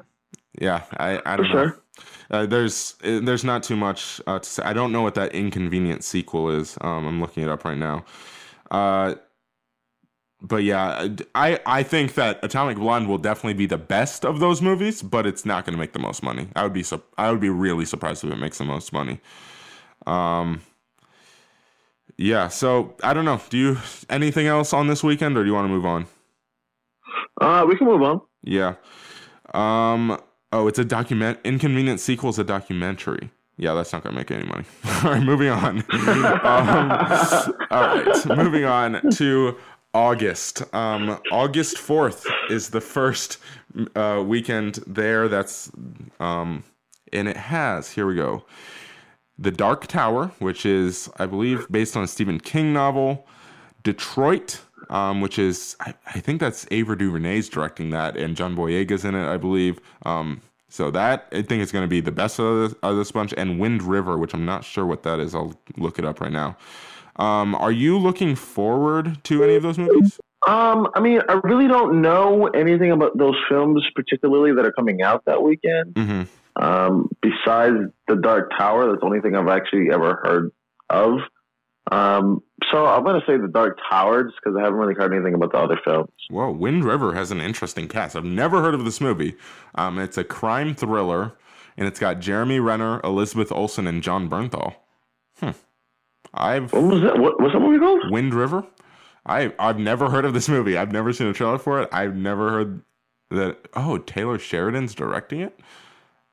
Yeah, 0.59 0.83
I, 0.97 1.21
I 1.25 1.37
don't 1.37 1.49
know. 1.49 1.65
sure. 1.65 1.83
Uh, 2.31 2.45
there's 2.45 2.95
uh, 3.03 3.19
there's 3.23 3.43
not 3.43 3.63
too 3.63 3.75
much 3.75 4.21
uh, 4.27 4.39
to 4.39 4.49
say. 4.49 4.63
I 4.63 4.73
don't 4.73 4.91
know 4.91 5.01
what 5.01 5.15
that 5.15 5.33
inconvenient 5.33 6.03
sequel 6.03 6.49
is. 6.49 6.77
Um, 6.81 7.05
I'm 7.07 7.21
looking 7.21 7.43
it 7.43 7.49
up 7.49 7.65
right 7.65 7.77
now. 7.77 8.05
Uh, 8.71 9.15
but 10.41 10.63
yeah, 10.63 11.09
I 11.35 11.59
I 11.65 11.83
think 11.83 12.15
that 12.15 12.39
Atomic 12.43 12.77
Blonde 12.77 13.07
will 13.07 13.17
definitely 13.17 13.53
be 13.53 13.65
the 13.65 13.77
best 13.77 14.25
of 14.25 14.39
those 14.39 14.61
movies, 14.61 15.01
but 15.01 15.25
it's 15.27 15.45
not 15.45 15.65
going 15.65 15.73
to 15.73 15.79
make 15.79 15.93
the 15.93 15.99
most 15.99 16.23
money. 16.23 16.47
I 16.55 16.63
would 16.63 16.73
be 16.73 16.83
su- 16.83 17.03
I 17.17 17.31
would 17.31 17.41
be 17.41 17.49
really 17.49 17.85
surprised 17.85 18.23
if 18.23 18.31
it 18.31 18.37
makes 18.37 18.57
the 18.57 18.65
most 18.65 18.93
money. 18.93 19.21
Um. 20.07 20.61
Yeah, 22.23 22.47
so 22.47 22.95
I 23.03 23.13
don't 23.13 23.25
know. 23.25 23.41
Do 23.49 23.57
you 23.57 23.77
anything 24.09 24.47
else 24.47 24.71
on 24.71 24.87
this 24.87 25.03
weekend, 25.03 25.37
or 25.37 25.43
do 25.43 25.49
you 25.49 25.53
want 25.53 25.65
to 25.65 25.69
move 25.69 25.85
on? 25.85 26.05
Uh, 27.41 27.65
we 27.67 27.75
can 27.75 27.85
move 27.85 28.01
on. 28.01 28.21
Yeah. 28.41 28.75
Um. 29.53 30.17
Oh, 30.53 30.69
it's 30.69 30.79
a 30.79 30.85
document. 30.85 31.39
Inconvenient 31.43 31.99
sequel 31.99 32.29
is 32.29 32.39
a 32.39 32.45
documentary. 32.45 33.29
Yeah, 33.57 33.73
that's 33.73 33.91
not 33.91 34.05
gonna 34.05 34.15
make 34.15 34.31
any 34.31 34.45
money. 34.45 34.63
all 35.03 35.11
right, 35.11 35.21
moving 35.21 35.49
on. 35.49 35.79
um, 35.91 37.55
all 37.69 37.81
right, 37.81 38.25
moving 38.25 38.63
on 38.63 39.01
to 39.15 39.57
August. 39.93 40.63
Um, 40.73 41.19
August 41.29 41.77
fourth 41.77 42.25
is 42.49 42.69
the 42.69 42.79
first 42.79 43.37
uh, 43.97 44.23
weekend 44.25 44.75
there. 44.87 45.27
That's 45.27 45.69
um, 46.21 46.63
and 47.11 47.27
it 47.27 47.35
has. 47.35 47.91
Here 47.91 48.07
we 48.07 48.15
go. 48.15 48.45
The 49.43 49.51
Dark 49.51 49.87
Tower, 49.87 50.31
which 50.39 50.65
is, 50.65 51.09
I 51.17 51.25
believe, 51.25 51.67
based 51.69 51.97
on 51.97 52.03
a 52.03 52.07
Stephen 52.07 52.39
King 52.39 52.71
novel. 52.71 53.27
Detroit, 53.83 54.61
um, 54.89 55.19
which 55.19 55.37
is, 55.37 55.75
I, 55.81 55.93
I 56.07 56.21
think 56.21 56.39
that's 56.39 56.65
Ava 56.71 56.95
DuVernay's 56.95 57.49
directing 57.49 57.89
that, 57.89 58.15
and 58.15 58.37
John 58.37 58.55
Boyega's 58.55 59.03
in 59.03 59.15
it, 59.15 59.27
I 59.27 59.35
believe. 59.35 59.81
Um, 60.05 60.39
so 60.69 60.89
that 60.91 61.27
I 61.33 61.41
think 61.41 61.61
is 61.61 61.73
going 61.73 61.83
to 61.83 61.89
be 61.89 61.99
the 61.99 62.11
best 62.11 62.39
of 62.39 62.69
this, 62.69 62.79
of 62.83 62.95
this 62.95 63.11
bunch, 63.11 63.33
and 63.35 63.59
Wind 63.59 63.83
River, 63.83 64.17
which 64.17 64.33
I'm 64.33 64.45
not 64.45 64.63
sure 64.63 64.85
what 64.85 65.03
that 65.03 65.19
is. 65.19 65.35
I'll 65.35 65.53
look 65.75 65.99
it 65.99 66.05
up 66.05 66.21
right 66.21 66.31
now. 66.31 66.55
Um, 67.17 67.53
are 67.55 67.71
you 67.71 67.99
looking 67.99 68.35
forward 68.35 69.21
to 69.25 69.43
any 69.43 69.55
of 69.55 69.63
those 69.63 69.77
movies? 69.77 70.21
Um, 70.47 70.87
I 70.95 71.01
mean, 71.01 71.21
I 71.27 71.33
really 71.43 71.67
don't 71.67 72.01
know 72.01 72.47
anything 72.47 72.91
about 72.91 73.17
those 73.17 73.35
films, 73.49 73.85
particularly 73.93 74.53
that 74.53 74.65
are 74.65 74.71
coming 74.71 75.01
out 75.01 75.25
that 75.25 75.43
weekend. 75.43 75.95
Mm-hmm. 75.95 76.23
Um, 76.55 77.09
besides 77.21 77.75
the 78.07 78.15
Dark 78.15 78.51
Tower, 78.57 78.87
that's 78.87 78.99
the 78.99 79.05
only 79.05 79.21
thing 79.21 79.35
I've 79.35 79.47
actually 79.47 79.87
ever 79.91 80.19
heard 80.23 80.51
of. 80.89 81.19
Um, 81.91 82.41
so 82.71 82.85
I'm 82.85 83.03
gonna 83.03 83.23
say 83.27 83.37
the 83.37 83.49
Dark 83.49 83.77
Tower 83.89 84.23
just 84.23 84.37
because 84.41 84.57
I 84.57 84.63
haven't 84.63 84.79
really 84.79 84.93
heard 84.93 85.13
anything 85.13 85.33
about 85.33 85.51
the 85.51 85.57
other 85.57 85.79
films. 85.83 86.11
Whoa, 86.29 86.51
Wind 86.51 86.85
River 86.85 87.13
has 87.13 87.31
an 87.31 87.41
interesting 87.41 87.87
cast. 87.87 88.15
I've 88.15 88.23
never 88.23 88.61
heard 88.61 88.73
of 88.73 88.85
this 88.85 89.01
movie. 89.01 89.35
Um, 89.75 89.99
it's 89.99 90.17
a 90.17 90.23
crime 90.23 90.75
thriller, 90.75 91.33
and 91.75 91.87
it's 91.87 91.99
got 91.99 92.19
Jeremy 92.19 92.59
Renner, 92.59 93.01
Elizabeth 93.03 93.51
Olsen, 93.51 93.85
and 93.85 94.01
John 94.01 94.29
Bernthal. 94.29 94.75
Hmm. 95.39 95.49
I've 96.33 96.71
What 96.71 96.83
was 96.83 97.01
that? 97.01 97.19
What, 97.19 97.39
what's 97.41 97.53
that 97.53 97.59
movie 97.59 97.79
called? 97.79 98.11
Wind 98.11 98.33
River. 98.33 98.65
I 99.25 99.53
I've 99.59 99.79
never 99.79 100.09
heard 100.09 100.25
of 100.25 100.33
this 100.33 100.47
movie. 100.47 100.77
I've 100.77 100.91
never 100.91 101.11
seen 101.11 101.27
a 101.27 101.33
trailer 101.33 101.57
for 101.57 101.81
it. 101.81 101.89
I've 101.91 102.15
never 102.15 102.49
heard 102.49 102.81
that. 103.29 103.57
Oh, 103.73 103.97
Taylor 103.97 104.39
Sheridan's 104.39 104.95
directing 104.95 105.41
it. 105.41 105.59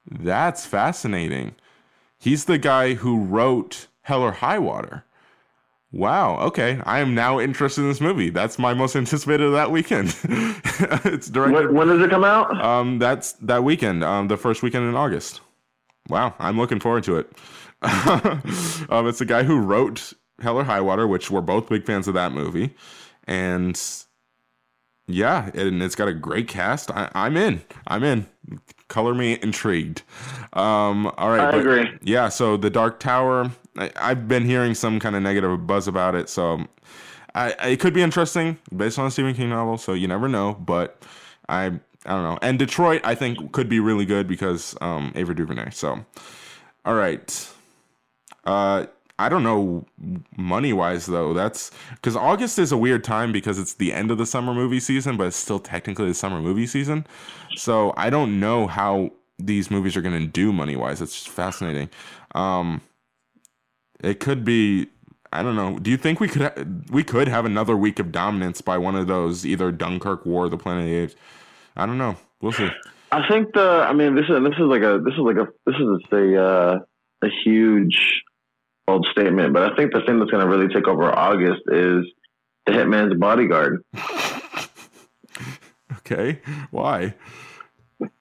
That's 0.09 0.67
fascinating. 0.67 1.55
He's 2.19 2.45
the 2.45 2.59
guy 2.59 2.95
who 2.95 3.25
wrote 3.25 3.87
Hell 4.03 4.23
or 4.23 4.33
High 4.33 4.59
Water. 4.59 5.05
Wow. 5.93 6.39
Okay, 6.39 6.81
I 6.85 7.01
am 7.01 7.15
now 7.15 7.41
interested 7.41 7.83
in 7.83 7.89
this 7.89 8.01
movie. 8.01 8.31
That's 8.31 8.59
my 8.59 8.75
most 8.75 8.95
anticipated 8.95 9.47
of 9.47 9.53
that 9.53 9.73
weekend. 9.73 10.17
it's 11.05 11.29
directed. 11.29 11.67
When, 11.67 11.75
when 11.75 11.89
does 11.89 12.01
it 12.01 12.11
come 12.11 12.25
out? 12.25 12.63
Um, 12.65 12.99
that's 12.99 13.33
that 13.33 13.65
weekend. 13.65 14.05
Um, 14.05 14.29
the 14.29 14.37
first 14.37 14.63
weekend 14.63 14.89
in 14.89 14.95
August. 14.95 15.41
Wow, 16.09 16.35
I'm 16.39 16.59
looking 16.59 16.81
forward 16.81 17.05
to 17.05 17.17
it. 17.17 17.33
um, 18.91 19.07
it's 19.07 19.19
the 19.19 19.25
guy 19.27 19.43
who 19.43 19.59
wrote 19.59 20.13
Hell 20.41 20.59
or 20.59 20.65
High 20.65 20.81
Water, 20.81 21.07
which 21.07 21.31
we're 21.31 21.41
both 21.41 21.69
big 21.69 21.87
fans 21.87 22.07
of 22.07 22.15
that 22.15 22.33
movie, 22.33 22.75
and 23.25 23.81
yeah, 25.07 25.51
and 25.55 25.83
it's 25.83 25.95
got 25.95 26.09
a 26.09 26.15
great 26.15 26.47
cast. 26.47 26.91
I, 26.91 27.11
I'm 27.15 27.37
in. 27.37 27.63
I'm 27.87 28.05
in. 28.05 28.27
Color 28.91 29.15
me 29.15 29.39
intrigued. 29.41 30.03
Um, 30.53 31.07
all 31.17 31.31
right, 31.31 31.41
I 31.41 31.51
but- 31.53 31.61
agree. 31.61 31.89
yeah, 32.03 32.29
so 32.29 32.59
the 32.59 32.69
Dark 32.69 33.01
Tower, 33.01 33.51
I, 33.79 33.91
I've 33.97 34.29
been 34.29 34.45
hearing 34.45 34.75
some 34.75 35.01
kind 35.01 35.17
of 35.17 35.23
negative 35.23 35.67
buzz 35.67 35.89
about 35.89 36.15
it, 36.15 36.29
so 36.29 36.67
I, 37.35 37.55
I- 37.59 37.69
it 37.69 37.81
could 37.81 37.95
be 37.95 38.03
interesting 38.03 38.59
based 38.77 38.99
on 38.99 39.07
a 39.07 39.11
Stephen 39.11 39.33
King 39.35 39.49
novel. 39.51 39.79
So 39.79 39.95
you 39.95 40.07
never 40.09 40.29
know, 40.29 40.55
but 40.55 41.03
I 41.49 41.67
I 41.67 41.71
don't 42.15 42.23
know. 42.25 42.39
And 42.43 42.59
Detroit, 42.59 43.01
I 43.05 43.15
think 43.15 43.53
could 43.53 43.69
be 43.69 43.79
really 43.79 44.05
good 44.07 44.27
because 44.27 44.75
um, 44.81 45.13
Ava 45.15 45.35
DuVernay. 45.35 45.71
So, 45.71 46.05
all 46.85 46.95
right, 46.95 47.49
uh, 48.45 48.87
I 49.21 49.29
don't 49.29 49.43
know 49.43 49.85
money 50.35 50.73
wise 50.73 51.05
though. 51.05 51.35
That's 51.35 51.71
because 51.91 52.17
August 52.17 52.59
is 52.59 52.73
a 52.73 52.79
weird 52.79 53.05
time 53.05 53.33
because 53.33 53.59
it's 53.59 53.75
the 53.75 53.93
end 53.93 54.11
of 54.11 54.17
the 54.17 54.25
summer 54.25 54.55
movie 54.55 54.81
season, 54.81 55.19
but 55.19 55.27
it's 55.27 55.37
still 55.37 55.59
technically 55.59 56.07
the 56.07 56.15
summer 56.15 56.41
movie 56.41 56.67
season. 56.67 57.07
So 57.55 57.93
I 57.99 58.09
don't 58.09 58.41
know 58.41 58.67
how 58.67 59.11
these 59.39 59.71
movies 59.71 59.95
are 59.95 60.01
going 60.01 60.19
to 60.19 60.27
do 60.27 60.55
money 60.55 60.75
wise. 60.75 61.03
It's 61.03 61.13
just 61.13 61.29
fascinating. 61.29 61.91
Um, 62.35 62.81
it 64.03 64.21
could 64.21 64.43
be. 64.43 64.87
I 65.35 65.43
don't 65.43 65.55
know. 65.55 65.79
Do 65.79 65.91
you 65.91 65.99
think 65.99 66.19
we 66.19 66.27
could 66.27 66.43
ha- 66.43 66.65
we 66.91 67.05
could 67.05 67.29
have 67.29 67.45
another 67.45 67.77
week 67.77 67.99
of 67.99 68.11
dominance 68.13 68.63
by 68.63 68.79
one 68.79 68.97
of 68.97 69.07
those 69.07 69.45
either 69.45 69.71
Dunkirk, 69.71 70.25
War, 70.25 70.49
the 70.49 70.57
Planet 70.57 70.85
of 70.85 70.91
the 70.91 70.97
Apes? 70.97 71.15
I 71.77 71.85
don't 71.85 71.99
know. 71.99 72.17
We'll 72.41 72.53
see. 72.53 72.71
I 73.13 73.29
think 73.29 73.53
the. 73.53 73.85
I 73.87 73.93
mean, 73.93 74.15
this 74.15 74.25
is 74.31 74.43
this 74.43 74.55
is 74.55 74.61
like 74.61 74.83
a 74.83 74.99
this 75.05 75.13
is 75.13 75.21
like 75.21 75.37
a 75.37 75.47
this 75.67 75.77
is 75.77 76.01
a 76.11 76.43
uh, 76.43 76.79
a 77.23 77.29
huge 77.45 78.23
bold 78.91 79.07
statement, 79.13 79.53
but 79.53 79.73
I 79.73 79.77
think 79.77 79.93
the 79.93 80.01
thing 80.07 80.19
that's 80.19 80.31
going 80.31 80.45
to 80.45 80.51
really 80.51 80.73
take 80.73 80.89
over 80.89 81.05
August 81.17 81.63
is 81.69 82.05
the 82.67 82.73
Hitman's 82.73 83.19
Bodyguard. 83.19 83.83
Okay, 86.07 86.41
why? 86.73 87.15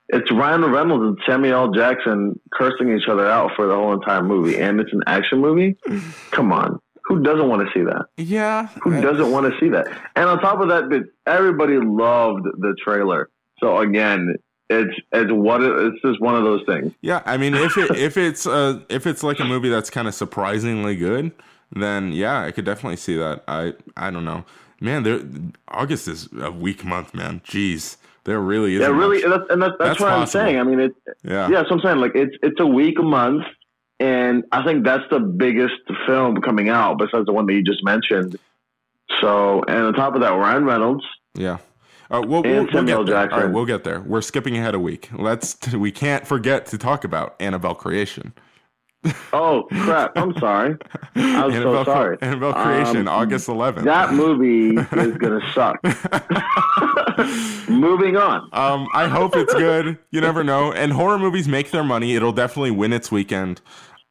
It's 0.09 0.31
Ryan 0.31 0.65
Reynolds 0.65 1.03
and 1.05 1.17
Samuel 1.27 1.53
L. 1.55 1.71
Jackson 1.71 2.39
cursing 2.53 2.95
each 2.95 3.07
other 3.07 3.27
out 3.27 3.51
for 3.55 3.65
the 3.67 3.73
whole 3.73 3.93
entire 3.93 4.21
movie, 4.21 4.59
and 4.59 4.79
it's 4.79 4.93
an 4.93 5.01
action 5.07 5.39
movie. 5.39 5.75
Come 6.29 6.51
on, 6.51 6.79
who 7.05 7.23
doesn't 7.23 7.47
want 7.49 7.67
to 7.67 7.73
see 7.73 7.83
that? 7.83 8.05
Yeah, 8.17 8.67
Who 8.83 9.01
doesn't 9.01 9.31
want 9.31 9.51
to 9.51 9.59
see 9.59 9.69
that? 9.69 9.87
And 10.15 10.29
on 10.29 10.39
top 10.39 10.59
of 10.61 10.67
that, 10.69 11.03
everybody 11.25 11.77
loved 11.77 12.45
the 12.59 12.75
trailer. 12.83 13.29
So 13.59 13.79
again, 13.79 14.35
it's 14.69 14.95
it's 15.11 15.31
what 15.31 15.61
it, 15.61 15.71
it's 15.71 16.01
just 16.01 16.21
one 16.21 16.35
of 16.35 16.43
those 16.43 16.63
things. 16.65 16.93
Yeah, 17.01 17.21
I 17.25 17.37
mean, 17.37 17.55
if 17.55 17.77
it 17.77 17.91
if 17.97 18.17
it's 18.17 18.45
uh 18.45 18.79
if 18.89 19.07
it's 19.07 19.23
like 19.23 19.39
a 19.39 19.45
movie 19.45 19.69
that's 19.69 19.89
kind 19.89 20.07
of 20.07 20.13
surprisingly 20.13 20.95
good, 20.95 21.31
then 21.75 22.11
yeah, 22.11 22.41
I 22.41 22.51
could 22.51 22.65
definitely 22.65 22.97
see 22.97 23.17
that. 23.17 23.43
I 23.47 23.73
I 23.97 24.11
don't 24.11 24.25
know, 24.25 24.45
man. 24.79 25.03
There 25.03 25.21
August 25.67 26.07
is 26.07 26.29
a 26.39 26.51
weak 26.51 26.85
month, 26.85 27.13
man. 27.13 27.41
Jeez, 27.41 27.97
there 28.25 28.39
really 28.39 28.75
is. 28.75 28.81
Yeah, 28.81 28.87
really, 28.87 29.23
and 29.23 29.31
that's, 29.31 29.49
and 29.49 29.61
that's, 29.61 29.73
that's, 29.79 29.89
That's 29.89 29.99
what 29.99 30.09
possible. 30.09 30.41
I'm 30.41 30.47
saying. 30.47 30.59
I 30.59 30.63
mean, 30.63 30.79
it. 30.79 30.95
Yeah. 31.23 31.49
Yeah, 31.49 31.63
so 31.63 31.71
I'm 31.71 31.81
saying 31.81 31.97
like 31.97 32.11
it's 32.15 32.35
it's 32.43 32.59
a 32.59 32.67
weak 32.67 33.01
month, 33.01 33.45
and 33.99 34.43
I 34.51 34.63
think 34.63 34.83
that's 34.83 35.03
the 35.09 35.19
biggest 35.19 35.81
film 36.05 36.41
coming 36.41 36.69
out 36.69 36.99
besides 36.99 37.25
the 37.25 37.33
one 37.33 37.45
that 37.47 37.53
you 37.53 37.63
just 37.63 37.83
mentioned. 37.83 38.37
So, 39.19 39.63
and 39.63 39.79
on 39.79 39.93
top 39.93 40.13
of 40.13 40.21
that, 40.21 40.29
Ryan 40.29 40.65
Reynolds. 40.65 41.03
Yeah. 41.33 41.57
Uh, 42.11 42.21
we'll, 42.25 42.41
we'll, 42.43 42.65
we'll 42.73 42.83
get 42.83 43.05
there. 43.05 43.31
All 43.31 43.39
right, 43.39 43.51
we'll 43.51 43.65
get 43.65 43.83
there. 43.83 44.01
We're 44.01 44.21
skipping 44.21 44.57
ahead 44.57 44.73
a 44.75 44.79
week. 44.79 45.09
Let's. 45.15 45.57
We 45.73 45.91
can't 45.91 46.25
forget 46.25 46.65
to 46.67 46.77
talk 46.77 47.03
about 47.03 47.35
Annabelle 47.39 47.75
Creation. 47.75 48.33
Oh 49.31 49.63
crap! 49.71 50.11
I'm 50.17 50.37
sorry. 50.39 50.75
I'm 51.15 51.51
Annabelle, 51.51 51.85
so 51.85 51.91
sorry. 51.93 52.17
Annabelle 52.21 52.51
Creation, 52.51 53.07
Um, 53.07 53.07
August 53.07 53.47
11th. 53.47 53.83
That 53.85 54.13
movie 54.13 54.75
is 54.75 55.15
gonna 55.17 55.39
suck. 55.53 55.77
Moving 57.69 58.17
on. 58.17 58.49
Um, 58.51 58.87
I 58.93 59.07
hope 59.07 59.37
it's 59.37 59.53
good. 59.53 59.97
You 60.11 60.19
never 60.19 60.43
know. 60.43 60.73
And 60.73 60.91
horror 60.91 61.17
movies 61.17 61.47
make 61.47 61.71
their 61.71 61.83
money. 61.83 62.15
It'll 62.15 62.33
definitely 62.33 62.71
win 62.71 62.91
its 62.91 63.09
weekend. 63.09 63.61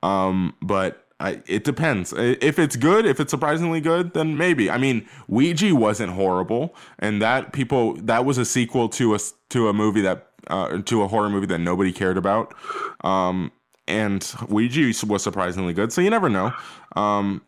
Um, 0.02 0.54
but 0.62 1.04
I, 1.20 1.42
it 1.46 1.64
depends. 1.64 2.12
If 2.16 2.58
it's 2.60 2.76
good, 2.76 3.04
if 3.04 3.18
it's 3.18 3.30
surprisingly 3.30 3.80
good, 3.80 4.14
then 4.14 4.36
maybe. 4.36 4.70
I 4.70 4.78
mean, 4.78 5.08
Ouija 5.26 5.74
wasn't 5.74 6.12
horrible, 6.12 6.76
and 7.00 7.20
that 7.22 7.52
people 7.52 7.94
that 7.94 8.24
was 8.24 8.38
a 8.38 8.44
sequel 8.44 8.88
to 8.90 9.14
a 9.14 9.18
to 9.50 9.68
a 9.68 9.72
movie 9.72 10.00
that 10.02 10.28
uh, 10.46 10.78
to 10.82 11.02
a 11.02 11.08
horror 11.08 11.28
movie 11.28 11.46
that 11.46 11.58
nobody 11.58 11.92
cared 11.92 12.16
about. 12.16 12.54
Um, 13.02 13.50
and 13.88 14.32
Ouija 14.48 14.92
was 15.06 15.22
surprisingly 15.22 15.72
good. 15.72 15.92
So 15.92 16.00
you 16.00 16.10
never 16.10 16.28
know. 16.28 16.52
Um, 16.94 17.42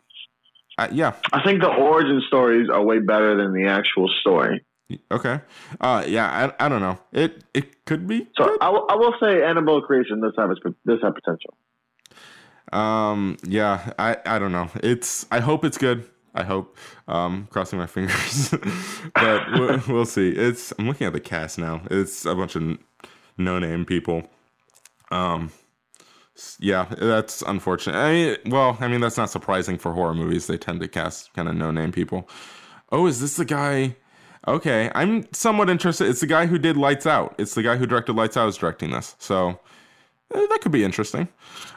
yeah, 0.91 1.13
I 1.33 1.43
think 1.45 1.61
the 1.61 1.69
origin 1.69 2.23
stories 2.27 2.69
are 2.71 2.83
way 2.83 2.99
better 3.01 3.37
than 3.37 3.53
the 3.53 3.69
actual 3.69 4.09
story. 4.21 4.65
Okay. 5.13 5.41
Uh, 5.81 6.03
yeah, 6.09 6.51
I, 6.59 6.67
I 6.67 6.69
don't 6.69 6.81
know. 6.81 6.99
It 7.13 7.45
it 7.55 7.85
could 7.85 8.09
be. 8.09 8.27
So 8.37 8.47
good. 8.47 8.59
I, 8.61 8.71
will- 8.71 8.87
I 8.91 8.97
will 8.97 9.15
say 9.23 9.45
Annabelle 9.45 9.83
Creation 9.83 10.21
does 10.21 10.33
have 10.37 10.51
its, 10.51 10.61
does 10.87 10.99
have 11.03 11.15
potential. 11.15 11.55
Um, 12.73 13.37
yeah, 13.43 13.93
I, 13.99 14.17
I 14.27 14.39
don't 14.39 14.53
know. 14.53 14.71
It's 14.83 15.27
I 15.31 15.41
hope 15.41 15.65
it's 15.65 15.79
good. 15.79 16.09
I 16.35 16.45
hope. 16.45 16.77
Um, 17.09 17.49
crossing 17.51 17.79
my 17.79 17.87
fingers, 17.89 18.55
but 19.15 19.53
we'll, 19.53 19.83
we'll 19.89 20.07
see. 20.07 20.31
It's 20.31 20.73
I'm 20.79 20.87
looking 20.87 21.07
at 21.07 21.13
the 21.13 21.21
cast 21.21 21.59
now. 21.59 21.83
It's 21.91 22.25
a 22.25 22.35
bunch 22.35 22.57
of 22.57 22.79
no 23.37 23.59
name 23.59 23.85
people. 23.85 24.29
Um, 25.11 25.51
yeah, 26.59 26.87
that's 26.99 27.43
unfortunate. 27.43 27.97
I 27.97 28.13
mean, 28.13 28.37
well, 28.47 28.79
I 28.81 28.89
mean 28.89 29.01
that's 29.01 29.17
not 29.17 29.31
surprising 29.31 29.79
for 29.79 29.93
horror 29.93 30.15
movies. 30.15 30.47
They 30.47 30.57
tend 30.57 30.81
to 30.81 30.89
cast 30.89 31.33
kind 31.35 31.49
of 31.49 31.57
no 31.57 31.71
name 31.71 31.93
people. 31.93 32.29
Oh, 32.93 33.07
is 33.07 33.21
this 33.21 33.37
the 33.37 33.45
guy? 33.45 33.97
Okay, 34.49 34.91
I'm 34.95 35.31
somewhat 35.33 35.69
interested. 35.69 36.09
It's 36.09 36.21
the 36.21 36.27
guy 36.27 36.47
who 36.47 36.59
did 36.59 36.77
Lights 36.77 37.07
Out. 37.07 37.35
It's 37.39 37.55
the 37.55 37.63
guy 37.63 37.77
who 37.77 37.87
directed 37.87 38.15
Lights 38.15 38.37
Out 38.37 38.49
is 38.49 38.57
directing 38.57 38.91
this. 38.91 39.15
So 39.19 39.61
eh, 40.35 40.47
that 40.49 40.59
could 40.63 40.73
be 40.73 40.85
interesting. 40.85 41.29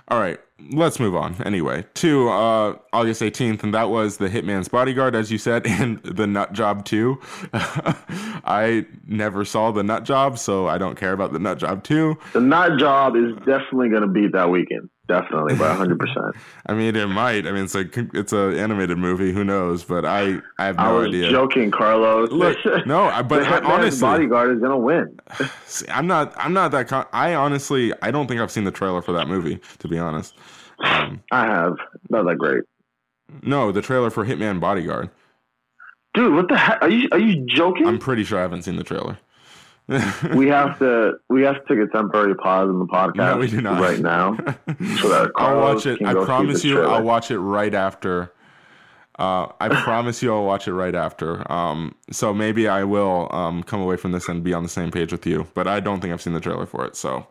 All 0.09 0.19
right, 0.19 0.39
let's 0.71 0.99
move 0.99 1.15
on. 1.15 1.41
Anyway, 1.45 1.85
to 1.95 2.29
uh, 2.29 2.77
August 2.91 3.21
18th, 3.21 3.63
and 3.63 3.73
that 3.73 3.89
was 3.89 4.17
The 4.17 4.27
Hitman's 4.27 4.67
Bodyguard, 4.67 5.15
as 5.15 5.31
you 5.31 5.37
said, 5.37 5.65
and 5.67 6.01
The 6.03 6.27
Nut 6.27 6.53
Job 6.53 6.85
2. 6.85 7.19
I 7.53 8.85
never 9.07 9.45
saw 9.45 9.71
The 9.71 9.83
Nut 9.83 10.03
Job, 10.03 10.37
so 10.37 10.67
I 10.67 10.77
don't 10.77 10.95
care 10.95 11.13
about 11.13 11.33
The 11.33 11.39
Nut 11.39 11.57
Job 11.57 11.83
2. 11.83 12.17
The 12.33 12.41
Nut 12.41 12.79
Job 12.79 13.15
is 13.15 13.35
definitely 13.45 13.89
going 13.89 14.01
to 14.01 14.07
beat 14.07 14.33
that 14.33 14.49
weekend. 14.49 14.89
Definitely 15.07 15.55
by 15.55 15.75
100%. 15.75 16.31
I 16.65 16.73
mean, 16.73 16.95
it 16.95 17.07
might. 17.07 17.45
I 17.45 17.51
mean, 17.51 17.65
it's 17.65 17.75
a 17.75 17.85
it's 18.13 18.31
an 18.31 18.57
animated 18.57 18.97
movie. 18.97 19.33
Who 19.33 19.43
knows? 19.43 19.83
But 19.83 20.05
I 20.05 20.39
I 20.57 20.65
have 20.67 20.77
no 20.77 20.83
idea. 20.83 20.85
I 20.85 20.91
was 20.93 21.07
idea. 21.07 21.31
joking, 21.31 21.71
Carlos. 21.71 22.31
Look, 22.31 22.57
no, 22.85 23.03
I, 23.03 23.21
but 23.21 23.41
the 23.41 23.49
I, 23.49 23.59
honestly, 23.73 23.99
Bodyguard 23.99 24.51
is 24.55 24.59
going 24.59 24.71
to 24.71 24.77
win. 24.77 25.19
See, 25.65 25.85
I'm 25.89 26.07
not. 26.07 26.33
I'm 26.37 26.53
not 26.53 26.71
that. 26.71 26.87
Con- 26.87 27.05
I 27.11 27.33
honestly, 27.33 27.91
I 28.01 28.11
don't 28.11 28.27
think 28.27 28.39
I've 28.39 28.51
seen 28.51 28.63
the 28.63 28.71
trailer 28.71 29.01
for 29.01 29.11
that 29.11 29.27
movie. 29.27 29.59
To 29.79 29.87
be 29.89 29.99
honest, 29.99 30.35
um, 30.85 31.21
I 31.31 31.47
have. 31.47 31.75
Not 32.09 32.23
that 32.25 32.37
great. 32.37 32.63
no, 33.41 33.73
the 33.73 33.81
trailer 33.81 34.09
for 34.09 34.25
Hitman 34.25 34.61
Bodyguard. 34.61 35.09
Dude, 36.13 36.33
what 36.33 36.47
the 36.47 36.55
heck? 36.57 36.81
Are 36.81 36.89
you, 36.89 37.09
are 37.11 37.19
you 37.19 37.45
joking? 37.47 37.87
I'm 37.87 37.99
pretty 37.99 38.23
sure 38.23 38.37
I 38.39 38.43
haven't 38.43 38.61
seen 38.61 38.77
the 38.77 38.83
trailer. 38.83 39.17
we 40.35 40.47
have 40.47 40.79
to 40.79 41.13
we 41.29 41.43
have 41.43 41.55
to 41.55 41.61
take 41.67 41.85
a 41.85 41.91
temporary 41.91 42.35
pause 42.35 42.69
in 42.69 42.79
the 42.79 42.85
podcast 42.85 43.15
No, 43.15 43.37
we 43.37 43.47
do 43.49 43.61
not. 43.61 43.81
right 43.81 43.99
now. 43.99 44.37
So 45.01 45.09
that 45.09 45.31
I'll 45.35 45.59
watch 45.59 45.85
it. 45.85 46.01
I 46.05 46.13
promise 46.13 46.63
you. 46.63 46.81
I'll 46.81 47.03
watch 47.03 47.31
it 47.31 47.39
right 47.39 47.73
after. 47.73 48.31
Uh, 49.19 49.47
I 49.59 49.69
promise 49.69 50.23
you, 50.23 50.33
I'll 50.33 50.43
watch 50.45 50.67
it 50.67 50.73
right 50.73 50.95
after. 50.95 51.49
Um, 51.51 51.93
so 52.09 52.33
maybe 52.33 52.67
I 52.67 52.83
will 52.83 53.27
um, 53.31 53.61
come 53.61 53.79
away 53.81 53.95
from 53.95 54.11
this 54.11 54.27
and 54.27 54.43
be 54.43 54.53
on 54.53 54.63
the 54.63 54.69
same 54.69 54.89
page 54.89 55.11
with 55.11 55.25
you. 55.27 55.47
But 55.53 55.67
I 55.67 55.79
don't 55.79 55.99
think 56.01 56.11
I've 56.13 56.21
seen 56.21 56.33
the 56.33 56.39
trailer 56.39 56.65
for 56.65 56.83
it. 56.85 56.95
So, 56.95 57.27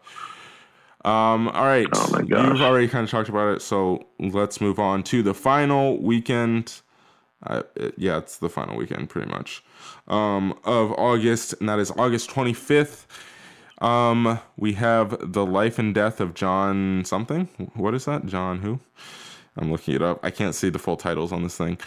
um, 1.04 1.48
all 1.48 1.64
right, 1.64 1.88
Oh 1.92 2.20
you've 2.24 2.60
already 2.60 2.86
kind 2.86 3.02
of 3.04 3.10
talked 3.10 3.28
about 3.28 3.56
it. 3.56 3.62
So 3.62 4.06
let's 4.20 4.60
move 4.60 4.78
on 4.78 5.02
to 5.04 5.22
the 5.24 5.34
final 5.34 6.00
weekend. 6.00 6.80
Uh, 7.46 7.62
it- 7.76 7.94
yeah, 7.96 8.18
it's 8.18 8.38
the 8.38 8.48
final 8.48 8.76
weekend, 8.76 9.08
pretty 9.10 9.30
much, 9.30 9.62
um, 10.08 10.54
of 10.64 10.92
August, 10.92 11.54
and 11.60 11.68
that 11.68 11.78
is 11.78 11.90
August 11.92 12.30
25th. 12.30 13.06
Um, 13.80 14.38
we 14.56 14.74
have 14.74 15.32
the 15.32 15.44
life 15.44 15.78
and 15.78 15.92
death 15.94 16.20
of 16.20 16.34
John 16.34 17.04
something. 17.04 17.48
What 17.74 17.94
is 17.94 18.04
that? 18.04 18.26
John 18.26 18.60
who? 18.60 18.78
I'm 19.56 19.70
looking 19.70 19.94
it 19.94 20.02
up. 20.02 20.20
I 20.24 20.30
can't 20.30 20.54
see 20.54 20.70
the 20.70 20.78
full 20.78 20.96
titles 20.96 21.30
on 21.32 21.42
this 21.42 21.56
thing. 21.58 21.78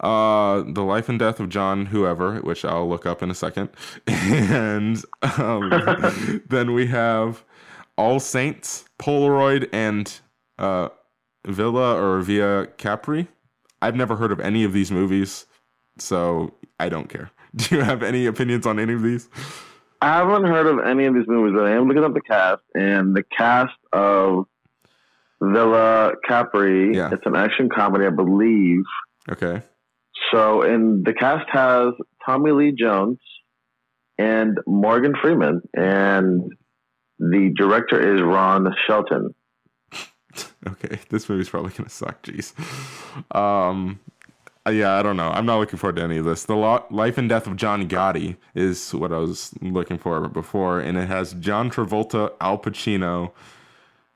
Uh, 0.00 0.62
the 0.66 0.82
life 0.82 1.08
and 1.08 1.18
death 1.18 1.40
of 1.40 1.48
John 1.48 1.86
whoever, 1.86 2.36
which 2.40 2.64
I'll 2.64 2.88
look 2.88 3.06
up 3.06 3.22
in 3.22 3.30
a 3.30 3.34
second, 3.34 3.70
and 4.06 5.02
um, 5.38 6.42
then 6.48 6.74
we 6.74 6.86
have 6.88 7.44
All 7.96 8.20
Saints, 8.20 8.84
Polaroid, 8.98 9.68
and 9.72 10.12
uh, 10.58 10.88
Villa 11.46 11.94
or 12.02 12.20
Via 12.20 12.66
Capri. 12.78 13.28
I've 13.84 13.96
never 13.96 14.16
heard 14.16 14.32
of 14.32 14.40
any 14.40 14.64
of 14.64 14.72
these 14.72 14.90
movies, 14.90 15.44
so 15.98 16.54
I 16.80 16.88
don't 16.88 17.08
care. 17.08 17.30
Do 17.56 17.76
you 17.76 17.82
have 17.82 18.02
any 18.02 18.24
opinions 18.24 18.66
on 18.66 18.78
any 18.78 18.94
of 18.94 19.02
these? 19.02 19.28
I 20.00 20.16
haven't 20.16 20.46
heard 20.46 20.66
of 20.66 20.86
any 20.86 21.04
of 21.04 21.14
these 21.14 21.28
movies, 21.28 21.52
but 21.54 21.66
I 21.66 21.72
am 21.72 21.86
looking 21.86 22.02
up 22.02 22.14
the 22.14 22.22
cast, 22.22 22.62
and 22.74 23.14
the 23.14 23.22
cast 23.22 23.74
of 23.92 24.46
Villa 25.42 26.12
Capri. 26.26 26.96
Yeah. 26.96 27.10
It's 27.12 27.26
an 27.26 27.36
action 27.36 27.68
comedy, 27.68 28.06
I 28.06 28.10
believe. 28.10 28.84
Okay. 29.30 29.60
So, 30.32 30.62
and 30.62 31.04
the 31.04 31.12
cast 31.12 31.44
has 31.50 31.88
Tommy 32.24 32.52
Lee 32.52 32.72
Jones 32.72 33.18
and 34.16 34.58
Morgan 34.66 35.12
Freeman, 35.20 35.60
and 35.74 36.50
the 37.18 37.52
director 37.54 38.16
is 38.16 38.22
Ron 38.22 38.74
Shelton. 38.86 39.34
Okay, 40.66 40.98
this 41.10 41.28
movie's 41.28 41.48
probably 41.48 41.72
gonna 41.72 41.88
suck. 41.88 42.22
Jeez. 42.22 42.52
Um, 43.34 44.00
yeah, 44.70 44.94
I 44.94 45.02
don't 45.02 45.16
know. 45.18 45.28
I'm 45.28 45.44
not 45.44 45.58
looking 45.58 45.78
forward 45.78 45.96
to 45.96 46.02
any 46.02 46.16
of 46.16 46.24
this. 46.24 46.44
The 46.44 46.56
Lo- 46.56 46.86
Life 46.90 47.18
and 47.18 47.28
Death 47.28 47.46
of 47.46 47.56
John 47.56 47.86
Gotti 47.88 48.36
is 48.54 48.94
what 48.94 49.12
I 49.12 49.18
was 49.18 49.52
looking 49.60 49.98
for 49.98 50.26
before, 50.28 50.80
and 50.80 50.96
it 50.96 51.06
has 51.08 51.34
John 51.34 51.70
Travolta, 51.70 52.32
Al 52.40 52.58
Pacino, 52.58 53.32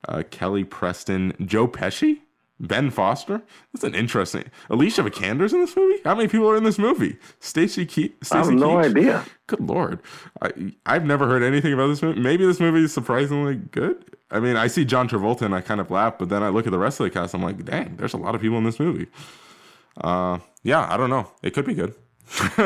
uh, 0.07 0.23
Kelly 0.31 0.63
Preston, 0.63 1.33
Joe 1.45 1.67
Pesci, 1.67 2.21
Ben 2.59 2.89
Foster. 2.89 3.43
That's 3.73 3.83
an 3.83 3.93
interesting. 3.93 4.45
Alicia 4.71 5.03
Vikander's 5.03 5.53
in 5.53 5.59
this 5.61 5.75
movie. 5.75 6.01
How 6.03 6.15
many 6.15 6.27
people 6.27 6.49
are 6.49 6.57
in 6.57 6.63
this 6.63 6.79
movie? 6.79 7.17
Stacy 7.39 7.85
Keach. 7.85 8.13
I 8.31 8.37
have 8.37 8.49
no 8.49 8.79
idea. 8.79 9.25
Good 9.45 9.61
lord, 9.61 9.99
I 10.41 10.51
I've 10.85 11.05
never 11.05 11.27
heard 11.27 11.43
anything 11.43 11.73
about 11.73 11.87
this 11.87 12.01
movie. 12.01 12.19
Maybe 12.19 12.43
this 12.45 12.59
movie 12.59 12.83
is 12.83 12.93
surprisingly 12.93 13.55
good. 13.55 14.03
I 14.31 14.39
mean, 14.39 14.55
I 14.55 14.67
see 14.67 14.85
John 14.85 15.09
Travolta 15.09 15.41
and 15.41 15.55
I 15.55 15.61
kind 15.61 15.81
of 15.81 15.89
laugh, 15.89 16.17
but 16.19 16.29
then 16.29 16.43
I 16.43 16.49
look 16.49 16.67
at 16.67 16.71
the 16.71 16.79
rest 16.79 16.99
of 16.99 17.05
the 17.05 17.09
cast. 17.09 17.33
I'm 17.33 17.41
like, 17.41 17.65
dang, 17.65 17.95
there's 17.97 18.13
a 18.13 18.17
lot 18.17 18.35
of 18.35 18.41
people 18.41 18.57
in 18.57 18.63
this 18.63 18.79
movie. 18.79 19.07
Uh, 19.97 20.39
yeah, 20.63 20.87
I 20.91 20.97
don't 20.97 21.09
know. 21.09 21.31
It 21.41 21.53
could 21.53 21.65
be 21.65 21.73
good. 21.73 21.95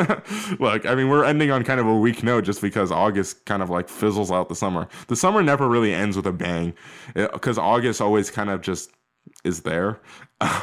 Look, 0.60 0.84
I 0.84 0.94
mean, 0.94 1.08
we're 1.08 1.24
ending 1.24 1.50
on 1.50 1.64
kind 1.64 1.80
of 1.80 1.86
a 1.86 1.98
weak 1.98 2.22
note 2.22 2.44
just 2.44 2.60
because 2.60 2.92
August 2.92 3.46
kind 3.46 3.62
of 3.62 3.70
like 3.70 3.88
fizzles 3.88 4.30
out 4.30 4.48
the 4.48 4.54
summer. 4.54 4.88
The 5.08 5.16
summer 5.16 5.42
never 5.42 5.68
really 5.68 5.94
ends 5.94 6.16
with 6.16 6.26
a 6.26 6.32
bang 6.32 6.74
because 7.14 7.56
August 7.56 8.00
always 8.00 8.30
kind 8.30 8.50
of 8.50 8.60
just 8.60 8.90
is 9.44 9.62
there. 9.62 10.00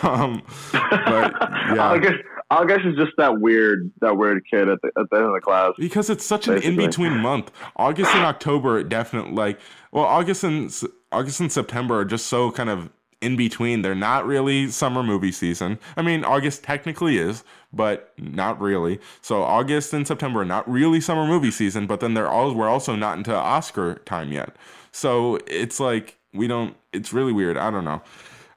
Um, 0.03 0.43
but 0.71 1.33
yeah, 1.73 1.89
August, 1.91 2.19
August 2.51 2.85
is 2.85 2.95
just 2.97 3.13
that 3.17 3.39
weird, 3.39 3.89
that 4.01 4.17
weird 4.17 4.43
kid 4.51 4.67
at 4.67 4.79
the, 4.81 4.91
at 4.99 5.09
the 5.09 5.15
end 5.15 5.25
of 5.25 5.33
the 5.33 5.39
class. 5.39 5.71
because 5.77 6.09
it's 6.09 6.25
such 6.25 6.49
an 6.49 6.61
in 6.61 6.75
between 6.75 7.17
month. 7.17 7.49
August 7.77 8.13
and 8.13 8.25
October, 8.25 8.83
definitely 8.83 9.31
like 9.31 9.59
well, 9.91 10.03
August 10.03 10.43
and 10.43 10.69
August 11.13 11.39
and 11.39 11.51
September 11.51 11.99
are 12.01 12.05
just 12.05 12.27
so 12.27 12.51
kind 12.51 12.69
of 12.69 12.89
in 13.21 13.37
between. 13.37 13.83
They're 13.83 13.95
not 13.95 14.25
really 14.25 14.69
summer 14.69 15.01
movie 15.01 15.31
season. 15.31 15.79
I 15.95 16.01
mean, 16.01 16.25
August 16.25 16.61
technically 16.63 17.17
is, 17.17 17.43
but 17.71 18.13
not 18.17 18.59
really. 18.59 18.99
So 19.21 19.43
August 19.43 19.93
and 19.93 20.05
September 20.05 20.41
are 20.41 20.45
not 20.45 20.69
really 20.69 20.99
summer 20.99 21.25
movie 21.25 21.51
season, 21.51 21.87
but 21.87 22.01
then 22.01 22.15
they're 22.15 22.29
all 22.29 22.53
we're 22.53 22.69
also 22.69 22.95
not 22.95 23.17
into 23.17 23.33
Oscar 23.33 23.95
time 24.05 24.33
yet. 24.33 24.55
So 24.91 25.39
it's 25.47 25.79
like 25.79 26.17
we 26.33 26.47
don't. 26.47 26.75
It's 26.91 27.13
really 27.13 27.31
weird. 27.31 27.55
I 27.55 27.71
don't 27.71 27.85
know. 27.85 28.01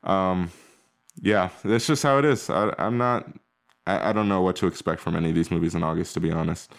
Um, 0.02 0.50
yeah, 1.20 1.50
that's 1.64 1.86
just 1.86 2.02
how 2.02 2.18
it 2.18 2.24
is. 2.24 2.50
I, 2.50 2.74
I'm 2.78 2.98
not. 2.98 3.28
I, 3.86 4.10
I 4.10 4.12
don't 4.12 4.28
know 4.28 4.42
what 4.42 4.56
to 4.56 4.66
expect 4.66 5.00
from 5.00 5.16
any 5.16 5.30
of 5.30 5.34
these 5.34 5.50
movies 5.50 5.74
in 5.74 5.82
August, 5.82 6.14
to 6.14 6.20
be 6.20 6.30
honest. 6.30 6.72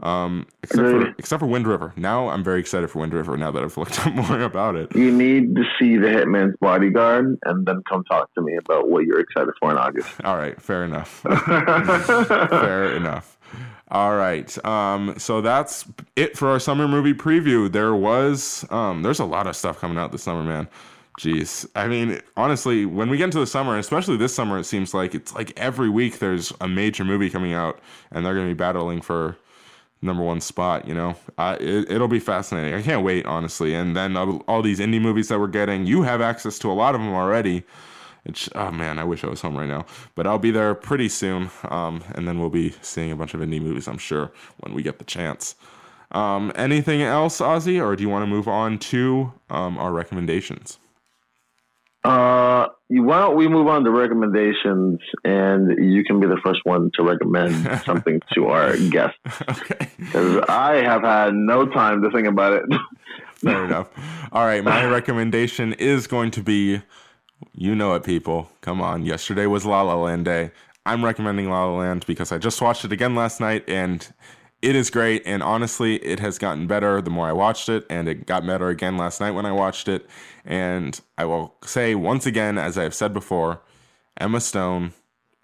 Um, 0.00 0.46
except 0.62 0.78
for 0.80 0.96
Agreed. 1.00 1.14
except 1.18 1.40
for 1.40 1.46
Wind 1.46 1.66
River. 1.66 1.92
Now 1.96 2.28
I'm 2.28 2.44
very 2.44 2.60
excited 2.60 2.88
for 2.88 3.00
Wind 3.00 3.12
River. 3.12 3.36
Now 3.36 3.50
that 3.50 3.64
I've 3.64 3.76
looked 3.76 3.98
up 4.06 4.14
more 4.14 4.40
about 4.42 4.76
it. 4.76 4.94
You 4.94 5.10
need 5.10 5.56
to 5.56 5.64
see 5.78 5.96
The 5.96 6.06
Hitman's 6.06 6.54
Bodyguard 6.60 7.36
and 7.44 7.66
then 7.66 7.82
come 7.88 8.04
talk 8.04 8.32
to 8.34 8.40
me 8.42 8.56
about 8.56 8.88
what 8.88 9.06
you're 9.06 9.18
excited 9.18 9.52
for 9.58 9.72
in 9.72 9.76
August. 9.76 10.08
All 10.24 10.36
right, 10.36 10.60
fair 10.62 10.84
enough. 10.84 11.22
fair 11.28 12.94
enough. 12.94 13.38
All 13.90 14.14
right. 14.14 14.64
Um, 14.64 15.14
so 15.18 15.40
that's 15.40 15.86
it 16.14 16.36
for 16.36 16.48
our 16.48 16.60
summer 16.60 16.86
movie 16.86 17.14
preview. 17.14 17.70
There 17.72 17.94
was 17.94 18.64
um, 18.70 19.02
there's 19.02 19.18
a 19.18 19.24
lot 19.24 19.46
of 19.46 19.56
stuff 19.56 19.80
coming 19.80 19.98
out 19.98 20.12
this 20.12 20.22
summer, 20.22 20.44
man. 20.44 20.68
Jeez. 21.18 21.68
I 21.74 21.88
mean, 21.88 22.20
honestly, 22.36 22.86
when 22.86 23.10
we 23.10 23.16
get 23.16 23.24
into 23.24 23.40
the 23.40 23.46
summer, 23.46 23.76
especially 23.76 24.16
this 24.16 24.32
summer, 24.32 24.56
it 24.56 24.64
seems 24.64 24.94
like 24.94 25.16
it's 25.16 25.34
like 25.34 25.52
every 25.58 25.90
week 25.90 26.20
there's 26.20 26.52
a 26.60 26.68
major 26.68 27.04
movie 27.04 27.28
coming 27.28 27.52
out, 27.52 27.80
and 28.12 28.24
they're 28.24 28.34
going 28.34 28.46
to 28.46 28.54
be 28.54 28.56
battling 28.56 29.00
for 29.00 29.36
number 30.00 30.22
one 30.22 30.40
spot. 30.40 30.86
You 30.86 30.94
know, 30.94 31.16
it, 31.36 31.90
it'll 31.90 32.06
be 32.06 32.20
fascinating. 32.20 32.72
I 32.72 32.82
can't 32.82 33.04
wait, 33.04 33.26
honestly. 33.26 33.74
And 33.74 33.96
then 33.96 34.16
all, 34.16 34.44
all 34.46 34.62
these 34.62 34.78
indie 34.78 35.00
movies 35.00 35.26
that 35.26 35.40
we're 35.40 35.48
getting, 35.48 35.86
you 35.86 36.02
have 36.02 36.20
access 36.20 36.56
to 36.60 36.70
a 36.70 36.72
lot 36.72 36.94
of 36.94 37.00
them 37.00 37.12
already. 37.12 37.64
It's, 38.24 38.48
oh 38.54 38.70
man, 38.70 39.00
I 39.00 39.04
wish 39.04 39.24
I 39.24 39.26
was 39.26 39.40
home 39.40 39.56
right 39.56 39.68
now. 39.68 39.86
But 40.14 40.28
I'll 40.28 40.38
be 40.38 40.52
there 40.52 40.72
pretty 40.76 41.08
soon. 41.08 41.50
Um, 41.64 42.04
and 42.14 42.28
then 42.28 42.38
we'll 42.38 42.48
be 42.48 42.76
seeing 42.80 43.10
a 43.10 43.16
bunch 43.16 43.34
of 43.34 43.40
indie 43.40 43.60
movies, 43.60 43.88
I'm 43.88 43.98
sure, 43.98 44.30
when 44.58 44.72
we 44.72 44.84
get 44.84 45.00
the 45.00 45.04
chance. 45.04 45.56
Um, 46.12 46.52
anything 46.54 47.02
else, 47.02 47.40
Ozzy, 47.40 47.84
or 47.84 47.96
do 47.96 48.04
you 48.04 48.08
want 48.08 48.22
to 48.22 48.28
move 48.28 48.46
on 48.46 48.78
to 48.78 49.32
um, 49.50 49.78
our 49.78 49.92
recommendations? 49.92 50.78
Uh, 52.04 52.68
why 52.88 53.18
don't 53.20 53.36
we 53.36 53.48
move 53.48 53.66
on 53.66 53.84
to 53.84 53.90
recommendations, 53.90 55.00
and 55.24 55.92
you 55.92 56.04
can 56.04 56.20
be 56.20 56.26
the 56.26 56.40
first 56.44 56.60
one 56.64 56.90
to 56.94 57.02
recommend 57.02 57.82
something 57.84 58.20
to 58.34 58.46
our 58.46 58.76
guests 58.76 59.18
okay. 59.48 59.90
because 59.98 60.44
I 60.48 60.76
have 60.76 61.02
had 61.02 61.34
no 61.34 61.66
time 61.66 62.02
to 62.02 62.10
think 62.10 62.26
about 62.26 62.52
it. 62.54 62.62
Fair 63.34 63.64
enough. 63.64 63.88
All 64.32 64.44
right, 64.44 64.64
my 64.64 64.84
recommendation 64.86 65.72
is 65.74 66.06
going 66.06 66.30
to 66.32 66.42
be 66.42 66.82
you 67.54 67.74
know 67.74 67.94
it, 67.94 68.04
people. 68.04 68.50
Come 68.60 68.80
on. 68.80 69.04
Yesterday 69.04 69.46
was 69.46 69.64
La 69.64 69.82
La 69.82 69.94
Land 69.94 70.24
Day. 70.24 70.50
I'm 70.86 71.04
recommending 71.04 71.50
La 71.50 71.66
La 71.66 71.78
Land 71.78 72.06
because 72.06 72.32
I 72.32 72.38
just 72.38 72.60
watched 72.60 72.84
it 72.84 72.92
again 72.92 73.14
last 73.14 73.40
night 73.40 73.68
and 73.68 74.12
it 74.62 74.74
is 74.74 74.90
great. 74.90 75.22
And 75.24 75.42
honestly, 75.42 75.96
it 75.96 76.20
has 76.20 76.38
gotten 76.38 76.66
better 76.66 77.00
the 77.00 77.10
more 77.10 77.28
I 77.28 77.32
watched 77.32 77.68
it, 77.68 77.86
and 77.88 78.08
it 78.08 78.26
got 78.26 78.46
better 78.46 78.68
again 78.68 78.96
last 78.96 79.20
night 79.20 79.32
when 79.32 79.46
I 79.46 79.52
watched 79.52 79.88
it. 79.88 80.08
And 80.44 81.00
I 81.16 81.24
will 81.24 81.54
say 81.64 81.94
once 81.94 82.26
again, 82.26 82.58
as 82.58 82.76
I 82.76 82.82
have 82.82 82.94
said 82.94 83.12
before, 83.12 83.60
Emma 84.16 84.40
Stone 84.40 84.92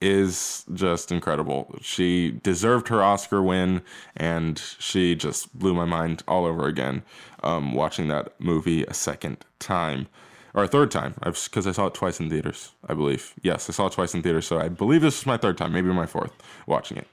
is 0.01 0.65
just 0.75 1.13
incredible. 1.13 1.79
She 1.81 2.33
deserved 2.43 2.89
her 2.89 3.03
Oscar 3.03 3.43
win, 3.43 3.83
and 4.17 4.61
she 4.79 5.15
just 5.15 5.57
blew 5.59 5.75
my 5.75 5.85
mind 5.85 6.23
all 6.29 6.45
over 6.45 6.67
again 6.67 7.03
um, 7.43 7.73
watching 7.73 8.09
that 8.09 8.39
movie 8.41 8.85
a 8.85 8.95
second 8.95 9.45
time 9.59 10.09
or 10.53 10.65
a 10.65 10.69
third 10.69 10.91
time 10.91 11.15
because 11.23 11.67
I 11.67 11.73
saw 11.73 11.87
it 11.87 11.95
twice 11.95 12.21
in 12.21 12.31
theaters, 12.31 12.73
I 12.89 12.95
believe. 12.95 13.35
Yes, 13.43 13.69
I 13.69 13.73
saw 13.73 13.87
it 13.87 13.93
twice 13.93 14.15
in 14.15 14.23
theaters, 14.23 14.47
so 14.47 14.59
I 14.59 14.69
believe 14.69 15.03
this 15.03 15.19
is 15.19 15.27
my 15.27 15.37
third 15.37 15.59
time, 15.59 15.73
maybe 15.73 15.89
my 15.89 16.07
fourth 16.07 16.33
watching 16.67 16.97
it. 16.97 17.09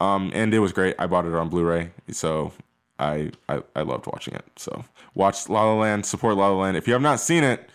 Um, 0.00 0.30
and 0.34 0.52
it 0.52 0.58
was 0.58 0.72
great. 0.72 0.94
I 0.98 1.06
bought 1.06 1.24
it 1.24 1.34
on 1.34 1.48
Blu-ray, 1.48 1.90
so 2.10 2.52
I, 2.98 3.30
I 3.48 3.62
I 3.74 3.82
loved 3.82 4.06
watching 4.06 4.34
it. 4.34 4.44
So 4.56 4.84
watch 5.14 5.48
La 5.48 5.64
La 5.64 5.74
Land, 5.74 6.04
support 6.04 6.36
La 6.36 6.48
La 6.48 6.62
Land. 6.62 6.76
If 6.76 6.86
you 6.86 6.92
have 6.92 7.02
not 7.02 7.20
seen 7.20 7.44
it, 7.44 7.68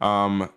um, 0.00 0.50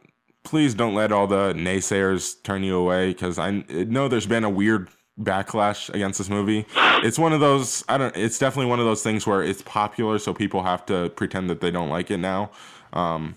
please 0.44 0.74
don't 0.74 0.96
let 0.96 1.12
all 1.12 1.28
the 1.28 1.54
naysayers 1.54 2.42
turn 2.44 2.64
you 2.64 2.76
away 2.76 3.14
because 3.14 3.38
I 3.38 3.64
know 3.70 4.08
there's 4.08 4.26
been 4.26 4.44
a 4.44 4.50
weird 4.50 4.90
backlash 5.20 5.94
against 5.94 6.18
this 6.18 6.30
movie. 6.30 6.66
It's 7.04 7.20
one 7.20 7.34
of 7.34 7.40
those 7.40 7.84
I 7.88 7.98
don't. 7.98 8.16
It's 8.18 8.40
definitely 8.40 8.70
one 8.70 8.80
of 8.80 8.86
those 8.86 9.04
things 9.04 9.28
where 9.28 9.44
it's 9.44 9.62
popular, 9.62 10.18
so 10.18 10.34
people 10.34 10.64
have 10.64 10.86
to 10.88 11.10
pretend 11.10 11.50
that 11.50 11.62
they 11.62 11.72
don't 11.72 11.90
like 11.90 12.10
it 12.10 12.18
now. 12.18 12.52
Um, 12.94 13.36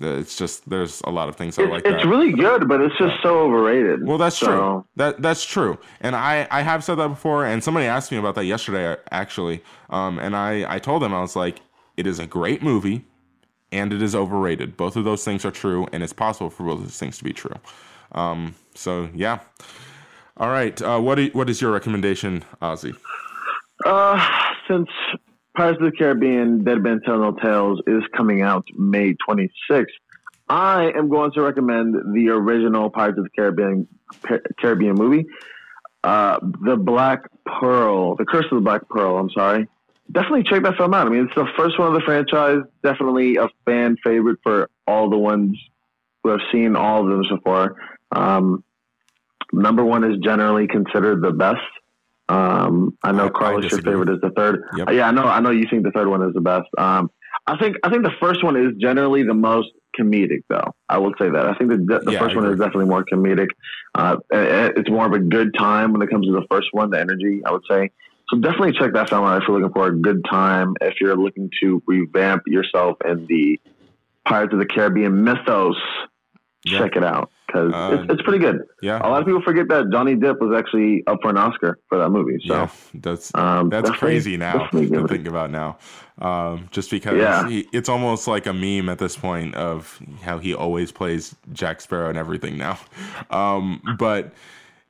it's 0.00 0.36
just 0.36 0.68
there's 0.68 1.00
a 1.04 1.10
lot 1.10 1.28
of 1.28 1.36
things 1.36 1.58
I 1.58 1.62
It's, 1.62 1.70
like 1.72 1.84
it's 1.86 2.02
that. 2.02 2.08
really 2.08 2.32
good, 2.32 2.68
but 2.68 2.80
it's 2.80 2.96
just 2.98 3.14
so 3.22 3.40
overrated. 3.40 4.06
Well, 4.06 4.18
that's 4.18 4.38
So- 4.38 4.46
true. 4.46 4.84
That 4.96 5.22
that's 5.22 5.44
true, 5.44 5.78
and 6.00 6.14
I 6.16 6.46
I 6.50 6.62
have 6.62 6.84
said 6.84 6.96
that 6.96 7.08
before. 7.08 7.44
And 7.46 7.62
somebody 7.62 7.86
asked 7.86 8.10
me 8.12 8.18
about 8.18 8.34
that 8.36 8.44
yesterday, 8.44 8.96
actually. 9.10 9.62
Um, 9.90 10.18
and 10.18 10.36
I 10.36 10.64
I 10.72 10.78
told 10.78 11.02
them 11.02 11.12
I 11.14 11.20
was 11.20 11.34
like, 11.36 11.60
it 11.96 12.06
is 12.06 12.18
a 12.18 12.26
great 12.26 12.62
movie, 12.62 13.04
and 13.72 13.92
it 13.92 14.02
is 14.02 14.14
overrated. 14.14 14.76
Both 14.76 14.96
of 14.96 15.04
those 15.04 15.24
things 15.24 15.44
are 15.44 15.50
true, 15.50 15.86
and 15.92 16.02
it's 16.02 16.12
possible 16.12 16.50
for 16.50 16.64
both 16.64 16.78
of 16.78 16.82
those 16.84 16.98
things 16.98 17.18
to 17.18 17.24
be 17.24 17.32
true. 17.32 17.56
Um, 18.12 18.54
so 18.74 19.08
yeah. 19.14 19.40
All 20.36 20.48
right. 20.50 20.80
Uh, 20.80 21.00
what 21.00 21.18
i- 21.18 21.30
what 21.32 21.50
is 21.50 21.60
your 21.60 21.72
recommendation, 21.72 22.44
Ozzy? 22.62 22.94
Uh, 23.86 24.18
since 24.68 24.88
Pirates 25.58 25.80
of 25.80 25.90
the 25.90 25.96
Caribbean: 25.96 26.62
Dead 26.62 26.80
Men 26.80 27.00
Tell 27.04 27.18
No 27.18 27.32
Tales 27.32 27.80
is 27.88 28.04
coming 28.16 28.42
out 28.42 28.64
May 28.76 29.16
26th, 29.28 29.86
I 30.48 30.92
am 30.96 31.08
going 31.08 31.32
to 31.32 31.42
recommend 31.42 31.94
the 32.14 32.28
original 32.30 32.90
Pirates 32.90 33.18
of 33.18 33.24
the 33.24 33.30
Caribbean 33.30 33.88
Caribbean 34.60 34.94
movie, 34.94 35.26
uh, 36.04 36.38
The 36.64 36.76
Black 36.76 37.22
Pearl, 37.44 38.14
The 38.14 38.24
Curse 38.24 38.46
of 38.52 38.58
the 38.58 38.62
Black 38.62 38.88
Pearl. 38.88 39.18
I'm 39.18 39.30
sorry. 39.30 39.66
Definitely 40.12 40.44
check 40.44 40.62
that 40.62 40.76
film 40.76 40.94
out. 40.94 41.08
I 41.08 41.10
mean, 41.10 41.26
it's 41.26 41.34
the 41.34 41.48
first 41.56 41.76
one 41.76 41.88
of 41.88 41.94
the 41.94 42.02
franchise. 42.06 42.60
Definitely 42.84 43.36
a 43.36 43.48
fan 43.66 43.96
favorite 44.02 44.38
for 44.44 44.70
all 44.86 45.10
the 45.10 45.18
ones 45.18 45.58
who 46.22 46.30
have 46.30 46.40
seen 46.52 46.76
all 46.76 47.02
of 47.02 47.08
them 47.08 47.24
so 47.28 47.38
far. 47.44 47.74
Um, 48.12 48.62
number 49.52 49.84
one 49.84 50.04
is 50.04 50.18
generally 50.22 50.68
considered 50.68 51.20
the 51.20 51.32
best. 51.32 51.58
Um, 52.28 52.96
I 53.02 53.12
know 53.12 53.24
I- 53.24 53.26
I 53.26 53.30
Carlos, 53.30 53.70
your 53.70 53.80
favorite 53.82 54.08
is 54.10 54.20
the 54.20 54.30
third. 54.30 54.62
Yep. 54.76 54.88
Uh, 54.88 54.92
Yeah, 54.92 55.08
I 55.08 55.10
know. 55.12 55.24
I 55.24 55.40
know 55.40 55.50
you 55.50 55.66
think 55.70 55.82
the 55.84 55.90
third 55.90 56.08
one 56.08 56.22
is 56.22 56.34
the 56.34 56.40
best. 56.40 56.68
Um, 56.76 57.10
I 57.46 57.56
think 57.56 57.76
I 57.82 57.90
think 57.90 58.02
the 58.04 58.12
first 58.20 58.44
one 58.44 58.56
is 58.56 58.74
generally 58.78 59.22
the 59.22 59.34
most 59.34 59.68
comedic, 59.98 60.42
though. 60.48 60.74
I 60.88 60.98
will 60.98 61.14
say 61.18 61.30
that. 61.30 61.46
I 61.46 61.54
think 61.54 61.70
the, 61.70 61.78
the 62.04 62.12
Yeah, 62.12 62.18
first 62.18 62.36
one 62.36 62.44
is 62.46 62.58
definitely 62.58 62.86
more 62.86 63.04
comedic. 63.04 63.48
Uh, 63.94 64.16
it's 64.30 64.90
more 64.90 65.06
of 65.06 65.12
a 65.12 65.18
good 65.18 65.54
time 65.58 65.92
when 65.92 66.02
it 66.02 66.10
comes 66.10 66.26
to 66.26 66.32
the 66.32 66.46
first 66.50 66.68
one. 66.72 66.90
The 66.90 67.00
energy, 67.00 67.40
I 67.44 67.52
would 67.52 67.64
say. 67.68 67.90
So 68.28 68.38
definitely 68.38 68.72
check 68.72 68.92
that 68.92 69.08
film 69.08 69.24
out 69.24 69.40
if 69.42 69.48
you're 69.48 69.58
looking 69.58 69.72
for 69.72 69.86
a 69.88 69.96
good 69.96 70.22
time. 70.30 70.74
If 70.82 71.00
you're 71.00 71.16
looking 71.16 71.50
to 71.62 71.82
revamp 71.86 72.42
yourself 72.46 72.98
in 73.06 73.24
the 73.26 73.58
Pirates 74.26 74.52
of 74.52 74.58
the 74.58 74.66
Caribbean 74.66 75.24
mythos, 75.24 75.76
Yeah. 76.64 76.78
check 76.80 76.96
it 76.96 77.04
out 77.04 77.30
because 77.46 77.72
Uh, 77.72 77.98
it's, 78.02 78.12
it's 78.14 78.22
pretty 78.22 78.40
good. 78.40 78.62
Yeah. 78.82 78.98
A 78.98 79.08
lot 79.08 79.20
of 79.20 79.26
people 79.26 79.40
forget 79.42 79.68
that 79.68 79.90
Johnny 79.92 80.16
Depp 80.16 80.40
was 80.40 80.56
actually 80.58 81.04
up 81.06 81.18
for 81.22 81.30
an 81.30 81.36
Oscar 81.38 81.78
for 81.88 81.96
that 81.98 82.10
movie. 82.10 82.38
So 82.46 82.54
yeah. 82.54 82.70
That's 82.94 83.32
um, 83.34 83.70
That's 83.70 83.90
crazy 83.90 84.36
now 84.36 84.66
to 84.68 85.06
think 85.08 85.26
about 85.28 85.50
now. 85.50 85.78
Um, 86.20 86.68
just 86.72 86.90
because 86.90 87.16
Yeah. 87.16 87.48
he, 87.48 87.68
it's 87.72 87.88
almost 87.88 88.26
like 88.26 88.46
a 88.46 88.52
meme 88.52 88.88
at 88.88 88.98
this 88.98 89.16
point 89.16 89.54
of 89.54 90.00
how 90.22 90.38
he 90.38 90.52
always 90.52 90.90
plays 90.90 91.34
Jack 91.52 91.80
Sparrow 91.80 92.08
and 92.08 92.18
everything 92.18 92.58
now. 92.58 92.78
Um, 93.30 93.80
but 93.98 94.32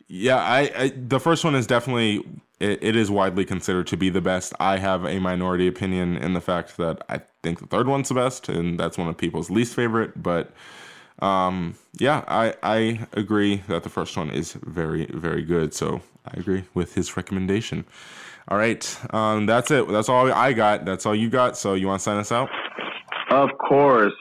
yeah, 0.09 0.37
I, 0.39 0.71
I 0.77 0.93
the 0.97 1.21
first 1.21 1.45
one 1.45 1.55
is 1.55 1.67
definitely 1.67 2.25
it, 2.61 2.79
it 2.83 2.97
is 2.97 3.11
widely 3.11 3.45
considered 3.45 3.87
to 3.89 3.97
be 3.97 4.09
the 4.11 4.21
best. 4.23 4.55
I 4.59 4.79
have 4.79 5.05
a 5.05 5.19
minority 5.19 5.67
opinion 5.69 6.17
in 6.17 6.33
the 6.33 6.41
fact 6.41 6.77
that 6.79 7.03
I 7.11 7.21
think 7.43 7.61
the 7.61 7.67
third 7.67 7.89
one's 7.89 8.09
the 8.09 8.15
best, 8.15 8.49
and 8.49 8.81
that's 8.81 8.97
one 8.97 9.07
of 9.09 9.17
people's 9.19 9.51
least 9.51 9.75
favorite. 9.75 10.23
But 10.23 10.53
um, 11.21 11.75
yeah, 11.99 12.25
I 12.29 12.55
I 12.63 13.07
agree 13.13 13.63
that 13.69 13.83
the 13.83 13.89
first 13.89 14.17
one 14.17 14.31
is 14.31 14.53
very 14.53 15.07
very 15.07 15.43
good. 15.43 15.75
So 15.75 16.03
I 16.27 16.39
agree 16.39 16.65
with 16.75 16.95
his 16.95 17.17
recommendation. 17.17 17.85
All 18.49 18.57
right, 18.57 18.99
um, 19.11 19.47
that's 19.47 19.71
it. 19.71 19.89
That's 19.89 20.09
all 20.09 20.33
I 20.33 20.53
got. 20.53 20.85
That's 20.85 21.05
all 21.07 21.15
you 21.15 21.29
got. 21.29 21.57
So 21.57 21.75
you 21.75 21.87
want 21.87 22.01
to 22.01 22.03
sign 22.05 22.17
us 22.17 22.33
out? 22.33 22.49
Of 23.31 23.51
course. 23.59 24.15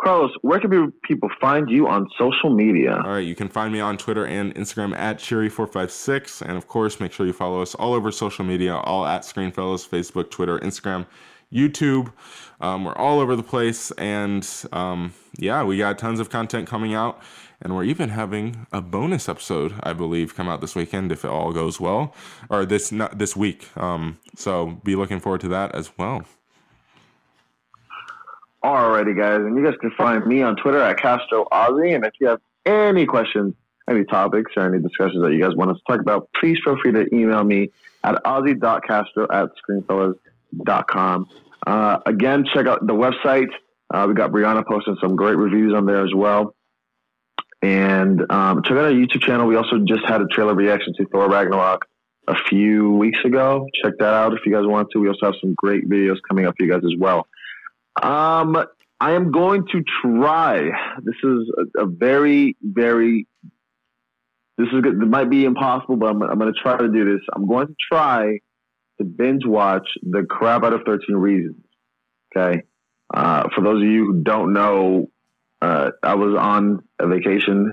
Carlos, 0.00 0.30
where 0.42 0.60
can 0.60 0.92
people 1.02 1.28
find 1.40 1.68
you 1.68 1.88
on 1.88 2.08
social 2.16 2.54
media? 2.54 2.94
All 3.04 3.10
right, 3.10 3.26
you 3.26 3.34
can 3.34 3.48
find 3.48 3.72
me 3.72 3.80
on 3.80 3.96
Twitter 3.96 4.24
and 4.24 4.54
Instagram 4.54 4.96
at 4.96 5.18
Cherry456. 5.18 6.42
And 6.42 6.56
of 6.56 6.68
course, 6.68 7.00
make 7.00 7.12
sure 7.12 7.26
you 7.26 7.32
follow 7.32 7.60
us 7.60 7.74
all 7.74 7.94
over 7.94 8.12
social 8.12 8.44
media, 8.44 8.76
all 8.76 9.04
at 9.04 9.22
Screenfellas, 9.22 9.88
Facebook, 9.88 10.30
Twitter, 10.30 10.60
Instagram, 10.60 11.04
YouTube. 11.52 12.12
Um, 12.60 12.84
we're 12.84 12.96
all 12.96 13.20
over 13.20 13.36
the 13.36 13.42
place. 13.42 13.90
And 13.92 14.48
um, 14.72 15.14
yeah, 15.38 15.62
we 15.62 15.78
got 15.78 15.98
tons 15.98 16.20
of 16.20 16.30
content 16.30 16.68
coming 16.68 16.94
out. 16.94 17.20
And 17.60 17.74
we're 17.74 17.84
even 17.84 18.10
having 18.10 18.66
a 18.72 18.80
bonus 18.80 19.28
episode, 19.28 19.74
I 19.82 19.92
believe, 19.92 20.36
come 20.36 20.48
out 20.48 20.60
this 20.60 20.76
weekend 20.76 21.10
if 21.10 21.24
it 21.24 21.28
all 21.28 21.52
goes 21.52 21.80
well, 21.80 22.14
or 22.48 22.64
this 22.64 22.92
not 22.92 23.18
this 23.18 23.34
week. 23.34 23.76
Um, 23.76 24.18
so 24.36 24.78
be 24.84 24.94
looking 24.94 25.18
forward 25.18 25.40
to 25.40 25.48
that 25.48 25.74
as 25.74 25.90
well. 25.98 26.22
Alrighty, 28.62 29.16
guys, 29.16 29.40
and 29.40 29.56
you 29.56 29.64
guys 29.64 29.74
can 29.80 29.90
find 29.92 30.24
me 30.24 30.42
on 30.42 30.54
Twitter 30.54 30.80
at 30.80 30.98
Castro 30.98 31.46
Ozzy. 31.50 31.96
And 31.96 32.04
if 32.04 32.12
you 32.20 32.28
have 32.28 32.40
any 32.64 33.06
questions, 33.06 33.54
any 33.90 34.04
topics, 34.04 34.52
or 34.56 34.72
any 34.72 34.80
discussions 34.80 35.22
that 35.22 35.32
you 35.32 35.40
guys 35.40 35.56
want 35.56 35.72
us 35.72 35.78
to 35.78 35.92
talk 35.92 36.00
about, 36.00 36.28
please 36.38 36.58
feel 36.62 36.76
free 36.80 36.92
to 36.92 37.12
email 37.12 37.42
me 37.42 37.70
at 38.04 38.22
ozzy.castro 38.24 39.26
at 39.32 39.50
screenfellas.com. 39.68 40.14
Uh, 41.66 41.98
again, 42.06 42.44
check 42.54 42.66
out 42.66 42.86
the 42.86 42.94
website. 42.94 43.48
Uh, 43.92 44.06
we 44.08 44.14
got 44.14 44.30
Brianna 44.30 44.64
posting 44.66 44.96
some 45.00 45.16
great 45.16 45.36
reviews 45.36 45.74
on 45.74 45.86
there 45.86 46.04
as 46.04 46.14
well. 46.14 46.54
And 47.62 48.20
um, 48.30 48.62
check 48.62 48.72
out 48.72 48.84
our 48.84 48.90
YouTube 48.90 49.22
channel. 49.22 49.46
We 49.46 49.56
also 49.56 49.78
just 49.86 50.02
had 50.06 50.20
a 50.20 50.26
trailer 50.26 50.54
reaction 50.54 50.94
to 50.98 51.06
Thor 51.06 51.28
Ragnarok 51.28 51.86
a 52.28 52.36
few 52.48 52.92
weeks 52.92 53.18
ago. 53.24 53.66
Check 53.82 53.94
that 53.98 54.14
out 54.14 54.32
if 54.34 54.40
you 54.46 54.52
guys 54.52 54.64
want 54.64 54.88
to. 54.92 55.00
We 55.00 55.08
also 55.08 55.26
have 55.26 55.34
some 55.40 55.54
great 55.56 55.88
videos 55.88 56.16
coming 56.28 56.46
up 56.46 56.54
for 56.56 56.64
you 56.64 56.70
guys 56.70 56.82
as 56.84 56.94
well. 56.98 57.26
Um, 58.00 58.56
I 59.00 59.12
am 59.12 59.32
going 59.32 59.66
to 59.72 59.82
try. 60.02 60.70
This 61.02 61.16
is 61.24 61.50
a, 61.76 61.82
a 61.82 61.86
very, 61.86 62.56
very. 62.62 63.26
This 64.56 64.68
is 64.72 64.80
good. 64.80 65.00
It 65.00 65.08
might 65.08 65.30
be 65.30 65.44
impossible, 65.44 65.96
but 65.96 66.10
I'm, 66.10 66.22
I'm 66.22 66.38
going 66.38 66.52
to 66.52 66.60
try 66.60 66.76
to 66.76 66.88
do 66.88 67.04
this. 67.04 67.24
I'm 67.34 67.48
going 67.48 67.68
to 67.68 67.74
try 67.90 68.38
to 68.98 69.04
binge 69.04 69.44
watch 69.44 69.88
the 70.02 70.24
crap 70.28 70.64
out 70.64 70.72
of 70.72 70.82
13 70.84 71.16
Reasons. 71.16 71.56
Okay. 72.36 72.62
Uh, 73.12 73.48
for 73.54 73.62
those 73.62 73.82
of 73.82 73.88
you 73.88 74.06
who 74.06 74.22
don't 74.22 74.52
know, 74.52 75.10
uh, 75.62 75.90
I 76.02 76.14
was 76.14 76.36
on 76.38 76.82
a 76.98 77.06
vacation 77.06 77.72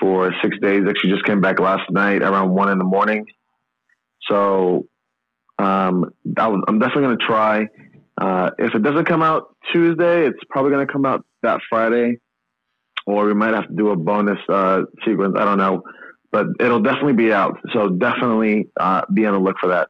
for 0.00 0.32
six 0.42 0.56
days. 0.60 0.82
Actually, 0.88 1.10
just 1.10 1.24
came 1.24 1.40
back 1.40 1.60
last 1.60 1.90
night 1.90 2.22
around 2.22 2.50
one 2.50 2.70
in 2.70 2.78
the 2.78 2.84
morning. 2.84 3.26
So 4.28 4.86
um, 5.58 6.10
was, 6.24 6.64
I'm 6.68 6.78
definitely 6.78 7.02
going 7.02 7.18
to 7.18 7.26
try. 7.26 7.66
Uh, 8.20 8.50
if 8.58 8.74
it 8.74 8.82
doesn't 8.82 9.06
come 9.06 9.22
out 9.22 9.54
Tuesday, 9.72 10.26
it's 10.26 10.38
probably 10.50 10.70
going 10.70 10.86
to 10.86 10.92
come 10.92 11.04
out 11.04 11.24
that 11.42 11.60
Friday, 11.68 12.18
or 13.06 13.26
we 13.26 13.34
might 13.34 13.54
have 13.54 13.68
to 13.68 13.74
do 13.74 13.90
a 13.90 13.96
bonus 13.96 14.38
uh, 14.48 14.82
sequence. 15.04 15.34
I 15.38 15.44
don't 15.44 15.58
know, 15.58 15.82
but 16.30 16.46
it'll 16.60 16.82
definitely 16.82 17.14
be 17.14 17.32
out. 17.32 17.58
So 17.72 17.88
definitely 17.88 18.68
uh, 18.78 19.02
be 19.12 19.26
on 19.26 19.34
the 19.34 19.40
look 19.40 19.56
for 19.60 19.68
that. 19.68 19.88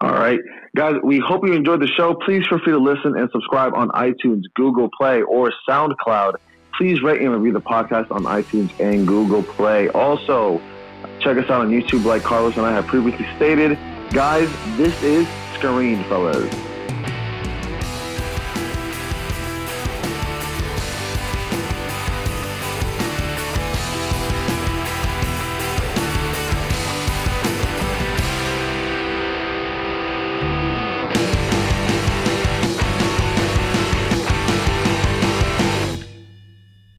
All 0.00 0.12
right, 0.12 0.38
guys. 0.76 0.96
We 1.02 1.18
hope 1.18 1.46
you 1.46 1.54
enjoyed 1.54 1.80
the 1.80 1.86
show. 1.86 2.14
Please 2.14 2.46
feel 2.46 2.58
free 2.58 2.72
to 2.72 2.78
listen 2.78 3.16
and 3.16 3.30
subscribe 3.32 3.74
on 3.74 3.88
iTunes, 3.90 4.42
Google 4.54 4.90
Play, 4.96 5.22
or 5.22 5.52
SoundCloud. 5.68 6.34
please 6.76 7.02
rate 7.02 7.22
and 7.22 7.32
review 7.32 7.52
the 7.52 7.60
podcast 7.60 8.10
on 8.10 8.24
iTunes 8.24 8.70
and 8.78 9.06
Google 9.06 9.42
Play. 9.42 9.88
Also, 9.88 10.60
check 11.20 11.38
us 11.38 11.44
out 11.44 11.62
on 11.62 11.70
YouTube, 11.70 12.04
like 12.04 12.22
Carlos 12.22 12.56
and 12.56 12.66
I 12.66 12.72
have 12.72 12.86
previously 12.86 13.26
stated. 13.36 13.78
Guys, 14.10 14.50
this 14.76 15.02
is 15.02 15.26
Screen, 15.54 16.04
fellas. 16.04 16.65